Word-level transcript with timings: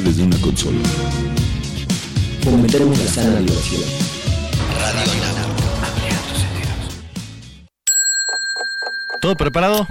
desde 0.00 0.22
una 0.22 0.36
consola. 0.38 0.78
Fomentaremos 2.42 2.98
la 2.98 3.10
sana 3.10 3.40
diversión. 3.40 3.82
Radio 4.80 5.12
¿Todo 9.20 9.36
preparado? 9.36 9.88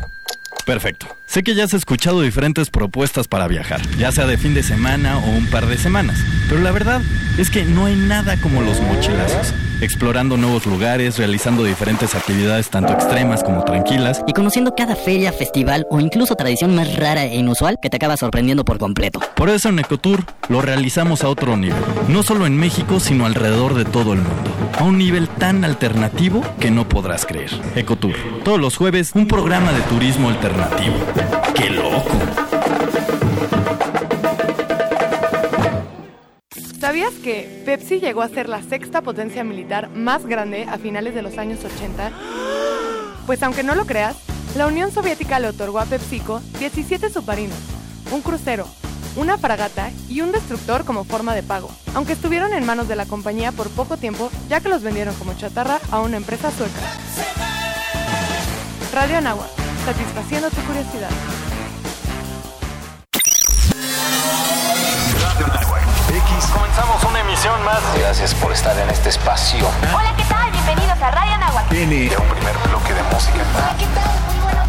Perfecto. 0.66 1.08
Sé 1.26 1.44
que 1.44 1.54
ya 1.54 1.66
has 1.66 1.74
escuchado 1.74 2.22
diferentes 2.22 2.70
propuestas 2.70 3.28
para 3.28 3.48
viajar, 3.48 3.82
ya 3.98 4.12
sea 4.12 4.26
de 4.26 4.38
fin 4.38 4.54
de 4.54 4.64
semana 4.64 5.18
o 5.18 5.30
un 5.30 5.48
par 5.48 5.68
de 5.68 5.78
semanas, 5.78 6.18
pero 6.48 6.62
la 6.62 6.72
verdad 6.72 7.02
es 7.38 7.50
que 7.50 7.66
no 7.66 7.86
hay 7.86 7.96
nada 7.96 8.38
como 8.38 8.62
los 8.62 8.80
mochilazos 8.80 9.54
explorando 9.82 10.38
nuevos 10.38 10.66
lugares, 10.66 11.18
realizando 11.18 11.64
diferentes 11.64 12.16
actividades 12.16 12.70
tanto 12.70 12.94
extremas 12.94 13.44
como 13.44 13.64
tranquilas. 13.64 14.24
Y 14.28 14.34
conociendo 14.34 14.76
cada 14.76 14.96
feria, 14.96 15.32
festival 15.32 15.86
o 15.90 16.00
incluso 16.00 16.36
tradición 16.36 16.76
más 16.76 16.96
rara 16.96 17.26
e 17.26 17.36
inusual 17.36 17.78
que 17.82 17.90
te 17.90 17.98
acaba 17.98 18.18
sorprendiendo 18.18 18.66
por 18.66 18.78
completo. 18.78 19.20
Por 19.36 19.50
eso 19.50 19.70
en 19.70 19.80
Ecotour 19.80 20.24
lo 20.50 20.62
realizamos 20.62 21.24
a 21.24 21.30
otro 21.30 21.58
nivel, 21.58 21.84
no 22.08 22.24
solo 22.24 22.46
en 22.46 22.58
México, 22.58 23.00
sino 23.00 23.26
alrededor 23.26 23.74
de 23.74 23.86
todo 23.86 24.14
el 24.14 24.20
mundo. 24.20 24.52
A 24.78 24.84
un 24.84 24.98
nivel 24.98 25.28
tan 25.28 25.64
alternativo 25.64 26.42
que 26.60 26.72
no 26.72 26.88
podrás 26.88 27.26
creer. 27.26 27.52
Ecotour, 27.76 28.16
todos 28.44 28.60
los 28.60 28.76
jueves, 28.78 29.12
un 29.14 29.28
programa 29.28 29.72
de 29.72 29.82
turismo 29.82 30.30
alternativo. 30.30 30.96
¡Qué 31.56 31.70
loco! 31.70 32.55
¿Sabías 36.86 37.14
que 37.14 37.64
Pepsi 37.66 38.00
llegó 38.00 38.22
a 38.22 38.30
ser 38.30 38.48
la 38.48 38.62
sexta 38.62 39.02
potencia 39.02 39.44
militar 39.44 39.90
más 39.90 40.24
grande 40.28 40.68
a 40.70 40.78
finales 40.78 41.16
de 41.16 41.24
los 41.24 41.40
años 41.40 41.66
80? 41.66 42.12
Pues 43.26 43.42
aunque 43.42 43.64
no 43.64 43.74
lo 43.74 43.88
creas, 43.88 44.16
la 44.56 44.68
Unión 44.68 44.92
Soviética 44.92 45.40
le 45.40 45.48
otorgó 45.48 45.80
a 45.80 45.86
PepsiCo 45.86 46.42
17 46.60 47.10
submarinos, 47.10 47.58
un 48.12 48.22
crucero, 48.22 48.68
una 49.16 49.40
fragata 49.40 49.90
y 50.10 50.22
un 50.22 50.32
destructor 50.32 50.86
como 50.86 51.06
forma 51.06 51.34
de 51.34 51.42
pago, 51.42 51.72
aunque 51.96 52.14
estuvieron 52.14 52.54
en 52.54 52.68
manos 52.68 52.88
de 52.88 52.96
la 52.96 53.08
compañía 53.08 53.52
por 53.52 53.68
poco 53.72 53.98
tiempo 53.98 54.30
ya 54.48 54.60
que 54.60 54.70
los 54.70 54.84
vendieron 54.84 55.16
como 55.16 55.34
chatarra 55.34 55.80
a 55.90 56.02
una 56.02 56.18
empresa 56.18 56.52
sueca. 56.52 56.82
Radio 58.94 59.18
Anagua, 59.18 59.48
satisfaciendo 59.86 60.52
tu 60.52 60.62
curiosidad. 60.62 61.10
Comenzamos 66.54 67.04
una 67.04 67.20
emisión 67.20 67.64
más. 67.64 67.82
Gracias 67.98 68.34
por 68.36 68.52
estar 68.52 68.78
en 68.78 68.90
este 68.90 69.10
espacio. 69.10 69.68
Hola, 69.94 70.14
¿qué 70.18 70.24
tal? 70.24 70.52
Bienvenidos 70.52 71.02
a 71.02 71.12
Radio 71.12 71.38
Nahuatl. 71.38 71.70
Tiene 71.70 72.16
un 72.18 72.28
primer 72.28 72.58
bloque 72.70 72.94
de 72.94 73.04
música. 73.04 73.40
Hola, 73.56 73.76
¿qué 73.78 73.86
tal? 73.88 74.12
Muy 74.28 74.44
buenos 74.44 74.54
días. 74.54 74.65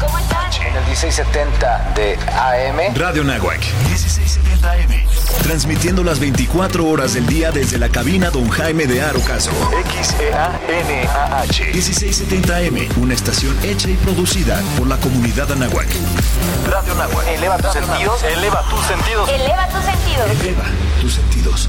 ¿Cómo 0.00 0.18
están? 0.18 0.52
En 0.60 0.76
el 0.76 0.84
1670 0.84 1.92
de 1.94 2.18
AM. 2.36 2.94
Radio 2.94 3.24
Nahuac. 3.24 3.60
1670 3.88 4.70
AM. 4.70 5.04
Transmitiendo 5.42 6.04
las 6.04 6.20
24 6.20 6.86
horas 6.86 7.14
del 7.14 7.26
día 7.26 7.50
desde 7.50 7.78
la 7.78 7.88
cabina 7.88 8.30
Don 8.30 8.48
Jaime 8.50 8.86
de 8.86 9.02
Arocaso. 9.02 9.50
X-E-A-N-A-H. 9.86 11.64
1670 11.72 12.56
AM. 12.56 12.88
Una 13.02 13.14
estación 13.14 13.56
hecha 13.62 13.88
y 13.88 13.94
producida 13.94 14.60
por 14.76 14.86
la 14.86 14.96
comunidad 14.98 15.50
Anahuac. 15.52 15.88
Radio 16.70 16.94
Nahuac. 16.94 17.26
Eleva 17.28 17.56
tus 17.58 17.72
sentidos. 17.72 18.22
Eleva 18.22 18.62
tus 18.68 18.84
sentidos. 18.86 19.28
Eleva 19.30 19.68
tus 19.68 19.84
sentidos. 19.84 20.30
Eleva 20.30 20.64
tus 21.00 21.14
sentidos. 21.14 21.68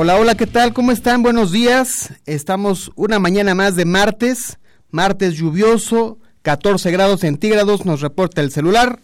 Hola, 0.00 0.16
hola, 0.16 0.36
¿qué 0.36 0.46
tal? 0.46 0.72
¿Cómo 0.74 0.92
están? 0.92 1.24
Buenos 1.24 1.50
días. 1.50 2.12
Estamos 2.24 2.92
una 2.94 3.18
mañana 3.18 3.56
más 3.56 3.74
de 3.74 3.84
martes, 3.84 4.60
martes 4.92 5.34
lluvioso, 5.34 6.20
14 6.42 6.92
grados 6.92 7.18
centígrados, 7.18 7.84
nos 7.84 8.00
reporta 8.00 8.40
el 8.40 8.52
celular. 8.52 9.00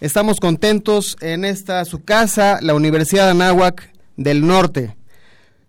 Estamos 0.00 0.38
contentos 0.38 1.16
en 1.20 1.44
esta 1.44 1.84
su 1.84 2.04
casa, 2.04 2.60
la 2.62 2.74
Universidad 2.74 3.24
de 3.24 3.32
Anáhuac 3.32 3.90
del 4.16 4.46
Norte. 4.46 4.96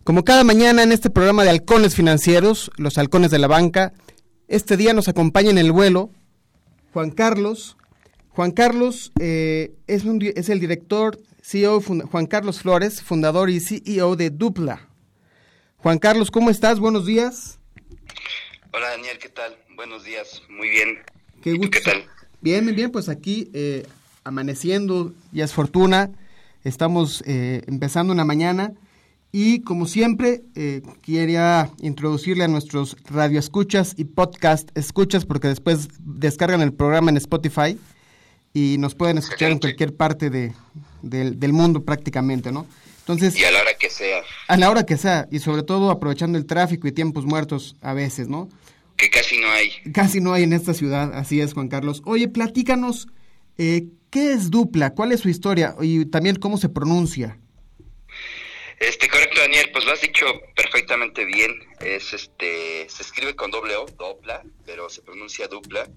Como 0.04 0.24
cada 0.24 0.44
mañana 0.44 0.84
en 0.84 0.92
este 0.92 1.10
programa 1.10 1.44
de 1.44 1.50
Halcones 1.50 1.96
Financieros, 1.96 2.70
los 2.78 3.00
halcones 3.00 3.32
de 3.32 3.40
la 3.40 3.48
banca, 3.48 3.94
este 4.48 4.78
día 4.78 4.94
nos 4.94 5.08
acompaña 5.08 5.50
en 5.50 5.58
el 5.58 5.72
vuelo 5.72 6.12
Juan 6.94 7.10
Carlos. 7.10 7.78
Juan 8.30 8.52
Carlos 8.52 9.12
eh, 9.20 9.74
es, 9.88 10.06
un, 10.06 10.22
es 10.22 10.50
el 10.50 10.60
director 10.60 11.18
CEO 11.48 11.80
Juan 11.80 12.26
Carlos 12.26 12.60
Flores, 12.60 13.02
fundador 13.02 13.50
y 13.50 13.62
CEO 13.62 14.18
de 14.18 14.32
Dupla. 14.32 14.90
Juan 15.78 15.98
Carlos, 15.98 16.30
¿cómo 16.30 16.50
estás? 16.50 16.78
Buenos 16.78 17.06
días. 17.06 17.58
Hola 18.74 18.90
Daniel, 18.90 19.18
¿qué 19.18 19.30
tal? 19.30 19.56
Buenos 19.78 20.04
días, 20.04 20.42
muy 20.50 20.68
bien. 20.68 20.98
Qué, 21.42 21.54
gusto. 21.54 21.72
¿Qué 21.72 21.80
tal? 21.80 22.04
Bien, 22.42 22.66
bien, 22.66 22.76
bien, 22.76 22.92
pues 22.92 23.08
aquí 23.08 23.50
eh, 23.54 23.88
amaneciendo, 24.26 25.14
ya 25.32 25.46
es 25.46 25.54
fortuna, 25.54 26.12
estamos 26.66 27.24
eh, 27.26 27.62
empezando 27.68 28.12
una 28.12 28.26
mañana 28.26 28.74
y 29.32 29.62
como 29.62 29.86
siempre 29.86 30.44
eh, 30.56 30.82
quería 31.02 31.72
introducirle 31.80 32.44
a 32.44 32.50
nuestros 32.50 32.98
radioescuchas 33.10 33.94
y 33.96 34.04
podcast 34.04 34.78
escuchas 34.78 35.26
porque 35.26 35.48
después 35.48 35.88
descargan 36.02 36.60
el 36.60 36.74
programa 36.74 37.10
en 37.10 37.16
Spotify 37.16 37.80
y 38.54 38.76
nos 38.80 38.96
pueden 38.96 39.18
escuchar 39.18 39.52
en 39.52 39.60
cualquier 39.60 39.96
parte 39.96 40.30
de, 40.30 40.54
del, 41.02 41.40
del, 41.40 41.54
mundo 41.54 41.84
prácticamente, 41.84 42.52
¿no? 42.52 42.68
Entonces, 43.00 43.38
y 43.40 43.44
a 43.44 43.52
la 43.52 43.62
hora 43.62 43.74
que 43.80 43.90
sea. 43.90 44.22
A 44.48 44.58
la 44.58 44.70
hora 44.70 44.86
que 44.86 44.98
sea, 44.98 45.28
y 45.32 45.40
sobre 45.40 45.64
todo 45.64 45.90
aprovechando 45.92 46.38
el 46.38 46.46
tráfico 46.46 46.88
y 46.88 46.92
tiempos 46.92 47.26
muertos 47.26 47.76
a 47.82 47.94
veces, 47.94 48.28
¿no? 48.28 48.50
Que 48.98 49.10
casi 49.10 49.38
no 49.40 49.50
hay. 49.50 49.72
Casi 49.94 50.20
no 50.20 50.34
hay 50.34 50.44
en 50.44 50.54
esta 50.54 50.74
ciudad, 50.74 51.14
así 51.14 51.40
es, 51.40 51.54
Juan 51.54 51.70
Carlos. 51.70 52.02
Oye, 52.06 52.28
platícanos, 52.28 53.08
eh, 53.58 53.88
¿qué 54.10 54.34
es 54.34 54.50
Dupla? 54.50 54.94
¿Cuál 54.94 55.12
es 55.12 55.22
su 55.22 55.30
historia? 55.30 55.76
Y 55.80 56.06
también 56.06 56.36
cómo 56.38 56.58
se 56.58 56.70
pronuncia. 56.70 57.38
Este, 58.80 59.10
correcto, 59.10 59.40
Daniel, 59.40 59.72
pues 59.72 59.86
lo 59.86 59.92
has 59.92 60.02
dicho 60.02 60.26
perfectamente 60.56 61.26
bien. 61.26 61.60
Es 61.80 62.14
este, 62.14 62.88
se 62.88 63.02
escribe 63.02 63.36
con 63.36 63.50
doble 63.50 63.76
O, 63.76 63.86
Dopla, 63.86 64.44
pero 64.66 64.88
se 64.90 65.02
pronuncia 65.02 65.48
Dupla. 65.48 65.88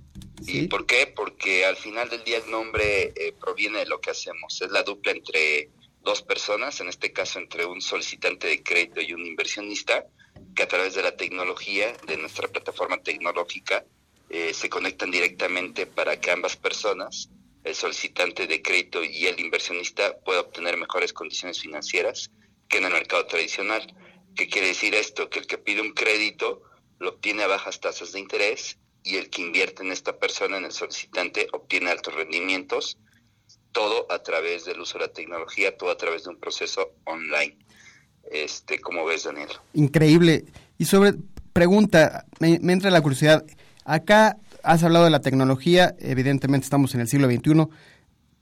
¿Sí? 0.42 0.60
¿Y 0.60 0.68
por 0.68 0.86
qué? 0.86 1.06
Porque 1.06 1.66
al 1.66 1.76
final 1.76 2.08
del 2.08 2.24
día 2.24 2.38
el 2.38 2.50
nombre 2.50 3.12
eh, 3.14 3.34
proviene 3.38 3.80
de 3.80 3.86
lo 3.86 4.00
que 4.00 4.10
hacemos. 4.10 4.62
Es 4.62 4.70
la 4.70 4.82
dupla 4.82 5.12
entre 5.12 5.68
dos 6.02 6.22
personas, 6.22 6.80
en 6.80 6.88
este 6.88 7.12
caso 7.12 7.38
entre 7.38 7.66
un 7.66 7.82
solicitante 7.82 8.46
de 8.46 8.62
crédito 8.62 9.02
y 9.02 9.12
un 9.12 9.26
inversionista, 9.26 10.06
que 10.54 10.62
a 10.62 10.68
través 10.68 10.94
de 10.94 11.02
la 11.02 11.14
tecnología, 11.14 11.92
de 12.06 12.16
nuestra 12.16 12.48
plataforma 12.48 13.02
tecnológica, 13.02 13.84
eh, 14.30 14.54
se 14.54 14.70
conectan 14.70 15.10
directamente 15.10 15.84
para 15.84 16.18
que 16.18 16.30
ambas 16.30 16.56
personas, 16.56 17.28
el 17.62 17.74
solicitante 17.74 18.46
de 18.46 18.62
crédito 18.62 19.04
y 19.04 19.26
el 19.26 19.38
inversionista, 19.38 20.16
puedan 20.24 20.46
obtener 20.46 20.78
mejores 20.78 21.12
condiciones 21.12 21.60
financieras 21.60 22.30
que 22.70 22.78
en 22.78 22.84
el 22.84 22.92
mercado 22.92 23.26
tradicional. 23.26 23.94
¿Qué 24.34 24.48
quiere 24.48 24.68
decir 24.68 24.94
esto? 24.94 25.28
Que 25.28 25.40
el 25.40 25.46
que 25.46 25.58
pide 25.58 25.82
un 25.82 25.92
crédito 25.92 26.62
lo 26.98 27.10
obtiene 27.10 27.42
a 27.42 27.48
bajas 27.48 27.80
tasas 27.80 28.12
de 28.12 28.20
interés 28.20 28.78
y 29.02 29.16
el 29.16 29.28
que 29.28 29.42
invierte 29.42 29.82
en 29.82 29.92
esta 29.92 30.18
persona, 30.18 30.56
en 30.56 30.64
el 30.64 30.72
solicitante, 30.72 31.48
obtiene 31.52 31.90
altos 31.90 32.14
rendimientos, 32.14 32.96
todo 33.72 34.06
a 34.10 34.22
través 34.22 34.64
del 34.64 34.80
uso 34.80 34.98
de 34.98 35.06
la 35.06 35.12
tecnología, 35.12 35.76
todo 35.76 35.90
a 35.90 35.96
través 35.96 36.24
de 36.24 36.30
un 36.30 36.38
proceso 36.38 36.92
online. 37.04 37.58
Este, 38.30 38.80
¿Cómo 38.80 39.04
ves, 39.04 39.24
Daniel? 39.24 39.48
Increíble. 39.74 40.44
Y 40.78 40.84
sobre, 40.84 41.14
pregunta, 41.52 42.26
me, 42.38 42.58
me 42.60 42.72
entra 42.72 42.90
la 42.90 43.00
curiosidad, 43.00 43.44
acá 43.84 44.36
has 44.62 44.82
hablado 44.84 45.06
de 45.06 45.10
la 45.10 45.20
tecnología, 45.20 45.96
evidentemente 45.98 46.64
estamos 46.64 46.94
en 46.94 47.00
el 47.00 47.08
siglo 47.08 47.28
XXI, 47.28 47.68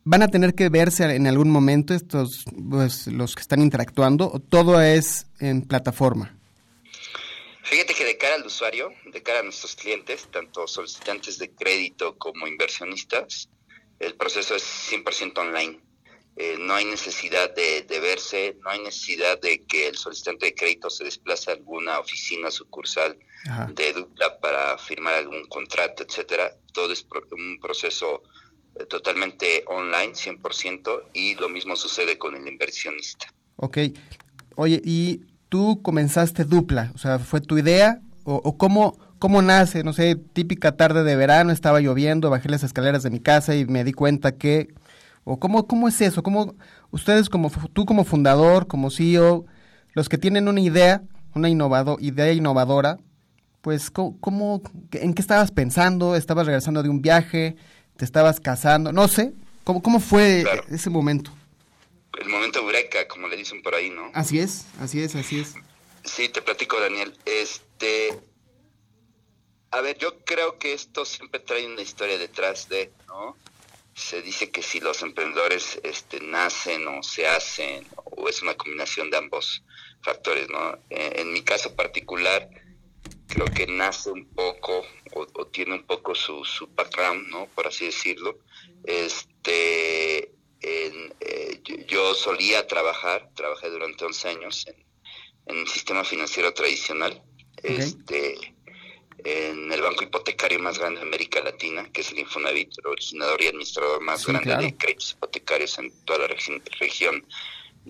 ¿van 0.09 0.23
a 0.23 0.29
tener 0.29 0.55
que 0.55 0.71
verse 0.71 1.05
en 1.05 1.27
algún 1.27 1.51
momento 1.51 1.93
estos, 1.93 2.45
pues, 2.71 3.09
los 3.09 3.35
que 3.35 3.43
están 3.43 3.61
interactuando, 3.61 4.31
o 4.33 4.41
todo 4.41 4.81
es 4.81 5.27
en 5.39 5.61
plataforma? 5.61 6.35
Fíjate 7.63 7.93
que 7.93 8.07
de 8.07 8.17
cara 8.17 8.37
al 8.37 8.47
usuario, 8.47 8.91
de 9.13 9.23
cara 9.23 9.41
a 9.41 9.43
nuestros 9.43 9.77
clientes, 9.77 10.27
tanto 10.33 10.67
solicitantes 10.67 11.39
de 11.39 11.51
crédito 11.51 12.17
como 12.17 12.47
inversionistas, 12.47 13.51
el 13.99 14.15
proceso 14.15 14.57
es 14.57 14.63
100% 14.91 15.37
online. 15.37 15.79
Eh, 16.37 16.57
no 16.59 16.73
hay 16.73 16.87
necesidad 16.87 17.55
de, 17.55 17.83
de, 17.83 18.01
verse, 18.01 18.57
no 18.63 18.71
hay 18.71 18.79
necesidad 18.79 19.39
de 19.39 19.65
que 19.65 19.89
el 19.89 19.97
solicitante 19.97 20.47
de 20.47 20.55
crédito 20.55 20.89
se 20.89 21.05
desplace 21.05 21.51
a 21.51 21.55
alguna 21.55 21.99
oficina 21.99 22.51
sucursal 22.51 23.19
Ajá. 23.45 23.67
de 23.75 23.93
Dupla 23.93 24.41
para 24.41 24.79
firmar 24.79 25.15
algún 25.15 25.45
contrato, 25.49 26.03
etcétera. 26.03 26.55
Todo 26.73 26.95
es 26.95 27.03
pro, 27.03 27.21
un 27.33 27.59
proceso 27.61 28.23
totalmente 28.87 29.65
online, 29.67 30.15
100%, 30.15 31.03
y 31.13 31.35
lo 31.37 31.49
mismo 31.49 31.77
sucede 31.77 32.19
con 32.19 32.37
el 32.37 32.47
inversionista. 32.47 33.27
Ok. 33.57 33.79
Oye, 34.57 34.81
¿y 34.85 35.23
tú 35.49 35.83
comenzaste 35.83 36.45
dupla? 36.45 36.93
O 36.95 36.99
sea, 36.99 37.19
¿fue 37.19 37.41
tu 37.41 37.59
idea? 37.59 38.01
¿O, 38.25 38.35
o 38.37 38.59
cómo, 38.59 38.99
cómo 39.19 39.43
nace? 39.43 39.85
No 39.85 39.93
sé, 39.93 40.17
típica 40.17 40.77
tarde 40.77 41.05
de 41.05 41.17
verano, 41.17 41.53
estaba 41.53 41.81
lloviendo, 41.81 42.31
bajé 42.31 42.49
las 42.49 42.63
escaleras 42.65 43.03
de 43.03 43.11
mi 43.11 43.21
casa 43.21 43.55
y 43.57 43.67
me 43.67 43.85
di 43.85 43.93
cuenta 43.93 44.37
que... 44.37 44.69
¿O 45.25 45.39
cómo, 45.39 45.67
cómo 45.67 45.89
es 45.89 46.01
eso? 46.01 46.23
¿Cómo 46.23 46.55
ustedes, 46.91 47.29
como 47.29 47.51
tú 47.73 47.85
como 47.85 48.05
fundador, 48.05 48.67
como 48.67 48.91
CEO, 48.91 49.45
los 49.93 50.09
que 50.09 50.17
tienen 50.19 50.49
una 50.49 50.61
idea, 50.61 51.03
una 51.35 51.51
innovado, 51.51 51.99
idea 52.01 52.33
innovadora, 52.33 52.99
pues, 53.61 53.91
¿cómo, 53.91 54.19
cómo- 54.21 54.63
¿en 54.93 55.15
qué 55.15 55.23
estabas 55.23 55.51
pensando? 55.51 56.17
¿Estabas 56.17 56.47
regresando 56.47 56.83
de 56.83 56.89
un 56.89 57.03
viaje? 57.03 57.57
¿Te 57.99 58.05
estabas 58.05 58.39
casando? 58.39 58.93
No 58.93 59.09
sé. 59.09 59.33
¿Cómo, 59.65 59.83
cómo 59.83 59.99
fue 59.99 60.43
Claro. 60.45 60.63
ese 60.71 60.89
momento? 60.89 61.33
El 62.19 62.29
momento 62.29 62.61
eureka, 62.61 63.07
como 63.09 63.27
le 63.27 63.37
dicen 63.37 63.61
por 63.61 63.75
ahí, 63.75 63.91
¿no? 63.91 64.11
Así 64.15 64.39
es, 64.39 64.67
así 64.81 65.03
es, 65.03 65.17
así 65.17 65.41
es. 65.41 65.55
Sí, 66.05 66.29
te 66.29 66.41
platico, 66.41 66.81
Daniel. 66.81 67.13
Este, 67.27 68.19
a 69.73 69.81
ver, 69.81 69.99
yo 69.99 70.17
creo 70.25 70.59
que 70.59 70.73
esto 70.75 71.05
siempre 71.05 71.41
trae 71.41 71.67
una 71.67 71.83
historia 71.83 72.17
detrás 72.19 72.69
de, 72.69 72.93
¿no? 73.09 73.37
Se 73.95 74.23
dice 74.23 74.51
que 74.53 74.63
si 74.63 74.79
los 74.79 75.03
emprendedores 75.03 75.81
este, 75.83 76.21
nacen 76.21 76.87
o 76.87 77.03
se 77.03 77.27
hacen, 77.27 77.85
o 78.05 78.29
es 78.29 78.43
una 78.43 78.55
combinación 78.55 79.11
de 79.11 79.17
ambos 79.17 79.65
factores, 80.03 80.49
¿no? 80.49 80.75
Eh, 80.91 81.15
en 81.17 81.33
mi 81.33 81.43
caso 81.43 81.75
particular, 81.75 82.49
creo 83.29 83.47
que 83.47 83.67
nace 83.67 84.11
un 84.11 84.27
poco, 84.35 84.85
o, 85.15 85.27
o 85.35 85.47
tiene 85.47 85.75
un 85.75 85.85
poco 85.85 86.15
su, 86.15 86.45
su 86.45 86.67
background, 86.69 87.29
¿no? 87.29 87.47
Por 87.55 87.67
así 87.67 87.87
decirlo. 87.87 88.39
Este, 88.85 90.33
en, 90.61 91.15
eh, 91.21 91.61
yo, 91.65 91.77
yo 91.87 92.15
solía 92.15 92.67
trabajar, 92.67 93.31
trabajé 93.35 93.71
durante 93.71 94.05
11 94.05 94.29
años 94.29 94.67
en, 94.67 94.77
en 95.47 95.59
el 95.59 95.69
sistema 95.69 96.05
financiero 96.05 96.53
tradicional, 96.53 97.23
este, 97.63 98.55
en 99.25 99.73
el 99.73 99.83
banco 99.83 100.05
hipotecario 100.05 100.59
más 100.61 100.79
grande 100.79 101.01
de 101.01 101.07
América 101.07 101.41
Latina, 101.43 101.91
que 101.93 102.01
es 102.03 102.11
el 102.13 102.19
Infonavit, 102.21 102.71
el 102.79 102.87
originador 102.87 103.41
y 103.43 103.47
administrador 103.49 104.01
más 104.01 104.21
Sí, 104.23 104.27
grande 104.29 104.45
claro. 104.47 104.63
de 104.63 104.77
créditos 104.77 105.13
hipotecarios 105.13 105.79
en 105.79 106.05
toda 106.05 106.21
la 106.21 106.29
regi- 106.29 106.63
región 106.79 107.27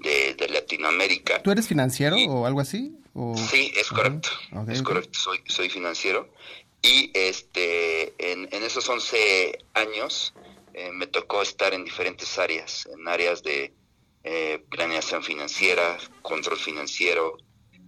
de, 0.01 0.35
de 0.35 0.49
Latinoamérica. 0.49 1.43
¿Tú 1.43 1.51
eres 1.51 1.67
financiero 1.69 2.17
o 2.17 2.47
algo 2.47 2.61
así? 2.61 2.97
¿O- 3.15 3.37
Sí, 3.37 3.73
es 3.77 3.89
correcto. 3.89 4.29
Es 4.69 4.83
correcto. 4.83 5.19
Soy, 5.19 5.41
soy 5.47 5.69
financiero. 5.71 6.33
Y 6.83 7.11
este, 7.15 8.15
en, 8.33 8.49
en 8.53 8.63
esos 8.63 8.89
11 8.89 9.59
años 9.75 10.33
eh, 10.75 10.91
me 10.93 11.07
tocó 11.09 11.43
estar 11.43 11.75
en 11.75 11.85
diferentes 11.85 12.39
áreas, 12.39 12.87
en 12.97 13.09
áreas 13.09 13.43
de 13.43 13.75
eh, 14.25 14.63
planeación 14.71 15.23
financiera, 15.25 15.99
control 16.23 16.59
financiero, 16.59 17.37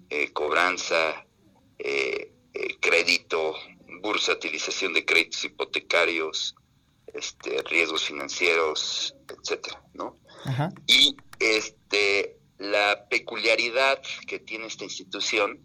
eh, 0.08 0.32
cobranza, 0.32 1.24
crédito, 2.80 3.54
bursatilización 4.02 4.92
de 4.94 5.04
créditos 5.04 5.44
hipotecarios, 5.44 6.54
este, 7.14 7.62
riesgos 7.64 8.04
financieros, 8.04 9.14
etcétera, 9.28 9.82
¿no? 9.94 10.16
Ajá. 10.44 10.70
Y 10.86 11.16
este 11.38 11.76
la 12.58 13.08
peculiaridad 13.08 14.02
que 14.26 14.38
tiene 14.38 14.66
esta 14.66 14.84
institución 14.84 15.60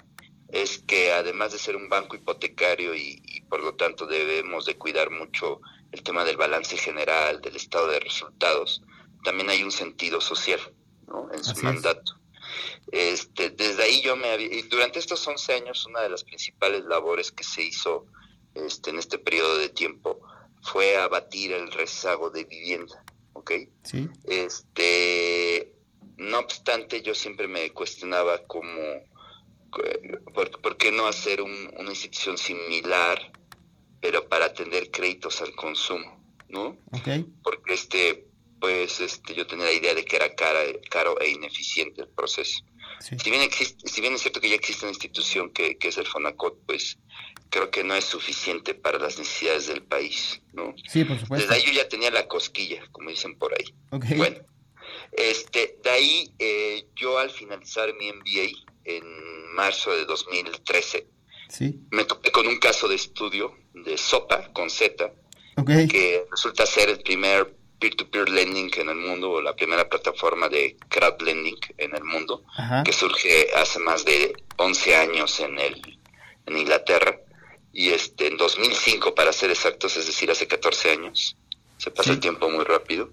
es 0.49 0.79
que 0.79 1.11
además 1.11 1.51
de 1.51 1.59
ser 1.59 1.75
un 1.75 1.89
banco 1.89 2.15
hipotecario 2.15 2.95
y, 2.95 3.21
y 3.25 3.41
por 3.41 3.61
lo 3.61 3.75
tanto 3.75 4.05
debemos 4.05 4.65
de 4.65 4.77
cuidar 4.77 5.09
mucho 5.09 5.59
el 5.91 6.03
tema 6.03 6.23
del 6.23 6.37
balance 6.37 6.77
general, 6.77 7.41
del 7.41 7.55
estado 7.55 7.87
de 7.87 7.99
resultados, 7.99 8.81
también 9.23 9.49
hay 9.49 9.63
un 9.63 9.71
sentido 9.71 10.21
social 10.21 10.59
¿no? 11.07 11.29
en 11.33 11.43
su 11.43 11.51
Así 11.51 11.59
es. 11.59 11.63
mandato. 11.63 12.19
Este, 12.91 13.49
desde 13.49 13.83
ahí 13.83 14.01
yo 14.01 14.15
me 14.15 14.29
había, 14.29 14.53
y 14.53 14.61
durante 14.63 14.99
estos 14.99 15.27
11 15.27 15.53
años 15.53 15.85
una 15.87 16.01
de 16.01 16.09
las 16.09 16.23
principales 16.23 16.85
labores 16.85 17.31
que 17.31 17.43
se 17.43 17.63
hizo 17.63 18.05
este, 18.53 18.91
en 18.91 18.99
este 18.99 19.17
periodo 19.17 19.57
de 19.57 19.69
tiempo 19.69 20.21
fue 20.61 20.97
abatir 20.97 21.51
el 21.53 21.71
rezago 21.71 22.29
de 22.29 22.45
vivienda, 22.45 23.03
¿ok? 23.33 23.51
Sí. 23.83 24.07
Este, 24.25 25.74
no 26.17 26.39
obstante, 26.39 27.01
yo 27.01 27.13
siempre 27.15 27.47
me 27.47 27.71
cuestionaba 27.71 28.45
cómo, 28.47 28.81
por, 30.33 30.61
por 30.61 30.77
qué 30.77 30.91
no 30.91 31.07
hacer 31.07 31.41
un- 31.41 31.73
una 31.77 31.89
institución 31.89 32.37
similar, 32.37 33.31
pero 34.01 34.27
para 34.29 34.45
atender 34.45 34.91
créditos 34.91 35.41
al 35.41 35.55
consumo, 35.55 36.23
¿no? 36.49 36.77
Ok. 36.91 37.07
Porque 37.43 37.73
este, 37.73 38.27
pues, 38.59 38.99
este, 38.99 39.33
yo 39.35 39.45
tenía 39.47 39.65
la 39.65 39.73
idea 39.73 39.93
de 39.93 40.05
que 40.05 40.15
era 40.15 40.33
cara, 40.35 40.59
caro 40.89 41.19
e 41.19 41.29
ineficiente 41.29 42.01
el 42.01 42.09
proceso. 42.09 42.59
Sí. 42.99 43.17
Si 43.21 43.29
bien 43.29 43.41
existe, 43.41 43.87
si 43.89 43.99
bien 44.01 44.13
es 44.13 44.21
cierto 44.21 44.39
que 44.39 44.49
ya 44.49 44.55
existe 44.55 44.85
una 44.85 44.91
institución 44.91 45.51
que, 45.51 45.77
que 45.77 45.89
es 45.89 45.97
el 45.97 46.05
Fonacot, 46.07 46.65
pues 46.65 46.97
creo 47.49 47.69
que 47.69 47.83
no 47.83 47.93
es 47.95 48.05
suficiente 48.05 48.73
para 48.73 48.97
las 48.99 49.17
necesidades 49.19 49.67
del 49.67 49.83
país, 49.83 50.41
¿no? 50.53 50.73
Sí, 50.87 51.03
por 51.03 51.19
supuesto. 51.19 51.47
Desde 51.47 51.55
ahí 51.61 51.67
yo 51.73 51.73
ya 51.81 51.89
tenía 51.89 52.09
la 52.11 52.27
cosquilla, 52.27 52.81
como 52.91 53.09
dicen 53.09 53.37
por 53.37 53.53
ahí. 53.53 53.65
Ok. 53.91 54.05
Bueno, 54.17 54.37
este, 55.11 55.77
de 55.83 55.89
ahí 55.89 56.31
eh, 56.39 56.85
yo 56.95 57.17
al 57.17 57.29
finalizar 57.31 57.93
mi 57.95 58.11
MBA 58.11 58.49
en 58.85 59.53
marzo 59.53 59.91
de 59.95 60.05
2013, 60.05 61.07
Sí. 61.49 61.79
me 61.91 62.05
topé 62.05 62.31
con 62.31 62.47
un 62.47 62.57
caso 62.57 62.87
de 62.87 62.95
estudio 62.95 63.55
de 63.73 63.97
SOPA 63.97 64.51
con 64.53 64.69
Z, 64.69 65.13
que 65.89 66.25
resulta 66.29 66.65
ser 66.65 66.89
el 66.89 66.99
primer 67.01 67.55
peer-to-peer 67.79 68.29
lending 68.29 68.71
en 68.77 68.89
el 68.89 68.95
mundo, 68.95 69.31
o 69.31 69.41
la 69.41 69.55
primera 69.55 69.87
plataforma 69.87 70.49
de 70.49 70.75
crowd 70.89 71.21
lending 71.21 71.57
en 71.77 71.95
el 71.95 72.03
mundo, 72.03 72.43
Ajá. 72.57 72.83
que 72.83 72.91
surge 72.93 73.47
hace 73.55 73.79
más 73.79 74.05
de 74.05 74.33
11 74.57 74.95
años 74.95 75.39
en, 75.39 75.59
el, 75.59 75.99
en 76.45 76.57
Inglaterra, 76.57 77.19
y 77.71 77.89
este, 77.89 78.27
en 78.27 78.37
2005 78.37 79.13
para 79.13 79.31
ser 79.33 79.51
exactos, 79.51 79.97
es 79.97 80.07
decir, 80.07 80.31
hace 80.31 80.47
14 80.47 80.91
años. 80.91 81.37
Se 81.77 81.91
pasa 81.91 82.11
el 82.11 82.19
tiempo 82.19 82.49
muy 82.49 82.63
rápido. 82.63 83.11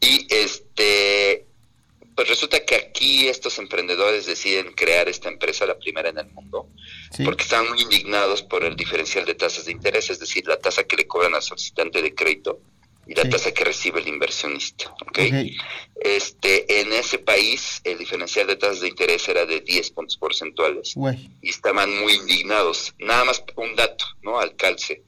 Y 0.00 0.26
este, 0.32 1.46
pues 2.14 2.28
resulta 2.28 2.64
que 2.64 2.76
aquí 2.76 3.28
estos 3.28 3.58
emprendedores 3.58 4.26
deciden 4.26 4.72
crear 4.72 5.08
esta 5.08 5.28
empresa, 5.28 5.66
la 5.66 5.78
primera 5.78 6.08
en 6.08 6.18
el 6.18 6.26
mundo, 6.30 6.68
Sí. 7.12 7.24
porque 7.24 7.42
están 7.44 7.68
muy 7.68 7.80
indignados 7.82 8.42
por 8.42 8.64
el 8.64 8.76
diferencial 8.76 9.24
de 9.26 9.34
tasas 9.34 9.64
de 9.66 9.72
interés, 9.72 10.10
es 10.10 10.18
decir, 10.18 10.46
la 10.46 10.58
tasa 10.58 10.84
que 10.84 10.96
le 10.96 11.06
cobran 11.06 11.34
al 11.34 11.42
solicitante 11.42 12.00
de 12.02 12.14
crédito 12.14 12.60
y 13.06 13.14
la 13.14 13.22
Sí. 13.22 13.30
tasa 13.30 13.52
que 13.52 13.64
recibe 13.64 14.00
el 14.00 14.08
inversionista. 14.08 14.90
¿ok? 15.02 15.18
Ok. 15.18 15.50
Este, 16.02 16.80
en 16.80 16.92
ese 16.92 17.18
país 17.18 17.80
el 17.84 17.98
diferencial 17.98 18.46
de 18.46 18.56
tasas 18.56 18.80
de 18.80 18.88
interés 18.88 19.28
era 19.28 19.46
de 19.46 19.60
10 19.60 19.90
puntos 19.90 20.16
porcentuales 20.16 20.94
y 21.42 21.48
estaban 21.50 21.96
muy 21.98 22.14
indignados. 22.14 22.94
Nada 22.98 23.24
más 23.24 23.42
un 23.56 23.74
dato, 23.76 24.04
¿no? 24.22 24.38
Al 24.38 24.54
calce. 24.56 25.02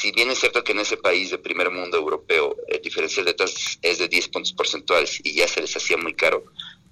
Si 0.00 0.12
bien 0.12 0.30
es 0.30 0.38
cierto 0.38 0.62
que 0.64 0.72
en 0.72 0.80
ese 0.80 0.96
país 0.98 1.30
de 1.30 1.38
primer 1.38 1.70
mundo 1.70 1.96
europeo 1.96 2.54
el 2.68 2.80
diferencial 2.82 3.24
de 3.26 3.34
tasas 3.34 3.78
es 3.82 3.98
de 3.98 4.08
10 4.08 4.28
puntos 4.28 4.52
porcentuales 4.52 5.20
y 5.24 5.34
ya 5.34 5.48
se 5.48 5.60
les 5.62 5.74
hacía 5.76 5.96
muy 5.96 6.14
caro, 6.14 6.44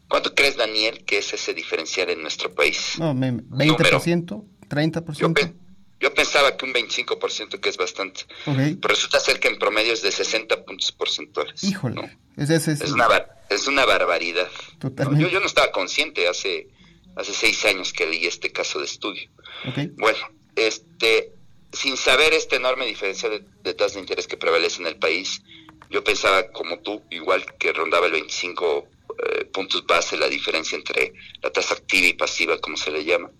¿cuánto 0.08 0.34
crees, 0.34 0.56
Daniel, 0.56 1.04
que 1.04 1.18
es 1.18 1.32
ese 1.34 1.52
diferencial 1.52 2.08
en 2.10 2.22
nuestro 2.22 2.54
país? 2.54 2.94
No, 2.98 3.12
me- 3.14 3.32
20%, 3.32 4.44
30%. 4.68 5.54
Yo 5.98 6.12
pensaba 6.12 6.56
que 6.56 6.64
un 6.66 6.72
25%, 6.74 7.58
que 7.58 7.68
es 7.70 7.76
bastante. 7.78 8.22
Ok. 8.46 8.56
Pero 8.80 8.88
resulta 8.88 9.18
ser 9.18 9.40
que 9.40 9.48
en 9.48 9.58
promedio 9.58 9.92
es 9.94 10.02
de 10.02 10.12
60 10.12 10.64
puntos 10.64 10.92
porcentuales. 10.92 11.64
Híjole. 11.64 12.18
Es, 12.36 12.50
es, 12.50 12.68
es- 12.68 12.80
Es 12.82 12.92
una, 12.92 13.08
es 13.48 13.66
una 13.66 13.84
barbaridad. 13.86 14.48
¿no? 14.74 14.78
Totalmente. 14.78 15.22
Yo, 15.24 15.30
yo 15.30 15.40
no 15.40 15.46
estaba 15.46 15.70
consciente 15.72 16.28
hace, 16.28 16.68
hace 17.16 17.32
seis 17.32 17.64
años 17.64 17.92
que 17.94 18.06
leí 18.06 18.26
este 18.26 18.52
caso 18.52 18.78
de 18.78 18.84
estudio. 18.84 19.30
Ok. 19.66 19.78
Bueno, 19.96 20.18
este, 20.54 21.32
sin 21.76 21.96
saber 21.96 22.32
este 22.34 22.56
enorme 22.56 22.86
diferencial 22.86 23.32
de, 23.32 23.44
de 23.62 23.74
tasas 23.74 23.94
de 23.94 24.00
interés 24.00 24.26
que 24.26 24.36
prevalece 24.36 24.80
en 24.80 24.88
el 24.88 24.98
país, 24.98 25.42
yo 25.90 26.02
pensaba 26.02 26.50
como 26.50 26.80
tú, 26.80 27.02
igual 27.10 27.44
que 27.58 27.72
rondaba 27.72 28.06
el 28.06 28.12
25 28.12 28.88
eh, 29.18 29.44
puntos 29.46 29.86
base 29.86 30.16
la 30.16 30.28
diferencia 30.28 30.76
entre 30.76 31.12
la 31.42 31.50
tasa 31.50 31.74
activa 31.74 32.06
y 32.06 32.12
pasiva, 32.14 32.58
como 32.58 32.76
se 32.76 32.90
le 32.90 33.04
llama. 33.04 33.30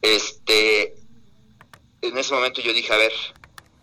Este, 0.00 0.94
en 2.00 2.16
ese 2.18 2.34
momento 2.34 2.60
yo 2.60 2.72
dije, 2.72 2.92
a 2.92 2.96
ver, 2.96 3.12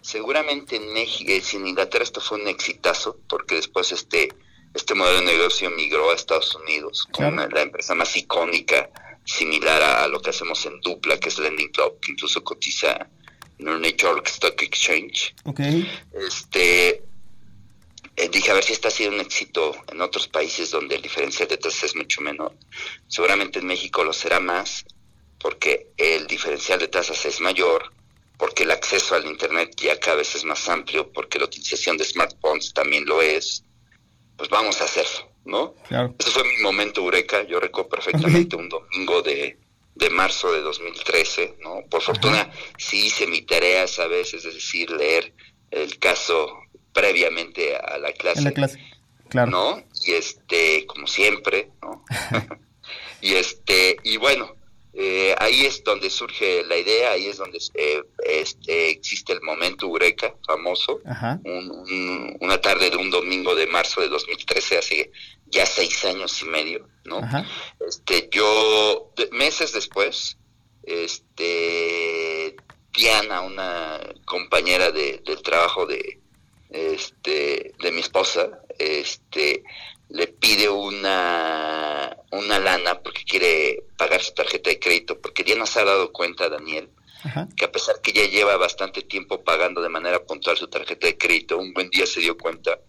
seguramente 0.02 0.76
en 0.78 0.92
México, 0.94 1.32
eh, 1.32 1.44
en 1.54 1.68
Inglaterra 1.68 2.04
esto 2.04 2.22
fue 2.22 2.40
un 2.40 2.48
exitazo, 2.48 3.18
porque 3.28 3.56
después 3.56 3.92
este, 3.92 4.30
este 4.74 4.96
modelo 4.96 5.20
de 5.20 5.26
negocio 5.26 5.70
migró 5.70 6.12
a 6.12 6.16
Estados 6.16 6.56
Unidos 6.56 7.06
con 7.12 7.34
Claro. 7.36 7.50
la 7.52 7.62
empresa 7.62 7.96
más 7.96 8.16
icónica, 8.18 8.90
similar 9.26 9.82
a, 9.84 10.04
a 10.04 10.08
lo 10.08 10.22
que 10.22 10.32
hacemos 10.32 10.66
en 10.66 10.80
Dupla, 10.82 11.20
que 11.20 11.30
es 11.30 11.38
Lending 11.38 11.70
Club, 11.72 12.00
que 12.02 12.12
incluso 12.14 12.44
cotiza 12.44 13.08
New 13.60 13.96
York 13.96 14.28
Stock 14.28 14.62
Exchange. 14.64 15.36
Ok. 15.44 15.60
Este, 16.14 17.04
eh, 18.16 18.30
dije, 18.30 18.52
a 18.52 18.54
ver 18.54 18.64
si 18.64 18.74
este 18.74 18.88
ha 18.88 18.92
sido 18.92 19.12
un 19.12 19.20
éxito 19.20 19.76
en 19.92 20.02
otros 20.02 20.28
países 20.28 20.72
donde 20.72 20.96
el 20.96 21.02
diferencial 21.02 21.48
de 21.48 21.58
tasas 21.58 21.84
es 21.84 21.96
mucho 21.96 22.22
menor. 22.22 22.54
Seguramente 23.08 23.60
en 23.60 23.68
México 23.68 24.04
lo 24.04 24.14
será 24.14 24.40
más, 24.40 24.86
porque 25.40 25.88
el 25.98 26.28
diferencial 26.28 26.80
de 26.80 26.88
tasas 26.88 27.26
es 27.26 27.40
mayor, 27.40 27.94
porque 28.38 28.64
el 28.64 28.72
acceso 28.72 29.16
al 29.16 29.26
Internet 29.26 29.76
ya 29.78 30.00
cada 30.00 30.18
vez 30.18 30.36
es 30.36 30.46
más 30.46 30.68
amplio, 30.70 31.12
porque 31.12 31.40
la 31.40 31.46
utilización 31.46 31.98
de 31.98 32.06
smartphones 32.06 32.74
también 32.74 33.06
lo 33.06 33.22
es. 33.22 33.64
pues 34.38 34.50
vamos 34.50 34.80
a 34.80 34.86
hacerlo, 34.86 35.30
¿no? 35.44 35.74
Claro. 35.90 36.16
Ese 36.18 36.32
fue 36.32 36.46
mi 36.46 36.62
momento 36.62 37.02
eureka, 37.02 37.44
yo 37.44 37.60
recuerdo 37.60 37.90
perfectamente 37.90 38.56
un 38.56 38.70
domingo 38.70 39.22
de, 39.22 39.58
de 40.00 40.10
marzo 40.10 40.52
de 40.54 40.62
2013, 40.62 41.58
¿no? 41.62 41.84
Por 41.90 42.02
fortuna 42.02 42.50
sí 42.78 43.08
hice 43.08 43.28
mi 43.28 43.42
tarea, 43.42 43.86
¿sabes? 43.86 44.34
Es 44.34 44.44
decir, 44.44 44.90
leer 44.92 45.34
el 45.72 46.00
caso 46.00 46.58
previamente 46.94 47.76
a 47.76 47.98
la 47.98 48.14
clase. 48.14 48.40
En 48.40 48.46
la 48.46 48.52
clase, 48.52 48.80
claro. 49.28 49.52
¿No? 49.52 49.84
Y 50.06 50.14
este, 50.14 50.86
como 50.86 51.06
siempre, 51.06 51.72
¿no? 51.82 52.06
y 53.22 53.34
este, 53.34 53.98
y 54.04 54.16
bueno, 54.16 54.56
eh, 54.94 55.36
ahí 55.38 55.66
es 55.66 55.84
donde 55.84 56.10
surge 56.10 56.64
la 56.66 56.76
idea, 56.78 57.12
ahí 57.12 57.28
es 57.28 57.38
donde 57.38 57.60
eh, 57.76 58.02
este, 58.26 58.90
existe 58.90 59.34
el 59.34 59.42
momento 59.42 59.86
Eureka 59.86 60.34
famoso, 60.46 61.00
un- 61.44 61.70
un- 61.72 62.38
una 62.42 62.60
tarde 62.60 62.90
de 62.90 62.98
un 62.98 63.10
domingo 63.10 63.54
de 63.56 63.68
marzo 63.68 64.02
de 64.02 64.08
2013, 64.10 64.78
hace 64.78 65.12
ya 65.48 65.66
seis 65.66 66.04
años 66.06 66.42
y 66.42 66.46
medio, 66.46 66.88
¿no? 67.06 67.18
Ajá. 67.20 67.46
Este, 67.88 68.30
yo, 68.32 69.12
meses 69.32 69.74
después, 69.74 70.38
este, 70.84 72.56
Diana, 72.94 73.42
una 73.42 74.00
compañera 74.26 74.92
de, 74.92 75.22
del 75.26 75.42
trabajo 75.42 75.86
de, 75.86 76.20
este, 76.70 77.72
de 77.80 77.92
mi 77.92 78.02
esposa, 78.02 78.60
este, 78.78 79.64
le 80.10 80.28
pide 80.28 80.68
una, 80.70 82.16
una 82.32 82.60
lana 82.60 83.00
porque 83.02 83.24
quiere 83.24 83.84
pagar 83.98 84.22
su 84.22 84.34
tarjeta 84.34 84.70
de 84.70 84.80
crédito, 84.80 85.20
porque 85.20 85.44
Diana 85.44 85.66
se 85.66 85.80
ha 85.80 85.86
dado 85.86 86.12
cuenta, 86.12 86.50
Daniel, 86.50 86.90
Ajá. 87.24 87.48
que 87.56 87.66
a 87.66 87.72
pesar 87.72 88.02
que 88.02 88.12
ya 88.14 88.26
lleva 88.26 88.58
bastante 88.58 89.02
tiempo 89.04 89.44
pagando 89.44 89.82
de 89.82 89.90
manera 89.90 90.24
puntual 90.26 90.58
su 90.58 90.68
tarjeta 90.68 91.08
de 91.08 91.18
crédito, 91.18 91.58
un 91.58 91.74
buen 91.74 91.90
día 91.90 92.06
se 92.06 92.22
dio 92.22 92.38
cuenta 92.38 92.80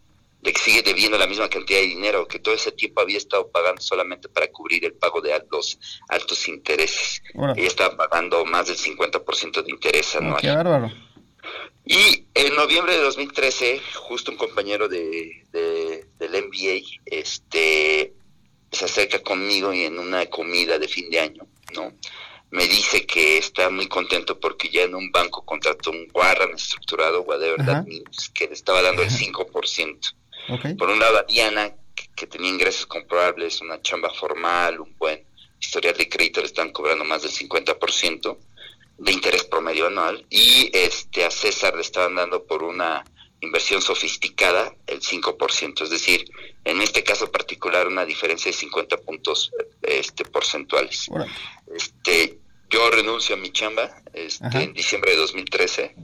de 0.41 0.53
que 0.55 0.61
sigue 0.61 0.81
debiendo 0.83 1.19
la 1.19 1.27
misma 1.27 1.51
cantidad 1.51 1.81
de 1.81 1.87
dinero, 1.87 2.27
que 2.27 2.39
todo 2.39 2.55
ese 2.55 2.73
tiempo 2.73 3.03
había 3.03 3.19
estado 3.19 3.51
pagando 3.51 3.83
solamente 3.83 4.31
para 4.31 4.47
cubrir 4.47 4.87
el 4.87 4.95
pago 4.95 5.21
de 5.21 5.39
los 5.51 5.79
altos 6.09 6.49
intereses. 6.49 7.21
Órale. 7.35 7.61
Ella 7.61 7.69
estaba 7.69 7.95
pagando 7.97 8.47
más 8.47 8.69
del 8.69 8.79
50% 8.79 9.63
de 9.63 9.71
interés 9.71 10.15
Oh, 10.15 10.19
anual. 10.19 10.41
qué 10.41 10.49
bárbaro. 10.51 10.91
Y 11.93 12.25
en 12.35 12.55
noviembre 12.55 12.93
de 12.95 13.01
2013, 13.03 13.81
justo 13.95 14.31
un 14.31 14.37
compañero 14.37 14.89
de, 14.89 15.43
de- 15.51 16.07
del 16.21 16.45
MBA 16.47 16.87
este, 17.07 18.15
se 18.71 18.85
acerca 18.85 19.19
conmigo 19.25 19.73
y 19.75 19.83
en 19.87 19.99
una 19.99 20.27
comida 20.27 20.79
de 20.79 20.87
fin 20.87 21.11
de 21.11 21.19
año, 21.19 21.47
¿no? 21.75 21.93
Me 22.53 22.67
dice 22.69 23.07
que 23.07 23.39
está 23.39 23.71
muy 23.71 23.89
contento 23.89 24.39
porque 24.39 24.69
ya 24.69 24.83
en 24.83 24.95
un 24.95 25.11
banco 25.11 25.45
contrató 25.45 25.91
un 25.91 26.07
Warren 26.15 26.55
estructurado, 26.55 27.23
whatever 27.23 27.61
Ajá. 27.61 27.73
that 27.73 27.85
means, 27.87 28.29
que 28.35 28.47
le 28.47 28.55
estaba 28.55 28.83
dando 28.83 29.03
el 29.03 29.11
5%. 29.11 30.15
Ok. 30.51 30.77
Por 30.79 30.91
un 30.91 30.99
lado 31.01 31.19
a 31.19 31.23
Diana, 31.25 31.75
que, 31.97 32.07
que 32.15 32.27
tenía 32.29 32.51
ingresos 32.51 32.87
comprobables, 32.87 33.61
una 33.63 33.83
chamba 33.83 34.11
formal, 34.15 34.79
un 34.81 34.97
buen 34.97 35.25
historial 35.61 35.97
de 35.97 36.09
crédito, 36.09 36.41
le 36.41 36.47
están 36.47 36.71
cobrando 36.71 37.05
más 37.05 37.23
del 37.23 37.33
50% 37.33 38.37
de 39.01 39.13
interés 39.13 39.45
promedio 39.45 39.87
anual. 39.87 40.27
Y 40.31 40.71
este 40.73 41.25
a 41.25 41.31
César 41.31 41.75
le 41.75 41.81
estaban 41.81 42.15
dando 42.15 42.45
por 42.45 42.63
una 42.63 43.05
inversión 43.41 43.81
sofisticada 43.81 44.75
el 44.87 45.01
5%, 45.01 45.83
es 45.83 45.91
decir, 45.91 46.31
en 46.65 46.83
este 46.83 47.03
caso 47.03 47.33
particular 47.33 47.89
una 47.89 48.05
diferencia 48.05 48.51
de 48.51 48.57
50 48.57 48.99
puntos 48.99 49.51
este 49.83 50.25
porcentuales. 50.27 51.09
Este, 51.75 52.39
yo 52.69 52.91
renuncio 52.91 53.35
a 53.35 53.39
mi 53.39 53.51
chamba 53.51 54.03
este, 54.13 54.47
Ajá. 54.47 54.63
en 54.63 54.75
diciembre 54.75 55.13
de 55.13 55.17
2013 55.17 55.95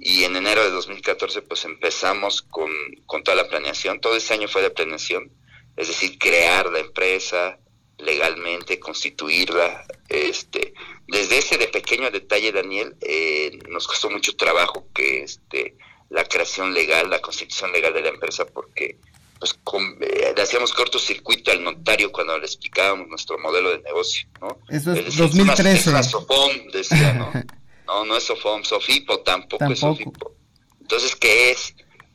y 0.00 0.24
en 0.24 0.34
enero 0.36 0.64
de 0.64 0.70
2014 0.70 1.42
pues 1.42 1.64
empezamos 1.64 2.42
con, 2.42 2.70
con 3.06 3.22
toda 3.22 3.36
la 3.36 3.48
planeación. 3.48 4.00
Todo 4.00 4.16
ese 4.16 4.34
año 4.34 4.48
fue 4.48 4.62
de 4.62 4.70
planeación, 4.70 5.30
es 5.76 5.86
decir, 5.86 6.18
crear 6.18 6.70
la 6.72 6.80
empresa 6.80 7.58
legalmente, 7.98 8.78
constituirla. 8.80 9.84
Este, 10.08 10.74
desde 11.06 11.38
ese 11.38 11.58
de 11.58 11.68
pequeño 11.68 12.10
detalle, 12.10 12.52
Daniel, 12.52 12.96
eh, 13.00 13.58
nos 13.68 13.86
costó 13.86 14.10
mucho 14.10 14.36
trabajo 14.36 14.86
que 14.94 15.22
este, 15.22 15.76
la 16.10 16.24
creación 16.24 16.72
legal, 16.74 17.10
la 17.10 17.20
constitución 17.20 17.72
legal 17.72 17.92
de 17.94 18.02
la 18.02 18.08
empresa, 18.10 18.46
porque 18.46 18.98
pues 19.38 19.54
con- 19.64 19.98
eh, 20.00 20.32
le 20.34 20.42
hacíamos 20.42 20.72
cortocircuito 20.72 21.50
al 21.50 21.62
notario 21.62 22.10
cuando 22.12 22.38
le 22.38 22.46
explicábamos 22.46 23.08
nuestro 23.08 23.36
modelo 23.38 23.70
de 23.70 23.82
negocio, 23.82 24.26
¿no? 24.40 24.58
Eso 24.68 24.92
es 24.92 25.04
decía, 25.06 25.08
"Es 25.26 25.34
una- 25.34 25.44
2013. 25.54 25.74
es 25.80 25.86
una 25.88 26.02
Sofom", 26.02 26.52
decía, 26.72 27.12
¿no? 27.14 27.30
No, 27.86 28.04
no 28.06 28.16
es 28.16 28.24
Sofom, 28.24 28.64
Sofipo 28.64 29.20
tampoco, 29.20 29.66
es. 29.66 29.80
Sofipo. 29.80 30.34
Entonces, 30.80 31.14
¿qué 31.16 31.50
es? 31.50 31.74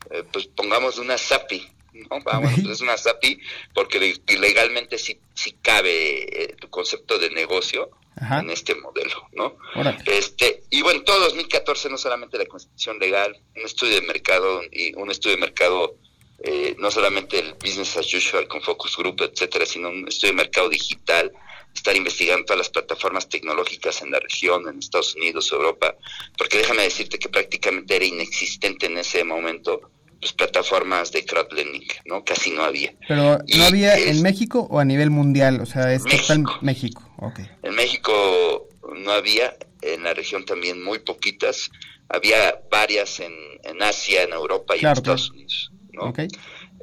Eh, 0.09 0.23
pues 0.33 0.47
pongamos 0.47 0.97
una 0.97 1.15
SAPI, 1.15 1.67
¿no? 1.93 2.19
Vamos, 2.23 2.51
Ok. 2.53 2.59
pues 2.63 2.75
es 2.75 2.81
una 2.81 2.97
SAPI 2.97 3.39
porque 3.73 3.99
le- 3.99 4.37
legalmente 4.39 4.97
sí, 4.97 5.19
sí 5.33 5.55
cabe 5.61 6.43
eh, 6.43 6.55
tu 6.59 6.69
concepto 6.69 7.17
de 7.17 7.29
negocio 7.31 7.89
Ajá. 8.15 8.39
en 8.39 8.49
este 8.49 8.75
modelo, 8.75 9.27
¿no? 9.33 9.57
Órale. 9.75 9.97
Este, 10.05 10.63
y 10.69 10.81
bueno, 10.81 11.01
todo 11.03 11.19
2014 11.21 11.89
no 11.89 11.97
solamente 11.97 12.37
la 12.37 12.45
constitución 12.45 12.99
legal, 12.99 13.39
un 13.55 13.61
estudio 13.65 13.95
de 13.95 14.01
mercado 14.07 14.61
y 14.71 14.93
un 14.95 15.09
estudio 15.11 15.35
de 15.35 15.41
mercado 15.41 15.95
eh, 16.41 16.73
no 16.79 16.89
solamente 16.89 17.37
el 17.39 17.53
business 17.55 17.97
as 17.97 18.13
usual 18.13 18.47
con 18.47 18.61
focus 18.61 18.95
group, 18.95 19.21
etcétera, 19.21 19.65
sino 19.65 19.89
un 19.89 20.07
estudio 20.07 20.31
de 20.33 20.37
mercado 20.37 20.69
digital, 20.69 21.33
estar 21.75 21.95
investigando 21.95 22.45
todas 22.45 22.59
las 22.59 22.69
plataformas 22.69 23.27
tecnológicas 23.27 24.01
en 24.01 24.11
la 24.11 24.19
región, 24.21 24.67
en 24.69 24.79
Estados 24.79 25.15
Unidos, 25.15 25.51
Europa, 25.51 25.95
porque 26.37 26.57
déjame 26.59 26.83
decirte 26.83 27.19
que 27.19 27.27
prácticamente 27.29 27.95
era 27.95 28.05
inexistente 28.05 28.85
en 28.85 28.97
ese 28.97 29.23
momento 29.25 29.81
pues 30.19 30.33
plataformas 30.33 31.11
de 31.11 31.23
crowdlending, 31.25 31.87
¿no? 32.05 32.23
Casi 32.25 32.51
no 32.51 32.63
había. 32.63 32.93
Pero 33.07 33.39
Y 33.47 33.57
¿no 33.57 33.63
había 33.65 33.95
es- 33.95 34.07
en 34.17 34.21
México 34.21 34.67
o 34.69 34.79
a 34.79 34.85
nivel 34.85 35.09
mundial? 35.09 35.61
O 35.61 35.65
sea, 35.65 35.93
es 35.93 36.03
total 36.03 36.43
México. 36.61 37.01
Ok. 37.17 37.39
En 37.63 37.75
México 37.75 38.67
no 38.97 39.11
había, 39.11 39.55
en 39.81 40.03
la 40.03 40.13
región 40.13 40.45
también 40.45 40.83
muy 40.83 40.99
poquitas. 40.99 41.69
Había 42.09 42.59
varias 42.71 43.19
en, 43.19 43.33
en 43.63 43.81
Asia, 43.83 44.23
en 44.23 44.33
Europa 44.33 44.75
y 44.75 44.79
Claro, 44.79 44.97
en 44.97 44.97
Estados. 45.03 45.29
Unidos. 45.31 45.71
¿no? 45.93 46.09
Ok. 46.09 46.19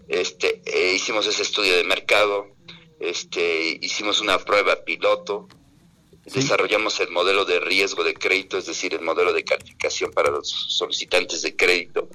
Este, 0.08 0.62
eh, 0.66 0.94
hicimos 0.94 1.26
ese 1.26 1.42
estudio 1.42 1.76
de 1.76 1.82
mercado, 1.84 2.46
este, 3.00 3.78
hicimos 3.82 4.20
una 4.20 4.38
prueba 4.38 4.84
piloto, 4.84 5.48
desarrollamos 6.24 6.98
el 7.00 7.10
modelo 7.10 7.44
de 7.44 7.60
riesgo 7.60 8.02
de 8.04 8.14
crédito, 8.14 8.56
es 8.58 8.66
decir, 8.66 8.94
el 8.94 9.00
modelo 9.02 9.32
de 9.32 9.44
calificación 9.44 10.10
para 10.12 10.30
los 10.30 10.48
solicitantes 10.48 11.42
de 11.42 11.54
crédito. 11.56 12.08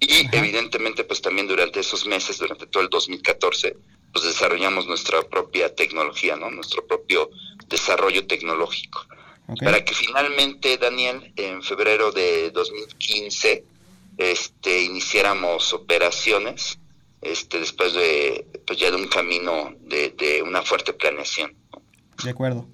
Y 0.00 0.26
evidentemente, 0.32 1.04
pues 1.04 1.20
también 1.20 1.46
durante 1.46 1.80
esos 1.80 2.06
meses, 2.06 2.38
durante 2.38 2.66
todo 2.66 2.82
el 2.82 2.88
2014, 2.88 3.76
pues 4.12 4.24
desarrollamos 4.24 4.86
nuestra 4.86 5.22
propia 5.22 5.74
tecnología, 5.74 6.36
¿no? 6.36 6.50
Nuestro 6.50 6.86
propio 6.86 7.30
desarrollo 7.68 8.26
tecnológico. 8.26 9.06
Para 9.62 9.84
que 9.84 9.94
finalmente, 9.94 10.78
Daniel, 10.78 11.32
en 11.36 11.62
febrero 11.62 12.12
de 12.12 12.50
2015, 12.52 13.64
este, 14.16 14.82
iniciáramos 14.82 15.72
operaciones, 15.72 16.78
este, 17.20 17.58
después 17.58 17.92
de, 17.92 18.46
pues 18.66 18.78
ya 18.78 18.90
de 18.90 18.96
un 18.96 19.08
camino 19.08 19.74
de, 19.80 20.10
de 20.10 20.42
una 20.42 20.62
fuerte 20.62 20.92
planeación. 20.92 21.52
De 22.22 22.30
acuerdo. 22.30 22.66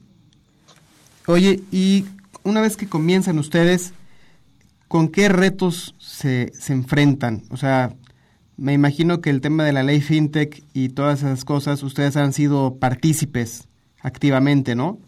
Oye, 1.27 1.61
y 1.73 2.05
una 2.43 2.61
vez 2.61 2.77
que 2.77 2.89
comienzan 2.89 3.39
ustedes, 3.39 3.93
¿con 4.97 5.09
qué 5.09 5.29
retos 5.29 5.95
se, 5.99 6.51
se 6.59 6.73
enfrentan? 6.73 7.43
O 7.51 7.59
sea, 7.59 7.95
me 8.57 8.73
imagino 8.73 9.21
que 9.21 9.29
el 9.29 9.43
tema 9.43 9.63
de 9.63 9.75
la 9.75 9.83
ley 9.83 10.01
FinTech 10.01 10.63
y 10.73 10.89
todas 10.89 11.19
esas 11.19 11.45
cosas, 11.45 11.83
ustedes 11.83 12.17
han 12.17 12.33
sido 12.33 12.79
partícipes 12.79 13.69
activamente, 14.01 14.75
¿no? 14.75 14.99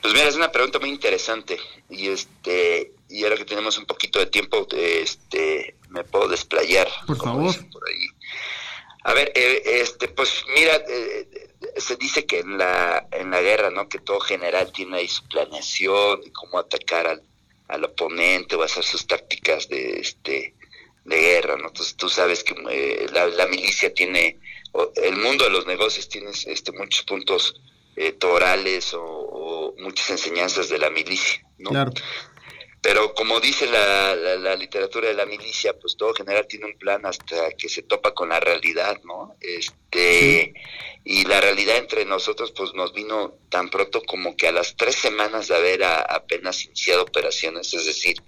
Pues 0.00 0.14
mira, 0.14 0.28
es 0.28 0.36
una 0.36 0.50
pregunta 0.50 0.78
muy 0.78 0.88
interesante 0.88 1.58
y 1.90 2.08
este 2.08 2.94
y 3.10 3.22
ahora 3.24 3.36
que 3.36 3.44
tenemos 3.44 3.76
un 3.76 3.84
poquito 3.84 4.18
de 4.18 4.24
tiempo, 4.24 4.66
este 4.72 5.76
me 5.90 6.02
puedo 6.04 6.28
desplayar. 6.28 6.88
Por 7.06 7.18
favor. 7.18 7.54
por 7.70 7.86
ahí. 7.86 8.06
A 9.04 9.12
ver, 9.12 9.30
eh, 9.34 9.62
este, 9.82 10.08
pues 10.08 10.42
mira, 10.56 10.74
eh, 10.88 11.50
se 11.76 11.96
dice 11.96 12.24
que 12.24 12.38
en 12.38 12.56
la 12.56 13.08
en 13.12 13.30
la 13.30 13.42
guerra, 13.42 13.68
¿no? 13.68 13.90
Que 13.90 13.98
todo 13.98 14.20
general 14.20 14.72
tiene 14.72 14.96
ahí 14.96 15.08
su 15.08 15.28
planeación 15.28 16.20
y 16.24 16.30
cómo 16.30 16.58
atacar 16.58 17.06
al, 17.06 17.22
al 17.68 17.84
oponente 17.84 18.56
o 18.56 18.62
hacer 18.62 18.84
sus 18.84 19.06
tácticas 19.06 19.68
de 19.68 20.00
este 20.00 20.54
de 21.04 21.20
guerra, 21.20 21.56
¿no? 21.56 21.68
Entonces 21.68 21.96
tú 21.96 22.08
sabes 22.08 22.44
que 22.44 22.54
eh, 22.70 23.06
la, 23.12 23.46
milicia 23.46 23.92
tiene, 23.94 24.38
el 24.96 25.16
mundo 25.16 25.44
de 25.44 25.50
los 25.50 25.66
negocios 25.66 26.08
tiene 26.08 26.30
este 26.30 26.72
muchos 26.72 27.04
puntos 27.04 27.60
eh, 27.96 28.12
torales 28.12 28.92
o, 28.92 29.02
o 29.02 29.74
muchas 29.78 30.10
enseñanzas 30.10 30.68
de 30.68 30.78
la 30.78 30.90
milicia, 30.90 31.42
¿no? 31.58 31.70
Claro. 31.70 31.92
Pero 32.80 33.12
como 33.14 33.40
dice 33.40 33.66
la, 33.66 34.14
la, 34.14 34.36
la 34.36 34.54
literatura 34.56 35.08
de 35.08 35.14
la 35.14 35.26
milicia, 35.26 35.72
pues 35.78 35.96
todo 35.96 36.14
general 36.14 36.46
tiene 36.46 36.66
un 36.66 36.78
plan 36.78 37.04
hasta 37.06 37.50
que 37.52 37.68
se 37.68 37.82
topa 37.82 38.14
con 38.14 38.28
la 38.28 38.38
realidad, 38.40 39.00
¿no? 39.04 39.34
Este 39.40 40.52
y 41.04 41.24
la 41.24 41.40
realidad 41.40 41.76
entre 41.76 42.04
nosotros, 42.04 42.52
pues 42.52 42.74
nos 42.74 42.92
vino 42.92 43.34
tan 43.50 43.68
pronto 43.70 44.02
como 44.02 44.36
que 44.36 44.46
a 44.48 44.52
las 44.52 44.76
tres 44.76 44.94
semanas 44.96 45.48
de 45.48 45.56
haber 45.56 45.82
a- 45.84 46.02
apenas 46.02 46.64
iniciado 46.66 47.02
operaciones, 47.02 47.72
es 47.74 47.86
decir, 47.86 48.22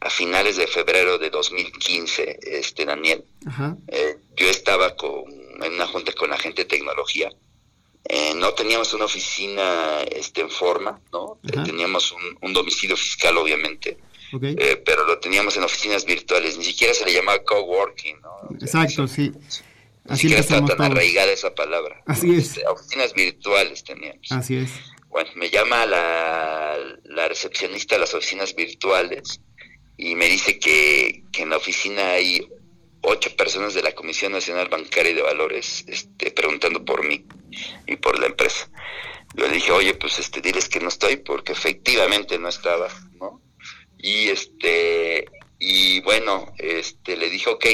a 0.00 0.08
finales 0.08 0.56
de 0.56 0.66
febrero 0.66 1.18
de 1.18 1.28
2015, 1.28 2.38
este 2.42 2.84
Daniel. 2.86 3.24
Ajá. 3.46 3.76
Eh, 3.88 4.16
yo 4.36 4.48
estaba 4.48 4.96
con, 4.96 5.24
en 5.62 5.74
una 5.74 5.86
junta 5.86 6.12
con 6.12 6.30
la 6.30 6.38
gente 6.38 6.62
de 6.62 6.68
tecnología. 6.68 7.30
Eh, 8.08 8.32
no 8.34 8.52
teníamos 8.54 8.92
una 8.94 9.04
oficina 9.04 10.02
este, 10.10 10.40
en 10.40 10.50
forma, 10.50 11.00
¿no? 11.12 11.38
Eh, 11.44 11.56
teníamos 11.64 12.10
un, 12.12 12.38
un 12.40 12.52
domicilio 12.52 12.96
fiscal, 12.96 13.36
obviamente, 13.36 13.98
eh, 14.42 14.82
pero 14.84 15.04
lo 15.06 15.18
teníamos 15.18 15.56
en 15.56 15.64
oficinas 15.64 16.04
virtuales. 16.04 16.56
Ni 16.58 16.64
siquiera 16.64 16.94
se 16.94 17.04
le 17.04 17.12
llamaba 17.12 17.42
coworking, 17.44 18.20
¿no? 18.20 18.56
Exacto, 18.60 19.06
sí. 19.06 19.30
Ni 20.04 20.14
Así 20.14 20.22
siquiera 20.22 20.40
empezamos 20.40 20.70
tan 20.70 20.78
todos. 20.78 20.90
arraigada 20.90 21.30
esa 21.30 21.54
palabra. 21.54 22.02
¿no? 22.06 22.12
Así 22.12 22.34
es. 22.34 22.48
Este, 22.56 22.66
oficinas 22.66 23.12
virtuales 23.14 23.84
teníamos. 23.84 24.32
Así 24.32 24.56
es. 24.56 24.70
Bueno, 25.08 25.30
me 25.36 25.50
llama 25.50 25.84
la, 25.86 26.76
la 27.04 27.28
recepcionista 27.28 27.96
de 27.96 28.00
las 28.00 28.14
oficinas 28.14 28.54
virtuales 28.54 29.40
y 29.96 30.14
me 30.14 30.26
dice 30.28 30.58
que, 30.58 31.24
que 31.32 31.42
en 31.42 31.50
la 31.50 31.58
oficina 31.58 32.12
hay 32.12 32.48
ocho 33.02 33.34
personas 33.36 33.74
de 33.74 33.82
la 33.82 33.92
Comisión 33.92 34.32
Nacional 34.32 34.68
Bancaria 34.68 35.12
y 35.12 35.14
de 35.14 35.22
Valores 35.22 35.84
este, 35.88 36.30
preguntando 36.30 36.84
por 36.84 37.04
mí 37.04 37.24
y 37.86 37.96
por 37.96 38.18
la 38.18 38.26
empresa. 38.26 38.70
Yo 39.34 39.46
le 39.46 39.54
dije, 39.54 39.70
oye, 39.72 39.94
pues 39.94 40.18
este, 40.18 40.40
diles 40.40 40.68
que 40.68 40.80
no 40.80 40.88
estoy 40.88 41.16
porque 41.16 41.52
efectivamente 41.52 42.38
no 42.38 42.48
estaba, 42.48 42.88
¿no? 43.20 43.40
Y 43.98 44.28
este, 44.28 45.26
y 45.58 46.00
bueno, 46.00 46.52
este, 46.58 47.16
le 47.16 47.30
dije, 47.30 47.50
ok, 47.50 47.66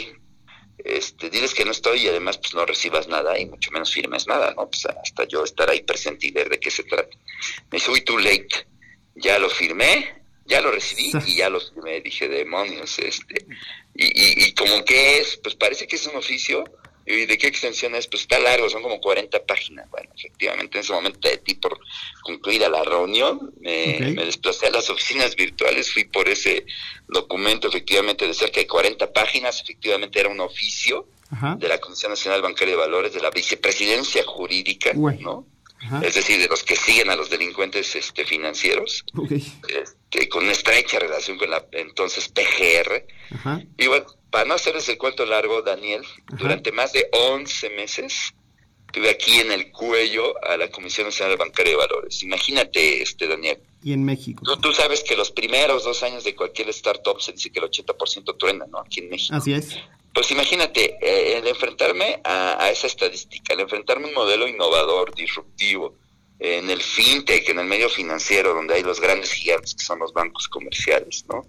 este, 0.79 1.31
diles 1.31 1.55
que 1.55 1.65
no 1.65 1.71
estoy 1.71 2.03
y 2.03 2.09
además 2.09 2.39
pues 2.39 2.55
no 2.55 2.67
recibas 2.67 3.09
nada 3.09 3.39
y 3.39 3.47
mucho 3.47 3.71
menos 3.71 3.93
firmes 3.93 4.27
nada, 4.27 4.53
¿no? 4.55 4.69
Pues 4.69 4.87
hasta 4.87 5.25
yo 5.25 5.45
estar 5.45 5.71
ahí 5.71 5.83
presente 5.83 6.27
y 6.27 6.31
ver 6.31 6.49
de 6.49 6.61
qué 6.61 6.71
se 6.71 6.85
trata. 6.85 7.17
Me 7.71 7.79
dice, 7.79 7.91
uy, 7.91 8.03
too 8.03 8.19
late, 8.19 8.49
ya 9.15 9.39
lo 9.39 9.49
firmé, 9.49 10.23
ya 10.45 10.61
lo 10.61 10.71
recibí 10.71 11.13
y 11.27 11.37
ya 11.37 11.49
lo 11.49 11.61
firmé, 11.61 12.01
dije, 12.03 12.29
demonios, 12.29 12.99
este, 12.99 13.47
y, 13.95 14.07
y, 14.07 14.47
y 14.47 14.53
como 14.55 14.85
que 14.85 15.19
es, 15.19 15.39
pues 15.39 15.55
parece 15.55 15.87
que 15.87 15.97
es 15.97 16.07
un 16.07 16.17
oficio, 16.17 16.65
¿y 17.07 17.27
de 17.27 17.39
qué 17.39 17.47
extensión 17.47 17.95
es? 17.95 18.07
Pues 18.07 18.23
está 18.23 18.39
largo, 18.39 18.69
son 18.69 18.83
como 18.83 19.01
40 19.01 19.45
páginas, 19.47 19.89
bueno, 19.91 20.11
efectivamente 20.17 20.79
en 20.79 20.85
ese 20.85 20.93
momento 20.93 21.29
de 21.29 21.39
ti 21.39 21.55
por 21.55 21.79
concluida 22.23 22.69
la 22.69 22.83
reunión, 22.83 23.53
me, 23.61 23.99
me 24.15 24.25
desplacé 24.25 24.67
a 24.67 24.71
las 24.71 24.91
oficinas 24.91 25.37
virtuales, 25.37 25.93
fui 25.93 26.05
por 26.05 26.29
ese 26.29 26.67
documento 27.09 27.69
efectivamente 27.69 28.27
de 28.27 28.35
cerca 28.35 28.61
de 28.61 28.67
40 28.67 29.13
páginas, 29.13 29.63
efectivamente 29.63 30.19
era 30.21 30.29
un 30.29 30.41
oficio 30.41 31.07
Ajá. 31.31 31.57
de 31.57 31.69
la 31.69 31.79
Comisión 31.79 32.11
Nacional 32.11 32.43
Bancaria 32.43 32.75
de 32.75 32.81
Valores, 32.81 33.13
de 33.13 33.21
la 33.21 33.31
vicepresidencia 33.31 34.25
jurídica, 34.25 34.93
Uy. 34.95 35.19
¿no? 35.19 35.47
Ajá. 35.81 36.01
Es 36.05 36.15
decir, 36.15 36.39
de 36.39 36.49
los 36.49 36.63
que 36.63 36.77
siguen 36.77 37.11
a 37.11 37.17
los 37.17 37.31
delincuentes 37.31 37.95
este, 37.95 38.25
financieros, 38.25 39.05
este, 39.69 40.29
con 40.29 40.45
una 40.45 40.53
estrecha 40.53 40.99
relación 40.99 41.39
con 41.39 41.51
la 41.51 41.67
entonces 41.73 42.29
PGR. 42.29 43.07
Ajá. 43.33 43.63
Y 43.77 43.87
bueno, 43.87 44.07
para 44.31 44.47
no 44.47 44.55
hacerles 44.55 44.89
el 44.89 44.99
cuento 44.99 45.25
largo, 45.27 45.63
Daniel, 45.63 46.03
durante 46.39 46.73
más 46.73 46.93
de 46.93 47.09
11 47.13 47.71
meses 47.71 48.35
tuve 48.93 49.11
aquí 49.11 49.41
en 49.41 49.53
el 49.53 49.71
cuello 49.73 50.35
a 50.45 50.57
la 50.57 50.71
Comisión 50.71 51.07
Nacional 51.07 51.37
Bancaria 51.37 51.73
de 51.73 51.77
Valores. 51.77 52.23
Imagínate, 52.23 53.03
este 53.03 53.27
Daniel, 53.27 53.59
Y 53.83 53.93
en 53.93 54.05
México. 54.05 54.43
tú, 54.45 54.57
tú 54.57 54.73
sabes 54.73 55.03
que 55.03 55.17
los 55.17 55.31
primeros 55.31 55.85
dos 55.85 56.03
años 56.03 56.25
de 56.25 56.35
cualquier 56.35 56.71
startup 56.71 57.21
se 57.21 57.33
dice 57.33 57.51
que 57.51 57.59
el 57.59 57.67
80% 57.67 58.37
truena, 58.39 58.67
¿no? 58.67 58.79
Aquí 58.79 59.01
en 59.01 59.11
México. 59.11 59.37
Así 59.37 59.53
es. 59.53 59.77
Pues 60.17 60.31
imagínate, 60.31 60.97
eh, 61.03 61.37
el 61.37 61.47
enfrentarme 61.47 62.23
a, 62.25 62.65
a 62.65 62.71
esa 62.71 62.87
estadística, 62.87 63.53
el 63.53 63.61
enfrentarme 63.61 64.07
a 64.07 64.09
un 64.09 64.15
modelo 64.15 64.49
innovador, 64.49 65.15
disruptivo, 65.15 65.99
eh, 66.41 66.57
en 66.57 66.71
el 66.71 66.81
fintech, 66.81 67.47
en 67.51 67.59
el 67.59 67.67
medio 67.67 67.91
financiero, 67.91 68.55
donde 68.55 68.77
hay 68.77 68.83
los 68.83 68.99
grandes 68.99 69.31
gigantes 69.31 69.75
que 69.75 69.85
son 69.85 69.99
los 69.99 70.15
bancos 70.15 70.49
comerciales, 70.49 71.27
¿no? 71.29 71.47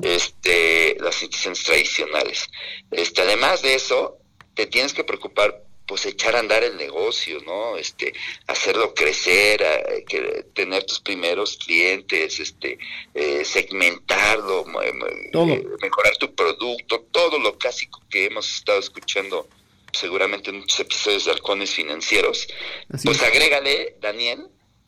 Este, 0.00 0.96
las 1.00 1.20
instituciones 1.22 1.64
tradicionales. 1.64 2.48
Este, 2.92 3.22
además 3.22 3.62
de 3.62 3.74
eso, 3.74 4.18
te 4.54 4.66
tienes 4.66 4.94
que 4.94 5.02
preocupar, 5.02 5.63
pues 5.86 6.06
echar 6.06 6.34
a 6.36 6.38
andar 6.38 6.64
el 6.64 6.76
negocio, 6.76 7.40
¿no? 7.44 7.76
Este, 7.76 8.12
hacerlo 8.46 8.94
crecer, 8.94 9.62
a- 9.64 9.82
que, 10.08 10.46
tener 10.54 10.84
tus 10.84 11.00
primeros 11.00 11.56
clientes, 11.58 12.40
este, 12.40 12.78
eh, 13.14 13.44
segmentarlo, 13.44 14.64
eh, 14.82 15.64
mejorar 15.82 16.16
tu 16.16 16.34
producto, 16.34 17.00
todo 17.10 17.38
lo 17.38 17.58
clásico 17.58 18.02
que 18.10 18.26
hemos 18.26 18.50
estado 18.54 18.78
escuchando 18.80 19.48
seguramente 19.92 20.50
en 20.50 20.60
muchos 20.60 20.80
episodios 20.80 21.24
de 21.26 21.32
Halcones 21.32 21.70
Financieros, 21.70 22.48
Así 22.92 23.06
pues 23.06 23.18
es. 23.18 23.22
agrégale, 23.22 23.96
Daniel, 24.00 24.46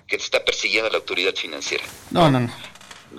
que 0.09 0.17
te 0.19 0.25
está 0.25 0.45
persiguiendo 0.45 0.91
la 0.91 0.99
autoridad 0.99 1.35
financiera. 1.35 1.85
No, 2.11 2.31
no, 2.31 2.41
no. 2.41 2.53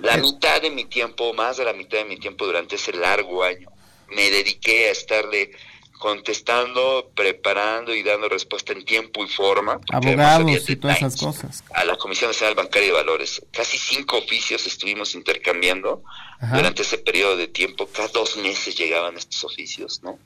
La 0.02 0.16
mitad 0.18 0.60
de 0.60 0.70
mi 0.70 0.84
tiempo, 0.84 1.32
más 1.32 1.56
de 1.56 1.64
la 1.64 1.72
mitad 1.72 1.98
de 1.98 2.04
mi 2.04 2.18
tiempo 2.18 2.44
durante 2.44 2.76
ese 2.76 2.92
largo 2.92 3.42
año, 3.42 3.70
me 4.08 4.30
dediqué 4.30 4.88
a 4.88 4.90
estarle 4.92 5.50
contestando, 5.98 7.10
preparando 7.14 7.94
y 7.94 8.02
dando 8.02 8.28
respuesta 8.28 8.72
en 8.72 8.84
tiempo 8.84 9.24
y 9.24 9.28
forma. 9.28 9.80
Abogados 9.90 10.68
y 10.68 10.76
todas 10.76 10.98
esas 10.98 11.16
cosas. 11.16 11.64
A 11.74 11.84
la 11.84 11.96
Comisión 11.96 12.30
Nacional 12.30 12.54
Bancaria 12.54 12.88
de 12.88 12.94
Valores. 12.94 13.42
Casi 13.52 13.76
cinco 13.78 14.18
oficios 14.18 14.66
estuvimos 14.66 15.14
intercambiando 15.14 16.02
Ajá. 16.40 16.56
durante 16.56 16.82
ese 16.82 16.98
periodo 16.98 17.36
de 17.36 17.48
tiempo. 17.48 17.88
Cada 17.88 18.08
dos 18.08 18.36
meses 18.36 18.76
llegaban 18.76 19.16
estos 19.16 19.44
oficios, 19.44 20.02
¿no? 20.02 20.18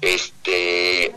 Este, 0.00 1.12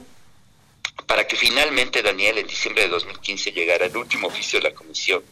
para 1.06 1.28
que 1.28 1.36
finalmente, 1.36 2.02
Daniel, 2.02 2.38
en 2.38 2.48
diciembre 2.48 2.84
de 2.84 2.90
2015 2.90 3.52
llegara 3.52 3.86
el 3.86 3.98
último 3.98 4.28
oficio 4.28 4.60
de 4.60 4.70
la 4.70 4.76
comisión, 4.76 5.24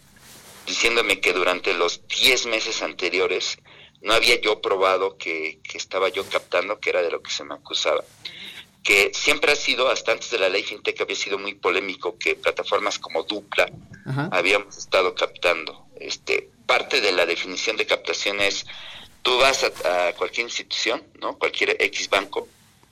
diciéndome 0.66 1.20
que 1.20 1.34
durante 1.34 1.74
los 1.74 2.08
10 2.08 2.48
meses 2.48 2.82
anteriores 2.82 3.58
no 4.02 4.14
había 4.14 4.40
yo 4.40 4.62
probado 4.62 5.18
que, 5.18 5.60
que 5.64 5.78
estaba 5.78 6.10
yo 6.10 6.28
captando, 6.30 6.80
que 6.80 6.90
era 6.90 7.02
de 7.02 7.12
lo 7.12 7.22
que 7.22 7.32
se 7.32 7.44
me 7.44 7.56
acusaba. 7.56 8.04
Que 8.88 9.12
siempre 9.14 9.52
ha 9.52 9.56
sido, 9.58 9.90
hasta 9.90 10.14
antes 10.14 10.32
de 10.32 10.40
la 10.40 10.48
ley 10.48 10.64
FinTech, 10.64 11.02
había 11.02 11.18
sido 11.18 11.38
muy 11.38 11.56
polémico 11.56 12.18
que 12.18 12.36
plataformas 12.36 12.98
como 13.00 13.24
Dupla 13.24 13.70
Ajá. 14.06 14.30
habíamos 14.32 14.78
estado 14.78 15.14
captando. 15.14 15.86
Este, 16.00 16.50
parte 16.66 17.02
de 17.02 17.12
la 17.12 17.26
definición 17.26 17.76
de 17.76 17.86
captación 17.86 18.40
es, 18.40 18.66
tú 19.24 19.38
vas 19.40 19.66
a, 19.66 20.08
a 20.08 20.14
cualquier 20.14 20.46
institución, 20.48 21.04
¿no? 21.20 21.38
Cualquier 21.38 21.76
X 21.84 22.10
banco, 22.10 22.48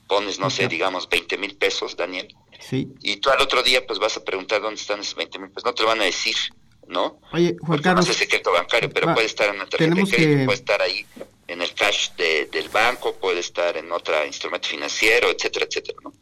pones, 0.05 0.37
no 0.37 0.49
sé, 0.49 0.67
digamos, 0.67 1.07
20 1.07 1.37
mil 1.37 1.55
pesos, 1.55 1.95
Daniel, 1.95 2.27
Sí. 2.59 2.87
y 3.01 3.17
tú 3.17 3.29
al 3.29 3.39
otro 3.41 3.63
día 3.63 3.85
pues 3.87 3.97
vas 3.99 4.17
a 4.17 4.23
preguntar 4.25 4.61
dónde 4.61 4.81
están 4.81 4.99
esos 4.99 5.15
20 5.15 5.39
mil 5.39 5.49
pesos. 5.49 5.63
No 5.65 5.73
te 5.73 5.83
lo 5.83 5.87
van 5.89 6.01
a 6.01 6.05
decir, 6.05 6.35
¿no? 6.87 7.19
Oye, 7.33 7.55
Juan 7.59 7.67
Porque 7.67 7.81
Carlos. 7.83 8.05
no 8.05 8.11
es 8.11 8.17
secreto 8.17 8.51
bancario, 8.51 8.89
pero 8.91 9.07
va, 9.07 9.13
puede 9.15 9.27
estar 9.27 9.49
en 9.49 9.55
una 9.55 9.65
tarjeta 9.67 9.93
de 9.95 10.01
crédito, 10.03 10.17
que- 10.39 10.45
puede 10.45 10.57
estar 10.57 10.81
ahí 10.81 11.05
en 11.47 11.61
el 11.61 11.73
cash 11.73 12.11
de- 12.17 12.45
del 12.47 12.69
banco, 12.69 13.15
puede 13.15 13.39
estar 13.39 13.75
en 13.77 13.91
otro 13.91 14.25
instrumento 14.25 14.67
financiero, 14.67 15.29
etcétera, 15.29 15.65
etcétera, 15.69 15.97
¿no? 16.03 16.13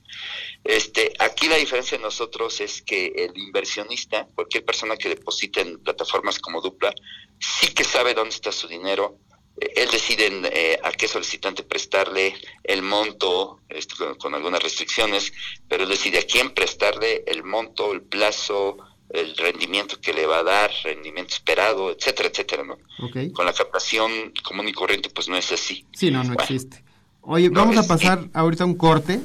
Este, 0.64 1.12
aquí 1.20 1.48
la 1.48 1.58
diferencia 1.58 1.98
de 1.98 2.04
nosotros 2.04 2.62
es 2.62 2.82
que 2.82 3.08
el 3.08 3.38
inversionista, 3.38 4.28
cualquier 4.34 4.64
persona 4.64 4.96
que 4.96 5.10
deposite 5.10 5.62
en 5.62 5.80
plataformas 5.84 6.40
como 6.40 6.62
Dupla, 6.62 6.94
sí 7.40 7.68
que 7.74 7.84
sabe 7.84 8.14
dónde 8.14 8.34
está 8.36 8.52
su 8.52 8.68
dinero. 8.68 9.18
Eh, 9.60 9.72
Él 9.76 9.90
decide 9.92 10.32
eh, 10.54 10.80
a 10.82 10.92
qué 10.94 11.08
solicitante 11.10 11.64
prestarle 11.64 12.36
el 12.64 12.82
monto, 12.82 13.60
con, 13.98 14.16
con 14.16 14.36
algunas 14.36 14.64
restricciones, 14.64 15.34
pero 15.68 15.84
él 15.84 15.90
decide 15.90 16.20
a 16.20 16.24
quién 16.26 16.54
prestarle 16.54 17.24
el 17.28 17.44
monto, 17.44 17.92
el 17.92 18.02
plazo, 18.04 18.78
el 19.10 19.36
rendimiento 19.38 20.00
que 20.02 20.14
le 20.14 20.26
va 20.26 20.40
a 20.40 20.44
dar, 20.44 20.72
rendimiento 20.84 21.34
esperado, 21.36 21.92
etcétera, 21.92 22.30
etcétera, 22.30 22.64
¿no? 22.64 22.74
Ok. 23.06 23.32
Con 23.34 23.46
la 23.46 23.54
captación 23.54 24.12
común 24.44 24.68
y 24.68 24.74
corriente, 24.74 25.10
pues 25.10 25.28
no 25.30 25.36
es 25.38 25.52
así. 25.52 25.86
Sí, 25.94 26.10
no, 26.10 26.20
no 26.24 26.30
Bueno, 26.30 26.42
existe. 26.44 26.84
Oye, 27.22 27.50
No, 27.50 27.62
vamos 27.62 27.78
a 27.78 27.88
pasar 27.88 28.28
ahorita 28.34 28.66
un 28.66 28.76
corte 28.76 29.20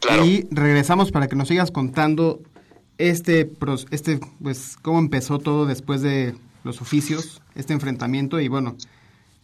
Claro. 0.00 0.24
y 0.24 0.46
regresamos 0.50 1.10
para 1.10 1.28
que 1.28 1.36
nos 1.36 1.48
sigas 1.48 1.70
contando 1.70 2.40
este, 2.98 3.50
este, 3.90 4.20
pues, 4.42 4.76
cómo 4.82 4.98
empezó 4.98 5.38
todo 5.38 5.66
después 5.66 6.00
de 6.02 6.34
los 6.62 6.80
oficios, 6.80 7.42
este 7.54 7.72
enfrentamiento 7.72 8.38
y 8.40 8.48
bueno, 8.48 8.76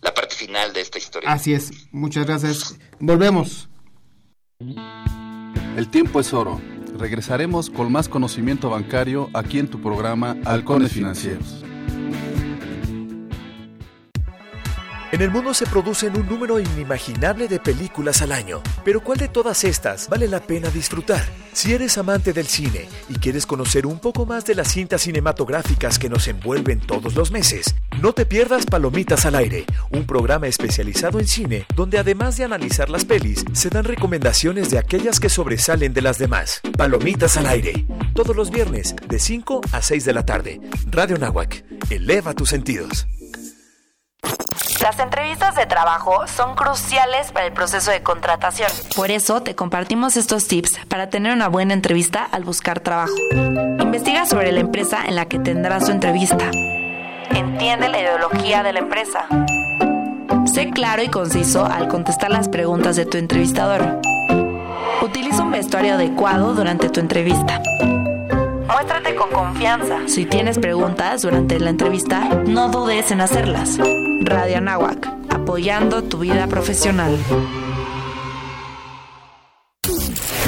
La 0.03 0.15
parte 0.15 0.35
final 0.37 0.73
de 0.73 0.81
esta 0.83 0.99
historia. 0.99 1.31
así 1.33 1.53
es. 1.53 1.73
Muchas 1.93 2.27
gracias. 2.27 2.79
Volvemos. 3.01 3.69
El 5.77 5.89
tiempo 5.91 6.21
es 6.21 6.33
oro. 6.33 6.61
Regresaremos 7.01 7.71
con 7.71 7.91
más 7.91 8.11
conocimiento 8.11 8.69
bancario 8.69 9.31
aquí 9.33 9.59
en 9.59 9.69
tu 9.69 9.81
programa 9.81 10.37
Halcones 10.45 10.93
Financieros. 10.93 11.65
En 15.11 15.23
el 15.23 15.31
mundo 15.31 15.55
se 15.55 15.65
producen 15.65 16.15
un 16.15 16.29
número 16.29 16.61
inimaginable 16.61 17.49
de 17.49 17.59
películas 17.59 18.21
al 18.21 18.33
año, 18.33 18.63
pero 18.85 19.01
¿cuál 19.01 19.17
de 19.17 19.29
todas 19.29 19.65
estas 19.65 20.11
vale 20.11 20.29
la 20.29 20.41
pena 20.41 20.69
disfrutar? 20.69 21.23
Si 21.53 21.75
eres 21.75 21.99
amante 21.99 22.33
del 22.33 22.47
cine 22.47 22.89
y 23.09 23.15
quieres 23.15 23.45
conocer 23.45 23.87
un 23.87 23.99
poco 23.99 24.25
más 24.25 24.45
de 24.45 24.55
las 24.55 24.69
cintas 24.69 25.03
cinematográficas 25.03 25.99
que 25.99 26.09
nos 26.09 26.29
envuelven 26.29 26.81
todos 26.81 27.15
los 27.15 27.31
meses, 27.31 27.75
no 28.01 28.13
te 28.13 28.25
pierdas 28.25 28.67
Palomitas 28.67 29.27
al 29.27 29.35
Aire, 29.35 29.65
un 29.91 30.07
programa 30.07 30.47
especializado 30.47 31.19
en 31.19 31.27
cine 31.27 31.67
donde 31.75 31.99
además 31.99 32.37
de 32.37 32.45
analizar 32.45 32.89
las 32.89 33.05
pelis, 33.05 33.45
se 33.53 33.69
dan 33.69 33.85
recomendaciones 33.85 34.71
de 34.71 34.79
aquellas 34.79 35.19
que 35.21 35.29
sobresalen 35.29 35.93
de 35.93 36.03
las 36.03 36.19
demás. 36.19 36.61
Palomitas 36.77 37.37
al 37.37 37.47
Aire, 37.47 37.85
todos 38.15 38.37
los 38.37 38.51
viernes 38.51 38.95
de 39.09 39.19
5 39.19 39.61
a 39.73 39.83
6 39.83 40.05
de 40.05 40.13
la 40.13 40.25
tarde. 40.25 40.61
Radio 40.87 41.19
Nahuac, 41.19 41.65
eleva 41.91 42.33
tus 42.35 42.49
sentidos. 42.49 43.07
Las 44.83 44.99
entrevistas 44.99 45.57
de 45.57 45.67
trabajo 45.67 46.27
son 46.27 46.55
cruciales 46.55 47.33
para 47.33 47.47
el 47.47 47.53
proceso 47.53 47.91
de 47.91 48.03
contratación. 48.03 48.71
Por 48.97 49.11
eso 49.11 49.43
te 49.43 49.55
compartimos 49.55 50.17
estos 50.17 50.49
tips 50.49 50.79
para 50.89 51.11
tener 51.11 51.33
una 51.33 51.49
buena 51.49 51.75
entrevista 51.75 52.25
al 52.25 52.45
buscar 52.45 52.81
trabajo. 52.81 53.13
Investiga 53.33 54.25
sobre 54.25 54.53
la 54.53 54.61
empresa 54.61 55.05
en 55.07 55.17
la 55.17 55.27
que 55.27 55.39
tendrás 55.39 55.85
tu 55.85 55.93
entrevista. 55.93 56.51
Entiende 57.31 57.89
la 57.89 58.01
ideología 58.01 58.63
de 58.63 58.73
la 58.73 58.79
empresa. 58.81 59.27
Sé 60.53 60.71
claro 60.71 61.03
y 61.03 61.09
conciso 61.09 61.67
al 61.67 61.89
contestar 61.89 62.31
las 62.31 62.49
preguntas 62.49 62.97
de 62.97 63.05
tu 63.05 63.19
entrevistador. 63.19 64.01
Utiliza 65.03 65.43
un 65.43 65.51
vestuario 65.51 65.95
adecuado 65.95 66.55
durante 66.55 66.89
tu 66.89 67.01
entrevista. 67.01 67.63
Muéstrate 68.73 69.17
con 69.17 69.31
confianza. 69.31 70.07
Si 70.07 70.27
tienes 70.27 70.59
preguntas 70.59 71.23
durante 71.23 71.59
la 71.59 71.71
entrevista, 71.71 72.29
no 72.47 72.69
dudes 72.71 73.11
en 73.11 73.21
hacerlas. 73.21 73.79
Radio 74.23 74.59
Anáhuac, 74.59 75.09
apoyando 75.29 76.05
tu 76.05 76.21
vida 76.21 76.47
profesional. 76.47 77.19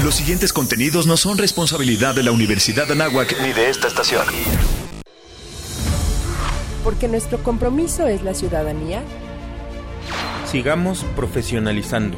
Los 0.03 0.15
siguientes 0.15 0.53
contenidos 0.53 1.05
no 1.05 1.17
son 1.17 1.37
responsabilidad 1.37 2.15
de 2.15 2.23
la 2.23 2.31
Universidad 2.31 2.87
de 2.87 2.93
Anáhuac 2.93 3.35
ni 3.41 3.51
de 3.51 3.69
esta 3.69 3.87
estación. 3.87 4.25
Porque 6.85 7.09
nuestro 7.09 7.43
compromiso 7.43 8.07
es 8.07 8.23
la 8.23 8.33
ciudadanía. 8.33 9.01
Sigamos 10.49 11.03
profesionalizando. 11.17 12.17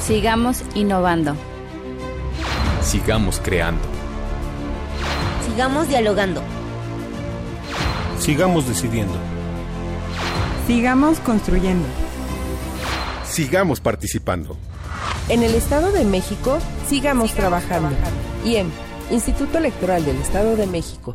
Sigamos 0.00 0.62
innovando. 0.74 1.36
Sigamos 2.82 3.40
creando. 3.42 3.93
Sigamos 5.54 5.86
dialogando. 5.86 6.42
Sigamos 8.18 8.66
decidiendo. 8.66 9.14
Sigamos 10.66 11.20
construyendo. 11.20 11.86
Sigamos 13.24 13.80
participando. 13.80 14.56
En 15.28 15.44
el 15.44 15.54
Estado 15.54 15.92
de 15.92 16.04
México, 16.04 16.58
sigamos, 16.88 17.34
trabajando. 17.34 17.94
IEM, 18.44 18.68
Instituto 19.12 19.58
Electoral 19.58 20.04
del 20.04 20.16
Estado 20.16 20.56
de 20.56 20.66
México. 20.66 21.14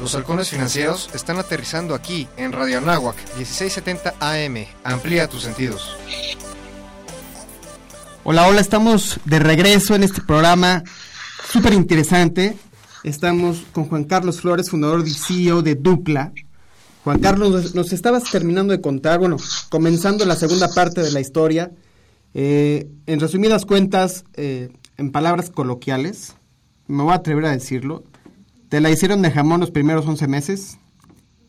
Los 0.00 0.14
halcones 0.14 0.50
financieros 0.50 1.08
están 1.14 1.38
aterrizando 1.38 1.94
aquí 1.94 2.28
en 2.36 2.52
Radio 2.52 2.78
Anáhuac 2.78 3.16
1670 3.36 4.14
AM. 4.20 4.66
Amplía 4.84 5.26
tus 5.26 5.42
sentidos. 5.42 5.96
Hola, 8.22 8.46
hola, 8.46 8.60
estamos 8.60 9.18
de 9.24 9.38
regreso 9.38 9.94
en 9.94 10.04
este 10.04 10.20
programa 10.20 10.84
súper 11.50 11.72
interesante. 11.72 12.56
Estamos 13.04 13.64
con 13.72 13.88
Juan 13.88 14.04
Carlos 14.04 14.40
Flores, 14.40 14.68
fundador 14.70 15.06
y 15.06 15.14
CEO 15.14 15.62
de 15.62 15.76
Dupla. 15.76 16.32
Juan 17.04 17.20
Carlos, 17.20 17.74
nos, 17.74 17.92
estabas 17.92 18.24
terminando 18.24 18.72
de 18.72 18.80
contar, 18.80 19.18
bueno, 19.18 19.36
comenzando 19.70 20.24
la 20.24 20.36
segunda 20.36 20.68
parte 20.74 21.02
de 21.02 21.12
la 21.12 21.20
historia. 21.20 21.70
Eh, 22.34 22.88
en 23.06 23.20
resumidas 23.20 23.64
cuentas, 23.64 24.24
eh, 24.34 24.70
en 24.98 25.12
palabras 25.12 25.50
coloquiales, 25.50 26.34
me 26.86 27.02
voy 27.02 27.12
a 27.12 27.16
atrever 27.16 27.46
a 27.46 27.52
decirlo, 27.52 28.04
te 28.68 28.80
la 28.80 28.90
hicieron 28.90 29.22
de 29.22 29.30
jamón 29.30 29.60
los 29.60 29.70
primeros 29.70 30.06
11 30.06 30.26
meses 30.28 30.78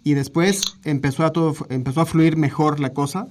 y 0.03 0.13
después 0.13 0.77
empezó 0.85 1.25
a, 1.25 1.31
todo, 1.31 1.55
empezó 1.69 2.01
a 2.01 2.05
fluir 2.05 2.37
mejor 2.37 2.79
la 2.79 2.93
cosa. 2.93 3.27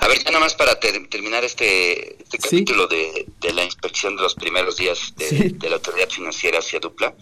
A 0.00 0.08
ver, 0.08 0.18
ya 0.18 0.30
nada 0.30 0.40
más 0.40 0.54
para 0.54 0.78
ter 0.78 0.94
terminar 1.08 1.44
este, 1.44 2.22
este 2.22 2.38
¿Sí? 2.38 2.64
capítulo 2.64 2.86
de, 2.86 3.26
de, 3.40 3.52
la 3.52 3.64
inspección 3.64 4.16
de 4.16 4.22
los 4.22 4.34
primeros 4.34 4.76
días 4.76 5.14
de, 5.16 5.28
sí. 5.28 5.48
de, 5.50 5.68
la 5.70 5.76
autoridad 5.76 6.08
financiera 6.08 6.58
hacia 6.58 6.80
Dupla. 6.80 7.14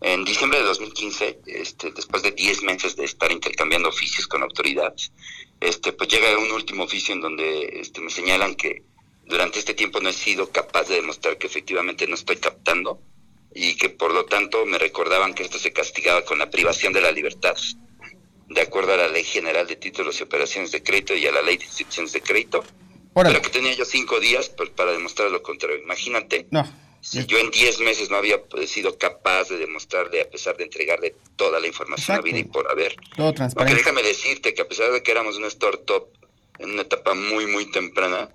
En 0.00 0.24
diciembre 0.24 0.60
de 0.60 0.64
2015, 0.64 1.40
este, 1.46 1.90
después 1.92 2.22
de 2.22 2.32
10 2.32 2.62
meses 2.62 2.96
de 2.96 3.04
estar 3.04 3.30
intercambiando 3.30 3.88
oficios 3.88 4.26
con 4.26 4.42
autoridades, 4.42 5.12
este, 5.60 5.92
pues 5.92 6.08
llega 6.08 6.38
un 6.38 6.52
último 6.52 6.84
oficio 6.84 7.14
en 7.14 7.20
donde 7.20 7.80
este, 7.80 8.00
me 8.00 8.10
señalan 8.10 8.54
que 8.54 8.84
durante 9.24 9.58
este 9.58 9.74
tiempo 9.74 10.00
no 10.00 10.08
he 10.08 10.12
sido 10.12 10.50
capaz 10.50 10.88
de 10.88 10.96
demostrar 10.96 11.38
que 11.38 11.46
efectivamente 11.46 12.06
no 12.06 12.14
estoy 12.14 12.36
captando 12.36 13.00
y 13.54 13.76
que 13.76 13.90
por 13.90 14.12
lo 14.12 14.24
tanto 14.26 14.64
me 14.66 14.78
recordaban 14.78 15.34
que 15.34 15.42
esto 15.42 15.58
se 15.58 15.72
castigaba 15.72 16.24
con 16.24 16.38
la 16.38 16.50
privación 16.50 16.92
de 16.92 17.00
la 17.00 17.10
libertad 17.12 17.56
de 18.50 18.60
acuerdo 18.60 18.92
a 18.92 18.96
la 18.96 19.08
Ley 19.08 19.24
General 19.24 19.66
de 19.66 19.76
Títulos 19.76 20.18
y 20.20 20.24
Operaciones 20.24 20.72
de 20.72 20.82
Crédito 20.82 21.14
y 21.14 21.26
a 21.26 21.32
la 21.32 21.40
Ley 21.40 21.56
de 21.56 21.64
Instituciones 21.64 22.12
de 22.12 22.20
Crédito. 22.20 22.64
Órale. 23.14 23.38
Pero 23.38 23.50
que 23.50 23.58
tenía 23.58 23.72
yo 23.74 23.84
cinco 23.84 24.18
días 24.20 24.50
para 24.76 24.92
demostrar 24.92 25.30
lo 25.30 25.42
contrario. 25.42 25.78
Imagínate, 25.78 26.46
no. 26.50 26.66
si 27.00 27.24
yo 27.26 27.38
en 27.38 27.50
diez 27.50 27.78
meses 27.80 28.10
no 28.10 28.16
había 28.16 28.40
sido 28.66 28.98
capaz 28.98 29.48
de 29.48 29.56
demostrarle, 29.56 30.20
a 30.20 30.28
pesar 30.28 30.56
de 30.56 30.64
entregarle 30.64 31.14
toda 31.36 31.60
la 31.60 31.68
información 31.68 32.18
a 32.18 32.20
vida 32.20 32.38
y 32.38 32.44
por 32.44 32.68
haber. 32.70 32.96
Todo 33.16 33.32
transparente. 33.32 33.54
Porque 33.54 33.74
déjame 33.74 34.02
decirte 34.02 34.52
que 34.52 34.62
a 34.62 34.68
pesar 34.68 34.90
de 34.90 35.02
que 35.02 35.12
éramos 35.12 35.36
una 35.36 35.46
startup 35.46 36.08
en 36.58 36.70
una 36.70 36.82
etapa 36.82 37.14
muy, 37.14 37.46
muy 37.46 37.70
temprana, 37.70 38.30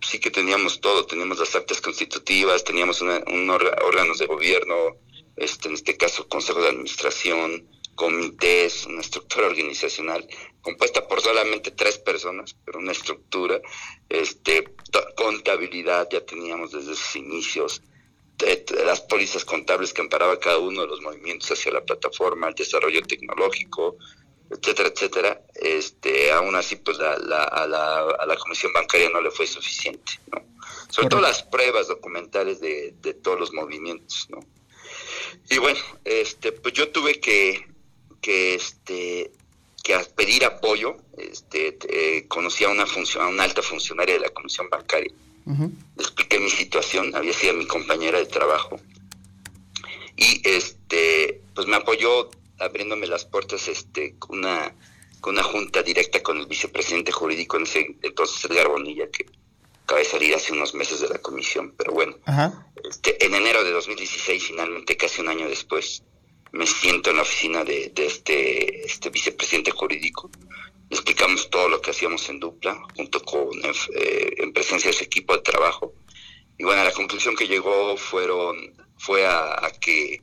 sí 0.00 0.18
que 0.18 0.30
teníamos 0.30 0.80
todo. 0.80 1.06
Teníamos 1.06 1.38
las 1.38 1.54
actas 1.54 1.80
constitutivas, 1.80 2.64
teníamos 2.64 3.00
una, 3.00 3.22
un 3.26 3.48
órganos 3.50 4.18
de 4.18 4.26
gobierno, 4.26 4.74
este, 5.36 5.68
en 5.68 5.74
este 5.74 5.96
caso, 5.96 6.28
Consejo 6.28 6.60
de 6.62 6.68
Administración, 6.68 7.68
comités, 7.94 8.86
una 8.86 9.00
estructura 9.00 9.46
organizacional 9.46 10.28
compuesta 10.60 11.06
por 11.06 11.20
solamente 11.20 11.70
tres 11.70 11.98
personas, 11.98 12.56
pero 12.64 12.80
una 12.80 12.90
estructura, 12.90 13.60
este, 14.08 14.74
contabilidad 15.16 16.08
ya 16.10 16.24
teníamos 16.26 16.72
desde 16.72 16.96
sus 16.96 17.16
inicios, 17.16 17.82
las 18.84 19.00
pólizas 19.02 19.44
contables 19.44 19.92
que 19.92 20.02
amparaba 20.02 20.40
cada 20.40 20.58
uno 20.58 20.82
de 20.82 20.88
los 20.88 21.00
movimientos 21.00 21.52
hacia 21.52 21.72
la 21.72 21.84
plataforma, 21.84 22.48
el 22.48 22.54
desarrollo 22.54 23.00
tecnológico, 23.02 23.96
etcétera, 24.50 24.88
etcétera, 24.88 25.40
este, 25.54 26.32
aún 26.32 26.54
así 26.54 26.76
pues 26.76 26.98
la, 26.98 27.16
la, 27.18 27.42
a, 27.44 27.66
la, 27.66 28.00
a 28.00 28.26
la 28.26 28.36
Comisión 28.36 28.72
Bancaria 28.72 29.10
no 29.10 29.20
le 29.20 29.30
fue 29.30 29.46
suficiente, 29.46 30.20
¿no? 30.32 30.42
Sobre 30.88 31.08
todo 31.08 31.20
las 31.20 31.42
pruebas 31.42 31.88
documentales 31.88 32.60
de, 32.60 32.94
de 33.02 33.14
todos 33.14 33.38
los 33.38 33.52
movimientos, 33.52 34.26
¿no? 34.30 34.40
Y 35.50 35.58
bueno, 35.58 35.78
este, 36.04 36.52
pues 36.52 36.74
yo 36.74 36.90
tuve 36.90 37.20
que, 37.20 37.66
que 38.20 38.54
este 38.54 39.30
que 39.86 39.96
pedir 40.16 40.44
apoyo 40.44 40.96
este 41.16 41.78
eh, 41.88 42.26
conocí 42.26 42.64
a 42.64 42.70
una 42.70 42.86
función, 42.86 43.24
a 43.24 43.28
una 43.28 43.44
alta 43.44 43.62
funcionaria 43.62 44.14
de 44.14 44.20
la 44.20 44.30
comisión 44.30 44.68
bancaria 44.68 45.12
uh 45.46 45.52
-huh. 45.52 45.70
le 45.96 46.02
expliqué 46.02 46.40
mi 46.40 46.50
situación 46.50 47.14
había 47.14 47.32
sido 47.32 47.54
mi 47.54 47.66
compañera 47.66 48.18
de 48.18 48.26
trabajo 48.26 48.80
y 50.16 50.42
este 50.42 51.40
pues 51.54 51.68
me 51.68 51.76
apoyó 51.76 52.30
abriéndome 52.58 53.06
las 53.06 53.24
puertas 53.24 53.68
este 53.68 54.16
con 54.18 54.40
una 54.40 54.74
con 55.20 55.34
una 55.34 55.42
junta 55.42 55.82
directa 55.82 56.22
con 56.22 56.38
el 56.38 56.46
vicepresidente 56.46 57.12
jurídico 57.12 57.56
en 57.56 57.64
ese 57.64 57.96
entonces 58.02 58.44
Edgar 58.44 58.68
Bonilla 58.68 59.10
que 59.10 59.26
acaba 59.84 60.00
de 60.00 60.04
salir 60.04 60.34
hace 60.34 60.52
unos 60.52 60.74
meses 60.74 61.00
de 61.00 61.08
la 61.08 61.18
comisión 61.18 61.74
pero 61.76 61.92
bueno 61.92 62.16
este, 62.88 63.24
en 63.24 63.34
enero 63.34 63.64
de 63.64 63.70
2016 63.70 64.44
finalmente 64.44 64.96
casi 64.96 65.20
un 65.20 65.28
año 65.28 65.48
después 65.48 66.02
me 66.56 66.66
siento 66.66 67.10
en 67.10 67.16
la 67.16 67.22
oficina 67.22 67.64
de, 67.64 67.90
de 67.94 68.06
este, 68.06 68.86
este 68.86 69.10
vicepresidente 69.10 69.70
jurídico. 69.70 70.30
Le 70.88 70.96
explicamos 70.96 71.50
todo 71.50 71.68
lo 71.68 71.80
que 71.80 71.90
hacíamos 71.90 72.28
en 72.28 72.40
dupla, 72.40 72.80
junto 72.96 73.22
con 73.22 73.50
eh, 73.64 74.34
en 74.38 74.52
presencia 74.52 74.88
de 74.88 74.94
ese 74.94 75.04
equipo 75.04 75.34
de 75.34 75.42
trabajo. 75.42 75.92
Y 76.58 76.64
bueno, 76.64 76.82
la 76.84 76.92
conclusión 76.92 77.36
que 77.36 77.48
llegó 77.48 77.96
fueron, 77.96 78.74
fue 78.96 79.26
a, 79.26 79.66
a 79.66 79.70
que 79.72 80.20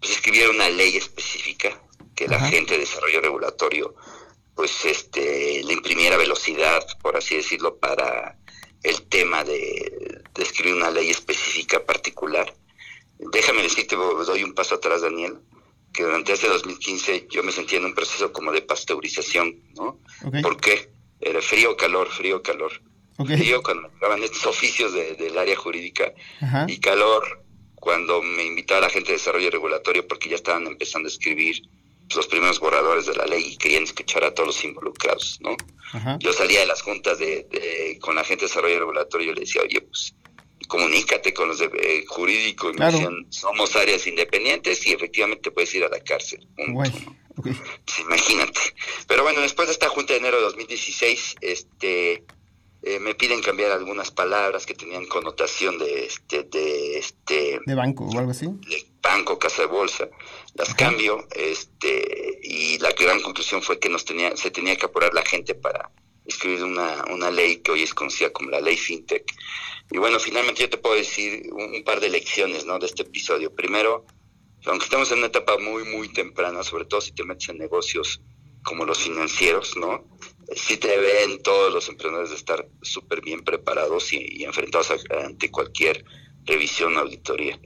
pues, 0.00 0.12
escribiera 0.12 0.50
una 0.50 0.68
ley 0.68 0.96
específica 0.96 1.80
que 2.14 2.28
la 2.28 2.40
gente 2.40 2.74
de 2.74 2.80
desarrollo 2.80 3.20
regulatorio 3.20 3.94
pues 4.54 4.84
este 4.84 5.62
le 5.62 5.72
imprimiera 5.72 6.16
velocidad, 6.16 6.84
por 7.00 7.16
así 7.16 7.36
decirlo, 7.36 7.78
para 7.78 8.36
el 8.82 9.02
tema 9.02 9.44
de, 9.44 10.22
de 10.34 10.42
escribir 10.42 10.74
una 10.74 10.90
ley 10.90 11.10
específica 11.10 11.84
particular 11.84 12.52
déjame 13.18 13.62
decirte, 13.62 13.96
doy 13.96 14.44
un 14.44 14.54
paso 14.54 14.76
atrás, 14.76 15.02
Daniel, 15.02 15.38
que 15.92 16.04
durante 16.04 16.32
este 16.32 16.48
2015 16.48 17.28
yo 17.30 17.42
me 17.42 17.52
sentía 17.52 17.78
en 17.78 17.86
un 17.86 17.94
proceso 17.94 18.32
como 18.32 18.52
de 18.52 18.62
pasteurización, 18.62 19.62
¿no? 19.74 20.00
Okay. 20.24 20.42
¿Por 20.42 20.60
qué? 20.60 20.90
Era 21.20 21.42
frío, 21.42 21.76
calor, 21.76 22.08
frío, 22.08 22.42
calor. 22.42 22.72
Okay. 23.16 23.36
Frío 23.36 23.62
cuando 23.62 23.88
me 23.88 23.94
llegaban 23.94 24.22
estos 24.22 24.46
oficios 24.46 24.92
de, 24.92 25.14
del 25.14 25.36
área 25.36 25.56
jurídica 25.56 26.12
Ajá. 26.40 26.66
y 26.68 26.78
calor 26.78 27.44
cuando 27.80 28.22
me 28.22 28.44
invitaba 28.44 28.82
la 28.82 28.90
gente 28.90 29.08
de 29.08 29.18
desarrollo 29.18 29.50
regulatorio 29.50 30.06
porque 30.06 30.28
ya 30.28 30.36
estaban 30.36 30.66
empezando 30.66 31.08
a 31.08 31.12
escribir 31.12 31.62
los 32.14 32.26
primeros 32.26 32.58
borradores 32.58 33.06
de 33.06 33.14
la 33.14 33.26
ley 33.26 33.52
y 33.52 33.56
querían 33.56 33.84
escuchar 33.84 34.24
a 34.24 34.32
todos 34.32 34.48
los 34.48 34.64
involucrados, 34.64 35.38
¿no? 35.40 35.56
Yo 36.18 36.32
salía 36.32 36.60
de 36.60 36.66
las 36.66 36.82
juntas 36.82 37.18
de, 37.18 37.98
con 38.00 38.14
la 38.14 38.24
gente 38.24 38.44
de 38.44 38.48
desarrollo 38.48 38.78
regulatorio 38.80 39.32
y 39.32 39.34
le 39.34 39.40
decía, 39.40 39.62
oye, 39.62 39.80
pues 39.80 40.14
comunícate 40.68 41.32
con 41.32 41.48
los 41.48 41.58
de, 41.58 41.66
eh, 41.66 42.04
jurídicos. 42.06 42.74
Y 42.74 42.78
me 42.78 42.86
decían, 42.86 43.26
somos 43.30 43.74
áreas 43.76 44.06
independientes 44.06 44.86
y 44.86 44.92
efectivamente 44.92 45.50
puedes 45.50 45.74
ir 45.74 45.84
a 45.84 45.88
la 45.88 46.00
cárcel. 46.00 46.46
Pues 47.42 48.00
imagínate. 48.00 48.60
Pero 49.06 49.22
bueno, 49.22 49.40
después 49.40 49.68
de 49.68 49.72
esta 49.72 49.88
junta 49.88 50.12
de 50.12 50.18
enero 50.18 50.38
de 50.38 50.42
2016, 50.44 51.36
este, 51.40 52.17
eh, 52.88 53.00
me 53.00 53.14
piden 53.14 53.42
cambiar 53.42 53.70
algunas 53.72 54.10
palabras 54.10 54.64
que 54.64 54.72
tenían 54.72 55.04
connotación 55.04 55.76
de 55.78 56.06
este, 56.06 56.44
de 56.44 56.96
este. 56.96 57.60
De 57.66 57.74
banco 57.74 58.06
o 58.06 58.18
algo 58.18 58.30
así. 58.30 58.46
De 58.46 58.86
banco, 59.02 59.38
casa 59.38 59.60
de 59.60 59.68
bolsa. 59.68 60.08
Las 60.54 60.74
cambio, 60.74 61.28
este, 61.36 62.40
y 62.42 62.78
la 62.78 62.92
gran 62.92 63.20
conclusión 63.20 63.60
fue 63.60 63.78
que 63.78 63.90
nos 63.90 64.06
tenía, 64.06 64.34
se 64.38 64.50
tenía 64.50 64.74
que 64.76 64.86
apurar 64.86 65.12
la 65.12 65.22
gente 65.22 65.54
para 65.54 65.90
escribir 66.24 66.64
una, 66.64 67.04
una 67.10 67.30
ley 67.30 67.56
que 67.56 67.72
hoy 67.72 67.82
es 67.82 67.92
conocida 67.92 68.30
como 68.30 68.48
la 68.48 68.62
ley 68.62 68.78
FinTech. 68.78 69.24
Y 69.90 69.98
bueno, 69.98 70.18
finalmente 70.18 70.62
yo 70.62 70.70
te 70.70 70.78
puedo 70.78 70.94
decir 70.94 71.42
un, 71.52 71.84
par 71.84 72.00
de 72.00 72.08
lecciones, 72.08 72.64
¿no? 72.64 72.78
De 72.78 72.86
este 72.86 73.02
episodio. 73.02 73.54
Primero, 73.54 74.06
aunque 74.64 74.84
estamos 74.84 75.12
en 75.12 75.18
una 75.18 75.26
etapa 75.26 75.58
muy, 75.58 75.84
muy 75.84 76.10
temprana, 76.10 76.62
sobre 76.62 76.86
todo 76.86 77.02
si 77.02 77.12
te 77.12 77.22
metes 77.22 77.50
en 77.50 77.58
negocios 77.58 78.22
como 78.64 78.86
los 78.86 78.98
financieros, 78.98 79.76
¿no? 79.76 80.06
Sí 80.56 80.78
te 80.78 80.96
ven 80.96 81.42
todos 81.42 81.72
los 81.72 81.88
emprendedores 81.88 82.30
de 82.30 82.36
estar 82.36 82.66
súper 82.82 83.20
bien 83.20 83.44
preparados 83.44 84.12
y, 84.12 84.44
enfrentados 84.44 84.92
ante 85.10 85.50
cualquier 85.50 86.04
revisión 86.44 86.96
o 86.96 87.00
auditoría. 87.00 87.58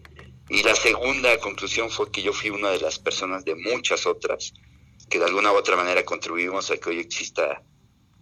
Y 0.49 0.63
la 0.63 0.75
segunda 0.75 1.39
conclusión 1.39 1.91
fue 1.91 2.11
que 2.11 2.23
yo 2.23 2.33
fui 2.33 2.51
una 2.51 2.71
de 2.71 2.81
las 2.81 2.99
personas 2.99 3.45
de 3.45 3.55
muchas 3.55 4.07
otras 4.07 4.53
que 5.09 5.19
de 5.19 5.25
alguna 5.27 5.53
u 5.53 5.57
otra 5.57 5.77
manera 5.77 6.05
contribuimos 6.05 6.71
a 6.71 6.77
que 6.79 6.91
hoy 6.91 6.99
exista 6.99 7.63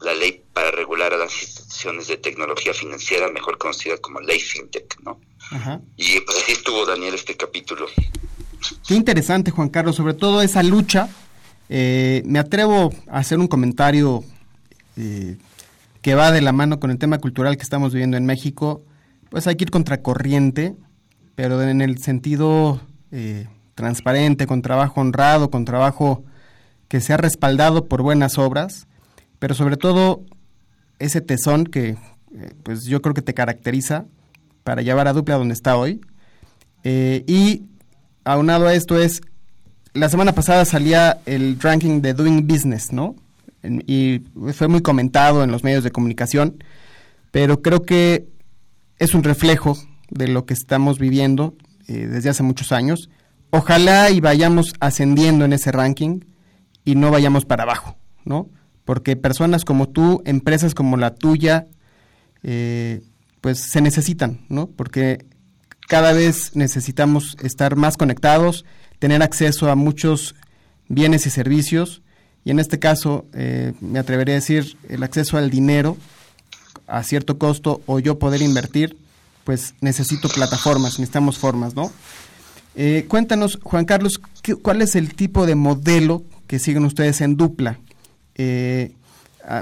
la 0.01 0.15
ley 0.15 0.43
para 0.53 0.71
regular 0.71 1.13
a 1.13 1.19
las 1.19 1.43
instituciones 1.43 2.09
de 2.09 2.17
tecnología 2.17 2.75
financiera, 2.75 3.31
mejor 3.31 3.59
conocida 3.59 3.99
como 3.99 4.21
ley 4.21 4.41
FinTech, 4.41 4.99
¿no? 5.03 5.21
Y 5.97 6.21
pues 6.21 6.39
así 6.39 6.53
estuvo 6.53 6.87
Daniel 6.87 7.15
este 7.15 7.37
capítulo. 7.37 7.87
Qué 8.87 8.95
interesante, 8.95 9.51
Juan 9.51 9.69
Carlos, 9.69 9.97
sobre 9.97 10.15
todo 10.15 10.43
esa 10.43 10.63
lucha. 10.63 11.09
Eh, 11.69 12.23
me 12.25 12.39
atrevo 12.39 12.93
a 13.09 13.19
hacer 13.19 13.39
un 13.39 13.47
comentario 13.47 14.25
eh, 14.97 15.39
que 16.03 16.15
va 16.15 16.33
de 16.33 16.41
la 16.41 16.53
mano 16.53 16.81
con 16.81 16.91
el 16.91 16.99
tema 16.99 17.19
cultural 17.19 17.57
que 17.57 17.63
estamos 17.63 17.93
viviendo 17.93 18.17
en 18.17 18.27
México. 18.27 18.85
Pues 19.29 19.47
hay 19.47 19.57
que 19.57 19.65
ir 19.65 19.71
contracorriente, 19.71 20.77
pero 21.35 21.63
en 21.63 21.81
el 21.81 21.99
sentido 21.99 22.81
eh, 23.13 23.47
transparente, 23.75 24.47
con 24.47 24.63
trabajo 24.63 25.01
honrado, 25.01 25.51
con 25.51 25.65
trabajo 25.65 26.25
que 26.89 27.01
sea 27.01 27.17
respaldado 27.17 27.87
por 27.87 28.03
buenas 28.03 28.39
obras 28.39 28.87
pero 29.41 29.55
sobre 29.55 29.77
todo 29.77 30.23
ese 31.01 31.21
tesón 31.21 31.65
que 31.65 31.97
eh, 32.37 32.55
pues 32.63 32.85
yo 32.85 33.03
creo 33.03 33.15
que 33.15 33.23
te 33.23 33.35
caracteriza 33.35 34.05
para 34.63 34.83
llevar 34.83 35.09
a 35.09 35.13
Dupla 35.13 35.37
donde 35.37 35.55
está 35.55 35.77
hoy. 35.77 36.01
Eh, 36.85 37.25
y 37.27 37.65
aunado 38.23 38.69
a 38.69 38.75
esto 38.75 39.01
es, 39.01 39.23
la 39.95 40.09
semana 40.09 40.33
pasada 40.33 40.65
salía 40.65 41.21
el 41.27 41.59
ranking 41.59 42.03
de 42.03 42.13
Doing 42.13 42.47
Business, 42.47 42.93
¿no? 42.93 43.17
Y 43.63 44.23
fue 44.53 44.69
muy 44.69 44.81
comentado 44.81 45.45
en 45.45 45.51
los 45.51 45.65
medios 45.65 45.85
de 45.85 45.91
comunicación, 45.91 46.63
pero 47.31 47.63
creo 47.63 47.83
que 47.83 48.29
es 48.99 49.15
un 49.15 49.23
reflejo 49.23 49.77
de 50.11 50.29
lo 50.29 50.47
que 50.47 50.55
estamos 50.55 50.99
viviendo 50.99 51.55
eh, 51.89 52.07
desde 52.07 52.31
hace 52.31 52.43
muchos 52.43 52.73
años. 52.73 53.11
Ojalá 53.51 54.11
y 54.11 54.21
vayamos 54.21 54.75
ascendiendo 54.81 55.45
en 55.45 55.53
ese 55.53 55.73
ranking 55.73 56.21
y 56.85 56.95
no 56.95 57.11
vayamos 57.11 57.45
para 57.45 57.65
abajo, 57.65 57.97
¿no? 58.25 58.49
porque 58.91 59.15
personas 59.15 59.65
como 59.65 59.89
tú, 59.89 60.21
empresas 60.25 60.75
como 60.75 60.97
la 60.97 61.15
tuya, 61.15 61.69
eh, 62.43 63.03
pues 63.41 63.61
se 63.61 63.81
necesitan, 63.81 64.41
¿no? 64.49 64.67
Porque 64.67 65.27
cada 65.87 66.13
vez 66.13 66.57
necesitamos 66.57 67.37
estar 67.41 67.77
más 67.77 67.97
conectados, 67.97 68.65
tener 68.99 69.23
acceso 69.23 69.71
a 69.71 69.77
muchos 69.77 70.35
bienes 70.89 71.25
y 71.27 71.31
servicios, 71.31 72.03
y 72.45 72.51
en 72.51 72.59
este 72.59 72.79
caso 72.79 73.27
eh, 73.35 73.73
me 73.81 73.99
atrevería 73.99 74.35
a 74.35 74.37
decir 74.37 74.77
el 74.89 75.03
acceso 75.03 75.37
al 75.37 75.51
dinero 75.51 75.97
a 76.87 77.03
cierto 77.03 77.39
costo 77.39 77.83
o 77.87 78.01
yo 78.01 78.19
poder 78.19 78.43
invertir, 78.43 78.97
pues 79.45 79.75
necesito 79.81 80.29
plataformas, 80.29 80.99
necesitamos 80.99 81.39
formas, 81.39 81.75
¿no? 81.75 81.93
Eh, 82.75 83.07
cuéntanos, 83.09 83.59
Juan 83.63 83.85
Carlos, 83.85 84.21
¿cuál 84.63 84.83
es 84.83 84.97
el 84.97 85.15
tipo 85.15 85.47
de 85.47 85.55
modelo 85.55 86.25
que 86.47 86.59
siguen 86.59 86.85
ustedes 86.85 87.21
en 87.21 87.37
Dupla? 87.37 87.79
Eh, 88.35 88.93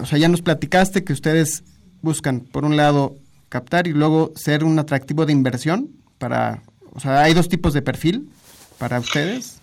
o 0.03 0.07
sea, 0.07 0.19
ya 0.19 0.29
nos 0.29 0.43
platicaste 0.43 1.05
que 1.05 1.13
ustedes 1.13 1.65
buscan, 2.03 2.41
por 2.41 2.65
un 2.65 2.77
lado, 2.77 3.17
captar 3.49 3.87
y 3.87 3.93
luego 3.93 4.33
ser 4.37 4.65
un 4.65 4.79
atractivo 4.79 5.27
de 5.27 5.33
inversión 5.33 5.91
para, 6.19 6.63
o 6.93 7.01
sea, 7.01 7.23
hay 7.23 7.35
dos 7.35 7.49
tipos 7.49 7.73
de 7.73 7.83
perfil 7.83 8.31
para 8.79 9.01
ustedes. 9.01 9.59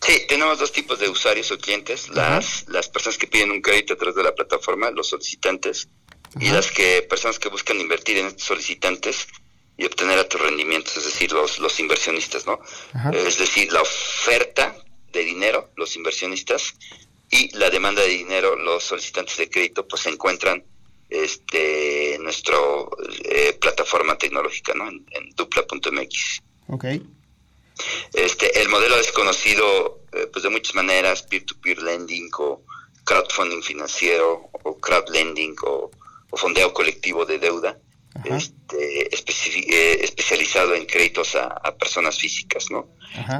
Sí, 0.00 0.22
tenemos 0.28 0.58
dos 0.58 0.72
tipos 0.72 0.98
de 0.98 1.08
usuarios 1.08 1.50
o 1.50 1.58
clientes, 1.58 2.08
las, 2.10 2.68
las 2.68 2.88
personas 2.88 3.18
que 3.18 3.26
piden 3.26 3.50
un 3.50 3.62
crédito 3.62 3.94
a 3.94 3.96
través 3.96 4.14
de 4.14 4.22
la 4.22 4.34
plataforma, 4.34 4.90
los 4.90 5.08
solicitantes, 5.08 5.88
y 6.38 6.50
las 6.50 6.70
que 6.70 7.02
personas 7.02 7.38
que 7.38 7.48
buscan 7.48 7.80
invertir 7.80 8.18
en 8.18 8.26
estos 8.26 8.44
solicitantes 8.44 9.26
y 9.78 9.86
obtener 9.86 10.18
altos 10.18 10.40
rendimientos, 10.40 10.96
es 10.96 11.04
decir, 11.04 11.32
los, 11.32 11.58
los 11.58 11.80
inversionistas, 11.80 12.46
¿no? 12.46 12.60
Es 13.12 13.38
decir, 13.38 13.72
la 13.72 13.82
oferta 13.82 14.76
de 15.12 15.20
dinero, 15.24 15.70
los 15.76 15.96
inversionistas, 15.96 16.74
y 17.30 17.56
la 17.56 17.70
demanda 17.70 18.02
de 18.02 18.08
dinero, 18.08 18.56
los 18.56 18.84
solicitantes 18.84 19.36
de 19.36 19.50
crédito 19.50 19.86
pues 19.86 20.02
se 20.02 20.10
encuentran 20.10 20.62
este 21.08 22.14
en 22.14 22.22
nuestra 22.22 22.56
eh, 23.24 23.56
plataforma 23.60 24.16
tecnológica, 24.16 24.74
¿no? 24.74 24.88
En, 24.88 25.04
dupla.mx. 25.36 26.42
Ok. 26.68 26.84
Este, 28.12 28.60
el 28.60 28.68
modelo 28.68 28.96
es 28.96 29.12
conocido 29.12 30.02
eh, 30.12 30.26
pues 30.32 30.42
de 30.42 30.50
muchas 30.50 30.74
maneras, 30.74 31.22
peer-to-peer 31.22 31.82
lending 31.82 32.30
o 32.38 32.62
crowdfunding 33.04 33.62
financiero 33.62 34.50
o 34.52 34.78
crowd 34.78 35.08
lending 35.10 35.54
o 35.62 35.90
fondeo 36.32 36.72
colectivo 36.72 37.24
de 37.24 37.38
deuda 37.38 37.78
este, 38.24 39.02
eh, 39.02 40.04
especializado 40.04 40.74
en 40.74 40.86
créditos 40.86 41.34
a, 41.36 41.76
personas 41.76 42.18
físicas, 42.18 42.70
¿no? 42.70 42.88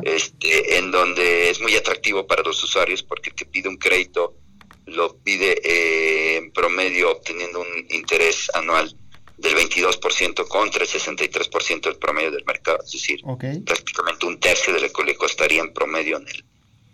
Este, 0.03 0.79
en 0.79 0.91
donde 0.91 1.51
es 1.51 1.61
muy 1.61 1.75
atractivo 1.77 2.27
para 2.27 2.43
los 2.43 2.63
usuarios 2.63 3.03
porque 3.03 3.31
el 3.31 3.37
que 3.37 3.47
pide 3.47 3.69
un 3.69 3.77
crédito 3.77 4.35
lo 4.87 5.17
pide 5.19 5.61
eh, 5.65 6.37
en 6.37 6.53
promedio 6.53 7.11
obteniendo 7.11 7.61
un 7.61 7.87
interés 7.91 8.51
anual 8.55 8.97
del 9.37 9.55
22% 9.55 10.49
contra 10.49 10.85
el 10.85 10.89
63% 10.89 11.81
del 11.83 11.97
promedio 11.97 12.31
del 12.31 12.45
mercado, 12.45 12.79
es 12.85 12.93
decir, 12.93 13.21
prácticamente 13.65 14.27
un 14.27 14.41
tercio 14.41 14.73
de 14.73 14.81
lo 14.81 14.93
que 14.93 15.05
le 15.05 15.15
costaría 15.15 15.61
en 15.61 15.73
promedio 15.73 16.17
en, 16.17 16.29
el, 16.29 16.45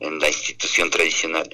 en 0.00 0.18
la 0.18 0.28
institución 0.28 0.90
tradicional. 0.90 1.48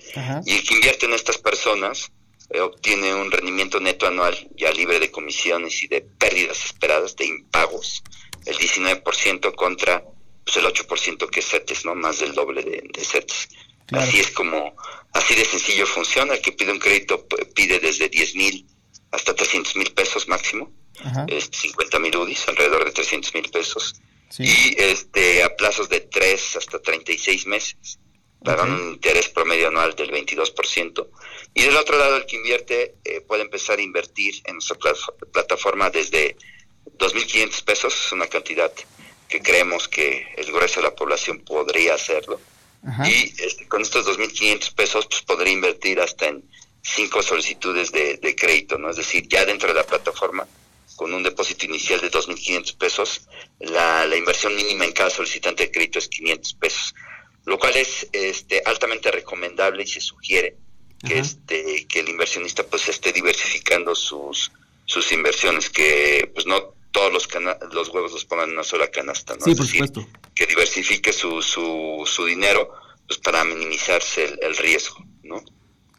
Y 0.46 0.54
el 0.54 0.64
que 0.64 0.74
invierte 0.74 1.06
en 1.06 1.12
estas 1.12 1.38
personas 1.38 2.10
eh, 2.50 2.60
obtiene 2.60 3.14
un 3.14 3.30
rendimiento 3.30 3.78
neto 3.80 4.06
anual 4.06 4.34
ya 4.56 4.72
libre 4.72 4.98
de 4.98 5.10
comisiones 5.10 5.82
y 5.82 5.88
de 5.88 6.00
pérdidas 6.00 6.64
esperadas 6.64 7.14
de 7.16 7.26
impagos, 7.26 8.02
el 8.46 8.56
19% 8.56 9.54
contra 9.54 10.02
pues, 10.44 10.56
el 10.56 10.64
8% 10.64 11.28
que 11.28 11.40
es 11.40 11.46
CETES, 11.46 11.84
¿no? 11.84 11.94
Más 11.94 12.20
del 12.20 12.32
doble 12.32 12.62
de, 12.62 12.82
de 12.90 13.04
CETES. 13.04 13.48
Así 13.92 14.20
es 14.20 14.30
como, 14.30 14.74
así 15.12 15.34
de 15.34 15.44
sencillo 15.44 15.86
funciona. 15.86 16.34
El 16.34 16.40
que 16.40 16.52
pide 16.52 16.72
un 16.72 16.78
crédito 16.78 17.26
pide 17.54 17.78
desde 17.78 18.08
10 18.08 18.34
mil 18.34 18.66
hasta 19.10 19.34
300 19.34 19.76
mil 19.76 19.92
pesos 19.92 20.28
máximo, 20.28 20.72
es 21.28 21.48
50 21.52 21.98
mil 21.98 22.16
UDIs, 22.16 22.48
alrededor 22.48 22.84
de 22.84 22.92
300 22.92 23.34
mil 23.34 23.50
pesos. 23.50 23.94
Y 24.38 24.80
este 24.80 25.42
a 25.42 25.56
plazos 25.56 25.88
de 25.88 26.00
3 26.00 26.56
hasta 26.56 26.80
36 26.80 27.46
meses 27.46 27.98
pagan 28.44 28.72
un 28.72 28.92
interés 28.92 29.28
promedio 29.28 29.68
anual 29.68 29.94
del 29.94 30.10
22%. 30.10 31.08
Y 31.54 31.62
del 31.62 31.76
otro 31.76 31.98
lado, 31.98 32.16
el 32.16 32.26
que 32.26 32.36
invierte 32.36 32.94
eh, 33.04 33.20
puede 33.20 33.42
empezar 33.42 33.78
a 33.78 33.82
invertir 33.82 34.34
en 34.44 34.54
nuestra 34.54 34.76
plataforma 35.32 35.90
desde 35.90 36.36
2.500 36.98 37.64
pesos, 37.64 37.94
es 38.06 38.12
una 38.12 38.26
cantidad 38.26 38.72
que 39.28 39.42
creemos 39.42 39.88
que 39.88 40.26
el 40.36 40.46
grueso 40.46 40.80
de 40.80 40.88
la 40.88 40.94
población 40.94 41.40
podría 41.40 41.94
hacerlo. 41.94 42.40
Y 43.04 43.34
este, 43.42 43.66
con 43.66 43.82
estos 43.82 44.06
2.500 44.06 44.72
pesos 44.72 45.06
pues, 45.06 45.22
podría 45.22 45.52
invertir 45.52 46.00
hasta 46.00 46.28
en 46.28 46.48
cinco 46.82 47.22
solicitudes 47.22 47.92
de, 47.92 48.34
crédito, 48.36 48.78
¿no? 48.78 48.90
Es 48.90 48.96
decir, 48.96 49.28
ya 49.28 49.44
dentro 49.44 49.68
de 49.68 49.74
la 49.74 49.84
plataforma, 49.84 50.46
con 50.96 51.14
un 51.14 51.22
depósito 51.22 51.66
inicial 51.66 52.00
de 52.00 52.10
2.500 52.10 52.76
pesos, 52.76 53.28
la, 53.60 54.04
la 54.06 54.16
inversión 54.16 54.54
mínima 54.56 54.84
en 54.84 54.92
cada 54.92 55.10
solicitante 55.10 55.64
de 55.64 55.70
crédito 55.70 55.98
es 55.98 56.08
500 56.08 56.54
pesos 56.54 56.94
lo 57.48 57.58
cual 57.58 57.76
es 57.76 58.06
este, 58.12 58.62
altamente 58.66 59.10
recomendable 59.10 59.82
y 59.82 59.86
se 59.86 60.00
sugiere 60.00 60.56
que 61.06 61.18
este 61.18 61.86
que 61.86 62.00
el 62.00 62.08
inversionista 62.08 62.64
pues 62.64 62.88
esté 62.88 63.12
diversificando 63.12 63.94
sus 63.94 64.50
sus 64.84 65.12
inversiones 65.12 65.70
que 65.70 66.30
pues 66.34 66.44
no 66.46 66.74
todos 66.90 67.12
los 67.12 67.28
los 67.72 67.88
huevos 67.88 68.12
los 68.12 68.24
pongan 68.24 68.48
en 68.48 68.56
una 68.56 68.64
sola 68.64 68.88
canasta 68.88 69.34
¿no? 69.36 69.44
Sí, 69.44 69.54
por 69.54 69.66
supuesto. 69.66 70.06
que 70.34 70.46
diversifique 70.46 71.12
su, 71.12 71.40
su, 71.40 72.02
su 72.04 72.24
dinero 72.26 72.70
pues 73.06 73.18
para 73.20 73.44
minimizarse 73.44 74.24
el, 74.24 74.38
el 74.42 74.56
riesgo, 74.56 75.02
¿no? 75.22 75.42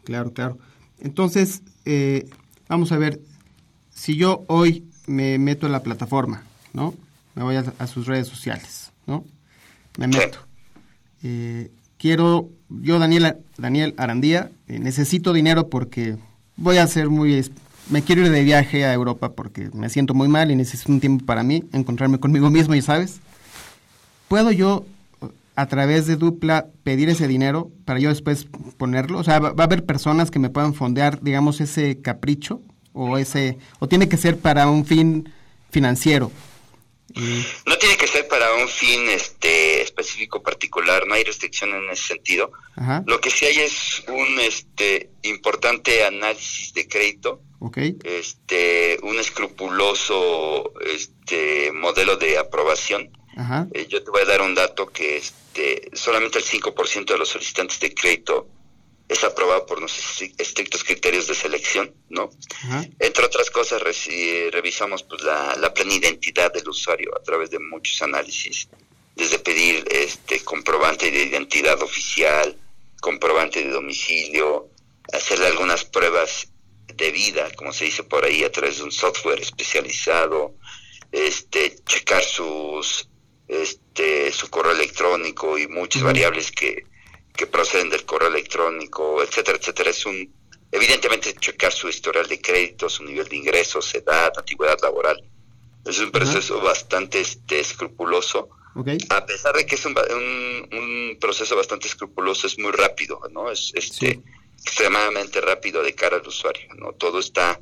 Claro, 0.03 0.31
claro. 0.31 0.59
Entonces, 1.01 1.61
eh, 1.85 2.29
vamos 2.67 2.91
a 2.91 2.97
ver, 2.97 3.21
si 3.93 4.15
yo 4.15 4.43
hoy 4.47 4.85
me 5.07 5.37
meto 5.39 5.65
en 5.65 5.71
la 5.71 5.83
plataforma, 5.83 6.43
¿no? 6.73 6.93
Me 7.35 7.43
voy 7.43 7.55
a, 7.55 7.73
a 7.77 7.87
sus 7.87 8.05
redes 8.07 8.27
sociales, 8.27 8.91
¿no? 9.07 9.23
Me 9.97 10.07
meto. 10.07 10.39
Eh, 11.23 11.71
quiero, 11.97 12.49
yo 12.69 12.99
Daniel, 12.99 13.37
Daniel 13.57 13.93
Arandía, 13.97 14.51
eh, 14.67 14.79
necesito 14.79 15.33
dinero 15.33 15.69
porque 15.69 16.17
voy 16.55 16.77
a 16.77 16.87
ser 16.87 17.09
muy, 17.09 17.45
me 17.89 18.01
quiero 18.01 18.25
ir 18.25 18.31
de 18.31 18.43
viaje 18.43 18.85
a 18.85 18.93
Europa 18.93 19.33
porque 19.33 19.69
me 19.73 19.89
siento 19.89 20.13
muy 20.13 20.27
mal 20.27 20.51
y 20.51 20.55
necesito 20.55 20.91
un 20.91 20.99
tiempo 20.99 21.25
para 21.25 21.43
mí, 21.43 21.63
encontrarme 21.73 22.19
conmigo 22.19 22.49
mismo, 22.49 22.75
y 22.75 22.81
sabes. 22.81 23.19
¿Puedo 24.27 24.51
yo 24.51 24.85
a 25.59 25.67
través 25.67 26.07
de 26.07 26.15
Dupla 26.15 26.67
pedir 26.83 27.09
ese 27.09 27.27
dinero 27.27 27.71
para 27.83 27.99
yo 27.99 28.09
después 28.09 28.47
ponerlo? 28.77 29.19
O 29.19 29.23
sea, 29.23 29.39
¿va, 29.39 29.51
va 29.51 29.63
a 29.63 29.67
haber 29.67 29.85
personas 29.85 30.31
que 30.31 30.39
me 30.39 30.49
puedan 30.49 30.73
fondear, 30.73 31.21
digamos, 31.21 31.59
ese 31.59 32.01
capricho 32.01 32.61
o 32.93 33.17
ese 33.17 33.57
o 33.79 33.87
tiene 33.87 34.07
que 34.07 34.15
ser 34.15 34.37
para 34.37 34.69
un 34.69 34.85
fin 34.85 35.33
financiero? 35.69 36.31
No 37.65 37.77
tiene 37.77 37.97
que 37.97 38.07
ser 38.07 38.27
para 38.27 38.53
un 38.53 38.69
fin 38.69 39.09
este 39.09 39.81
específico 39.81 40.41
particular, 40.41 41.07
no 41.07 41.15
hay 41.15 41.23
restricción 41.23 41.71
en 41.71 41.89
ese 41.89 42.07
sentido. 42.07 42.51
Ajá. 42.75 43.03
Lo 43.05 43.19
que 43.19 43.29
sí 43.29 43.45
hay 43.45 43.57
es 43.57 44.03
un 44.07 44.39
este 44.39 45.09
importante 45.23 46.05
análisis 46.05 46.73
de 46.73 46.87
crédito, 46.87 47.41
Okay. 47.61 47.97
este 48.05 48.97
un 49.03 49.19
escrupuloso 49.19 50.71
este 50.85 51.73
modelo 51.73 52.15
de 52.15 52.37
aprobación. 52.37 53.11
Ajá. 53.35 53.67
Eh, 53.73 53.87
yo 53.87 54.03
te 54.03 54.11
voy 54.11 54.21
a 54.21 54.25
dar 54.25 54.41
un 54.41 54.55
dato 54.55 54.87
que 54.87 55.17
este 55.17 55.89
solamente 55.93 56.39
el 56.39 56.45
5% 56.45 57.05
de 57.05 57.17
los 57.17 57.29
solicitantes 57.29 57.79
de 57.79 57.93
crédito 57.93 58.47
es 59.07 59.23
aprobado 59.23 59.65
por 59.65 59.79
nuestros 59.79 60.21
estrictos 60.37 60.83
criterios 60.83 61.27
de 61.27 61.33
selección, 61.33 61.91
¿no? 62.09 62.29
Ajá. 62.63 62.85
Entre 62.99 63.25
otras 63.25 63.49
cosas, 63.49 63.81
revisamos 63.81 65.01
pues, 65.01 65.23
la, 65.23 65.55
la 65.55 65.73
plena 65.73 65.95
identidad 65.95 66.53
del 66.53 66.69
usuario 66.69 67.17
a 67.17 67.23
través 67.23 67.49
de 67.49 67.57
muchos 67.57 67.99
análisis, 68.03 68.69
desde 69.15 69.39
pedir 69.39 69.83
este 69.89 70.41
comprobante 70.41 71.09
de 71.09 71.23
identidad 71.23 71.81
oficial, 71.81 72.55
comprobante 73.01 73.63
de 73.63 73.71
domicilio, 73.71 74.69
hacerle 75.11 75.47
algunas 75.47 75.85
pruebas 75.85 76.47
de 76.93 77.11
vida, 77.11 77.49
como 77.55 77.73
se 77.73 77.85
dice 77.85 78.03
por 78.03 78.25
ahí, 78.25 78.43
a 78.43 78.51
través 78.51 78.77
de 78.77 78.83
un 78.83 78.91
software 78.91 79.41
especializado, 79.41 80.53
este, 81.11 81.77
checar 81.85 82.23
sus, 82.23 83.08
este, 83.49 84.31
su 84.31 84.49
correo 84.49 84.71
electrónico 84.71 85.57
y 85.57 85.67
muchas 85.67 86.03
variables 86.03 86.51
que, 86.51 86.85
que 87.35 87.47
proceden 87.47 87.89
del 87.89 88.05
correo 88.05 88.29
electrónico, 88.29 89.21
etcétera, 89.23 89.57
etcétera. 89.57 89.89
Es 89.89 90.05
un, 90.05 90.33
evidentemente, 90.71 91.33
checar 91.33 91.73
su 91.73 91.89
historial 91.89 92.27
de 92.27 92.39
crédito, 92.39 92.87
su 92.87 93.03
nivel 93.03 93.27
de 93.27 93.35
ingresos, 93.35 93.93
edad, 93.95 94.31
antigüedad 94.37 94.77
laboral. 94.81 95.21
Es 95.83 95.99
un 95.99 96.11
proceso 96.11 96.61
bastante 96.61 97.19
este, 97.19 97.59
escrupuloso. 97.59 98.49
A 99.09 99.25
pesar 99.25 99.55
de 99.55 99.65
que 99.65 99.75
es 99.75 99.85
un, 99.85 99.95
un, 99.97 100.77
un 100.77 101.17
proceso 101.19 101.55
bastante 101.55 101.87
escrupuloso, 101.87 102.47
es 102.47 102.57
muy 102.59 102.71
rápido, 102.71 103.19
¿no? 103.31 103.51
Es 103.51 103.71
este, 103.73 104.21
extremadamente 104.63 105.41
rápido 105.41 105.81
de 105.81 105.95
cara 105.95 106.17
al 106.17 106.27
usuario, 106.27 106.69
¿no? 106.75 106.93
Todo 106.93 107.19
está, 107.19 107.59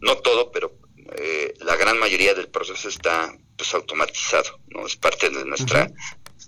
no 0.00 0.16
todo, 0.16 0.50
pero 0.50 0.72
eh, 1.16 1.54
la 1.60 1.76
gran 1.76 1.98
mayoría 1.98 2.34
del 2.34 2.48
proceso 2.48 2.88
está 2.88 3.36
pues 3.56 3.74
automatizado, 3.74 4.60
¿no? 4.68 4.86
Es 4.86 4.96
parte 4.96 5.30
de 5.30 5.44
nuestra 5.44 5.90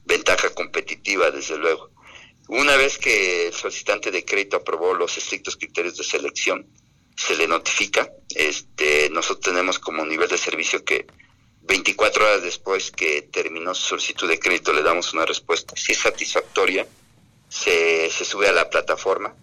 ventaja 0.05 0.51
competitiva, 0.51 1.31
desde 1.31 1.57
luego. 1.57 1.91
Una 2.49 2.77
vez 2.77 2.99
que 2.99 3.49
el 3.49 3.53
solicitante 3.53 4.11
de 4.11 4.25
crédito 4.25 4.57
aprobó 4.57 4.95
los 4.95 5.17
estrictos 5.19 5.57
criterios 5.57 5.97
de 5.97 6.05
selección, 6.05 6.67
se 7.15 7.37
le 7.37 7.47
notifica. 7.47 8.11
Este, 8.35 9.11
nosotros 9.11 9.41
tenemos 9.41 9.79
como 9.79 10.05
nivel 10.05 10.29
de 10.29 10.39
servicio 10.39 10.85
que 10.85 11.07
24 11.63 12.25
horas 12.25 12.43
después 12.43 12.91
que 12.91 13.23
terminó 13.23 13.75
su 13.75 13.89
solicitud 13.89 14.29
de 14.29 14.39
crédito 14.39 14.73
le 14.73 14.83
damos 14.83 15.13
una 15.13 15.27
respuesta. 15.27 15.77
Si 15.77 15.93
es 15.93 15.99
satisfactoria, 15.99 16.87
se, 17.49 18.11
se 18.11 18.25
sube 18.25 18.49
a 18.49 18.53
la 18.53 18.71
plataforma 18.71 19.35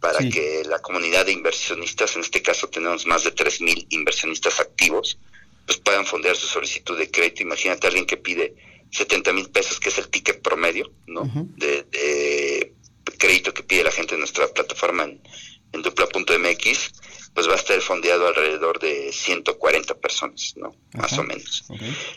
para 0.00 0.18
Sí. 0.20 0.30
que 0.30 0.62
la 0.66 0.80
comunidad 0.80 1.26
de 1.26 1.32
inversionistas, 1.32 2.16
en 2.16 2.22
este 2.22 2.42
caso 2.42 2.68
tenemos 2.68 3.06
más 3.06 3.24
de 3.24 3.34
3.000 3.34 3.86
inversionistas 3.90 4.58
activos, 4.60 5.18
pues 5.66 5.78
puedan 5.78 6.06
fondear 6.06 6.36
su 6.36 6.46
solicitud 6.46 6.98
de 6.98 7.10
crédito. 7.10 7.42
Imagínate 7.42 7.86
a 7.86 7.88
alguien 7.88 8.06
que 8.06 8.16
pide 8.16 8.54
70 8.90 9.32
mil 9.32 9.50
pesos, 9.50 9.78
que 9.78 9.90
es 9.90 9.98
el 9.98 10.08
ticket 10.08 10.42
promedio, 10.42 10.90
¿no? 11.06 11.30
de, 11.56 11.84
de 11.84 12.72
crédito 13.18 13.52
que 13.52 13.62
pide 13.62 13.84
la 13.84 13.92
gente 13.92 14.14
en 14.14 14.20
nuestra 14.20 14.48
plataforma 14.48 15.04
en, 15.04 15.20
en 15.72 15.82
dupla.mx, 15.82 16.92
pues 17.34 17.48
va 17.48 17.52
a 17.52 17.56
estar 17.56 17.80
fondeado 17.82 18.26
alrededor 18.26 18.78
de 18.80 19.12
140 19.12 19.94
personas, 20.00 20.54
¿no? 20.56 20.74
Más 20.94 21.12
o 21.18 21.22
menos. 21.22 21.64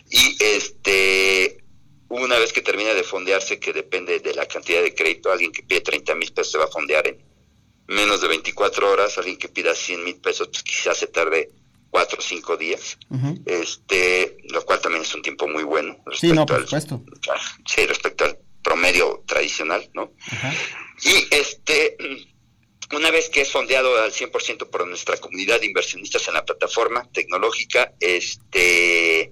Y 0.10 0.38
este, 0.43 1.63
una 2.10 2.39
vez 2.39 2.54
que 2.54 2.62
termina 2.62 2.93
de 2.93 3.04
fondearse, 3.04 3.60
que 3.60 3.74
depende 3.74 4.19
de 4.19 4.34
la 4.34 4.48
cantidad 4.48 4.82
de 4.82 4.96
crédito, 4.96 5.32
alguien 5.32 5.52
que 5.52 5.62
pide 5.63 5.82
30 5.82 6.15
mil 6.15 6.32
pesos 6.34 6.54
se 6.54 6.58
va 6.58 6.65
a 6.65 6.69
fondear 6.69 7.08
en 7.08 7.22
menos 7.88 8.22
de 8.22 8.28
24 8.28 8.91
horas, 8.91 9.17
alguien 9.17 9.38
que 9.38 9.50
pida 9.50 9.76
100 9.76 10.04
mil 10.04 10.15
pesos, 10.17 10.48
pues 10.50 10.63
quizás 10.63 10.98
se 10.98 11.08
tarde 11.08 11.52
4 11.89 12.17
o 12.19 12.22
5 12.22 12.58
días, 12.58 12.98
este, 13.46 14.38
lo 14.50 14.63
cual 14.65 14.82
también 14.82 15.04
es 15.04 15.13
un 15.13 15.22
tiempo 15.22 15.48
muy 15.48 15.63
bueno. 15.63 15.98
Sí, 16.19 16.32
no, 16.32 16.46
por 16.46 16.56
al- 16.58 16.63
supuesto. 16.63 17.04
Sí, 17.67 17.86
respecto 17.86 18.26
al 18.26 18.38
promedio 18.63 19.24
tradicional, 19.28 19.89
¿no? 19.93 20.13
Y 21.04 21.36
este, 21.36 21.98
una 22.96 23.12
vez 23.12 23.30
que 23.30 23.41
es 23.41 23.52
fondeado 23.52 24.02
al 24.02 24.12
100% 24.12 24.69
por 24.69 24.88
nuestra 24.88 25.17
comunidad 25.17 25.60
de 25.60 25.67
inversionistas 25.67 26.28
en 26.28 26.34
la 26.36 26.46
plataforma 26.46 27.08
tecnológica, 27.12 27.93
este 28.00 29.32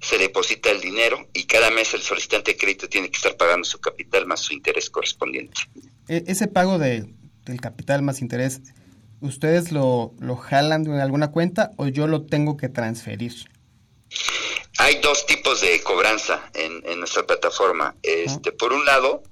se 0.00 0.16
deposita 0.16 0.70
el 0.70 0.80
dinero 0.80 1.28
y 1.34 1.42
cada 1.44 1.70
mes 1.72 1.92
el 1.92 2.02
solicitante 2.02 2.52
de 2.52 2.56
crédito 2.56 2.88
tiene 2.88 3.10
que 3.10 3.16
estar 3.16 3.36
pagando 3.36 3.64
su 3.64 3.80
capital 3.80 4.26
más 4.26 4.40
su 4.40 4.52
interés 4.54 4.88
correspondiente. 4.90 5.60
E- 6.06 6.22
ese 6.28 6.46
pago 6.46 6.78
de, 6.78 7.04
del 7.48 7.60
capital 7.60 8.02
más 8.02 8.20
interés, 8.22 8.60
¿ustedes 9.20 9.72
lo, 9.72 10.14
lo 10.20 10.36
jalan 10.36 10.84
de 10.84 11.02
alguna 11.02 11.32
cuenta 11.32 11.72
o 11.76 11.88
yo 11.88 12.06
lo 12.06 12.22
tengo 12.26 12.56
que 12.56 12.68
transferir? 12.68 13.34
Hay 14.78 15.00
dos 15.00 15.26
tipos 15.26 15.60
de 15.60 15.80
cobranza 15.82 16.50
en, 16.54 16.82
en 16.86 17.00
nuestra 17.00 17.26
plataforma. 17.26 17.96
Este, 18.02 18.52
por 18.52 18.72
un 18.72 18.84
lado, 18.84 19.22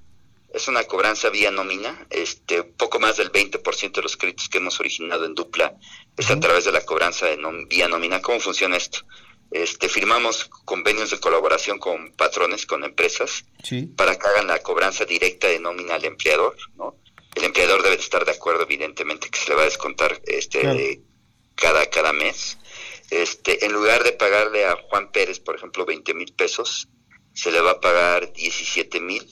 es 0.52 0.66
una 0.68 0.82
cobranza 0.84 1.28
vía 1.30 1.50
nómina, 1.50 2.06
este, 2.10 2.64
poco 2.64 2.98
más 2.98 3.16
del 3.16 3.30
20% 3.30 3.92
de 3.92 4.02
los 4.02 4.16
créditos 4.16 4.48
que 4.48 4.58
hemos 4.58 4.80
originado 4.80 5.24
en 5.24 5.34
dupla 5.34 5.74
es 6.16 6.30
a 6.30 6.40
través 6.40 6.64
de 6.64 6.72
la 6.72 6.80
cobranza 6.84 7.26
de 7.26 7.38
nom- 7.38 7.68
vía 7.68 7.88
nómina. 7.88 8.20
¿Cómo 8.22 8.40
funciona 8.40 8.76
esto? 8.76 9.00
Este, 9.52 9.88
firmamos 9.88 10.46
convenios 10.64 11.10
de 11.10 11.20
colaboración 11.20 11.78
con 11.78 12.10
patrones, 12.12 12.66
con 12.66 12.82
empresas, 12.82 13.44
Sí. 13.62 13.82
para 13.96 14.16
que 14.18 14.26
hagan 14.26 14.48
la 14.48 14.58
cobranza 14.60 15.04
directa 15.04 15.46
de 15.46 15.60
nómina 15.60 15.94
al 15.94 16.04
empleador, 16.04 16.56
¿no? 16.76 16.96
El 17.36 17.44
empleador 17.44 17.82
debe 17.82 17.96
de 17.96 18.02
estar 18.02 18.24
de 18.24 18.32
acuerdo, 18.32 18.62
evidentemente, 18.62 19.28
que 19.30 19.38
se 19.38 19.50
le 19.50 19.54
va 19.56 19.62
a 19.62 19.66
descontar 19.66 20.20
este 20.26 20.60
Claro. 20.60 20.78
cada, 21.54 21.86
cada 21.90 22.12
mes. 22.12 22.58
Este, 23.10 23.64
en 23.64 23.72
lugar 23.72 24.02
de 24.02 24.12
pagarle 24.12 24.64
a 24.66 24.76
Juan 24.88 25.12
Pérez, 25.12 25.38
por 25.38 25.54
ejemplo, 25.54 25.84
20 25.84 26.12
mil 26.14 26.32
pesos, 26.34 26.88
se 27.34 27.52
le 27.52 27.60
va 27.60 27.72
a 27.72 27.80
pagar 27.80 28.32
17 28.32 28.98
mil 29.00 29.24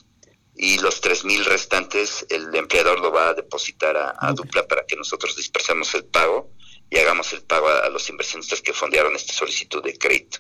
y 0.57 0.79
los 0.79 1.01
3 1.01 1.25
mil 1.25 1.45
restantes 1.45 2.25
el 2.31 2.55
empleador 2.55 3.01
lo 3.01 3.11
va 3.11 3.31
a 3.31 3.35
depositar 3.35 3.97
a, 3.97 4.15
a 4.21 4.33
Dupla 4.33 4.69
para 4.69 4.87
que 4.87 4.95
nosotros 4.95 5.35
dispersemos 5.35 5.93
el 5.95 6.05
pago 6.05 6.53
y 6.91 6.99
hagamos 6.99 7.33
el 7.33 7.43
pago 7.43 7.67
a, 7.69 7.81
a 7.81 7.89
los 7.89 8.09
inversionistas 8.11 8.61
que 8.61 8.73
fondearon 8.73 9.17
esta 9.17 9.33
solicitud 9.33 9.83
de 9.83 9.99
crédito. 9.99 10.39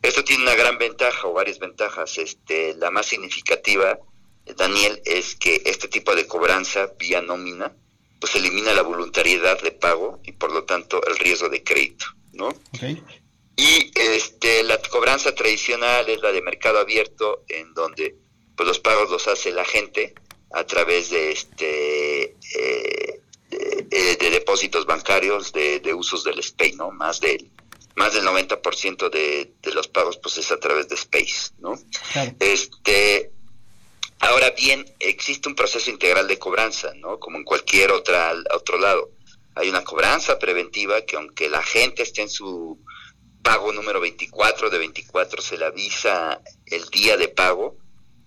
Esto 0.00 0.24
tiene 0.24 0.44
una 0.44 0.54
gran 0.54 0.78
ventaja 0.78 1.26
o 1.26 1.32
varias 1.34 1.58
ventajas. 1.58 2.16
Este, 2.16 2.74
la 2.76 2.90
más 2.90 3.04
significativa, 3.06 3.98
Daniel, 4.56 5.00
es 5.04 5.34
que 5.34 5.62
este 5.64 5.88
tipo 5.88 6.14
de 6.14 6.26
cobranza 6.26 6.92
vía 6.98 7.22
nómina, 7.22 7.74
pues 8.20 8.34
elimina 8.34 8.72
la 8.72 8.82
voluntariedad 8.82 9.60
de 9.62 9.72
pago 9.72 10.20
y 10.24 10.32
por 10.32 10.52
lo 10.52 10.64
tanto 10.64 11.04
el 11.06 11.18
riesgo 11.18 11.48
de 11.48 11.62
crédito, 11.62 12.06
¿no? 12.32 12.48
Y 13.56 13.90
este, 13.94 14.62
la 14.62 14.80
cobranza 14.80 15.34
tradicional 15.34 16.08
es 16.08 16.20
la 16.22 16.32
de 16.32 16.42
mercado 16.42 16.78
abierto, 16.78 17.44
en 17.48 17.74
donde 17.74 18.16
pues 18.56 18.66
los 18.66 18.78
pagos 18.78 19.10
los 19.10 19.28
hace 19.28 19.52
la 19.52 19.64
gente 19.64 20.14
a 20.52 20.64
través 20.64 21.10
de 21.10 21.32
este 21.32 22.36
eh, 22.54 23.20
de, 23.50 23.88
eh, 23.90 24.16
de 24.18 24.30
depósitos 24.30 24.86
bancarios, 24.86 25.52
de, 25.52 25.80
de 25.80 25.94
usos 25.94 26.24
del 26.24 26.42
SPAY, 26.42 26.72
¿no? 26.72 26.90
Más 26.90 27.20
del 27.20 27.50
más 27.94 28.14
del 28.14 28.24
90% 28.24 29.10
de, 29.10 29.52
de 29.60 29.72
los 29.72 29.88
pagos 29.88 30.16
pues 30.16 30.38
es 30.38 30.50
a 30.50 30.58
través 30.58 30.88
de 30.88 30.94
Space, 30.94 31.52
¿no? 31.58 31.74
Este, 32.40 33.32
ahora 34.22 34.50
bien, 34.50 34.84
existe 34.98 35.48
un 35.48 35.54
proceso 35.54 35.90
integral 35.90 36.26
de 36.28 36.38
cobranza, 36.38 36.92
¿no? 36.94 37.18
Como 37.18 37.38
en 37.38 37.44
cualquier 37.44 37.92
otra 37.92 38.32
otro 38.54 38.78
lado. 38.78 39.10
Hay 39.54 39.68
una 39.68 39.84
cobranza 39.84 40.38
preventiva 40.38 41.02
que 41.02 41.16
aunque 41.16 41.50
la 41.50 41.62
gente 41.62 42.02
esté 42.02 42.22
en 42.22 42.30
su 42.30 42.80
pago 43.42 43.72
número 43.72 44.00
24 44.00 44.70
de 44.70 44.78
24 44.78 45.42
se 45.42 45.58
le 45.58 45.66
avisa 45.66 46.40
el 46.66 46.88
día 46.88 47.16
de 47.16 47.28
pago 47.28 47.76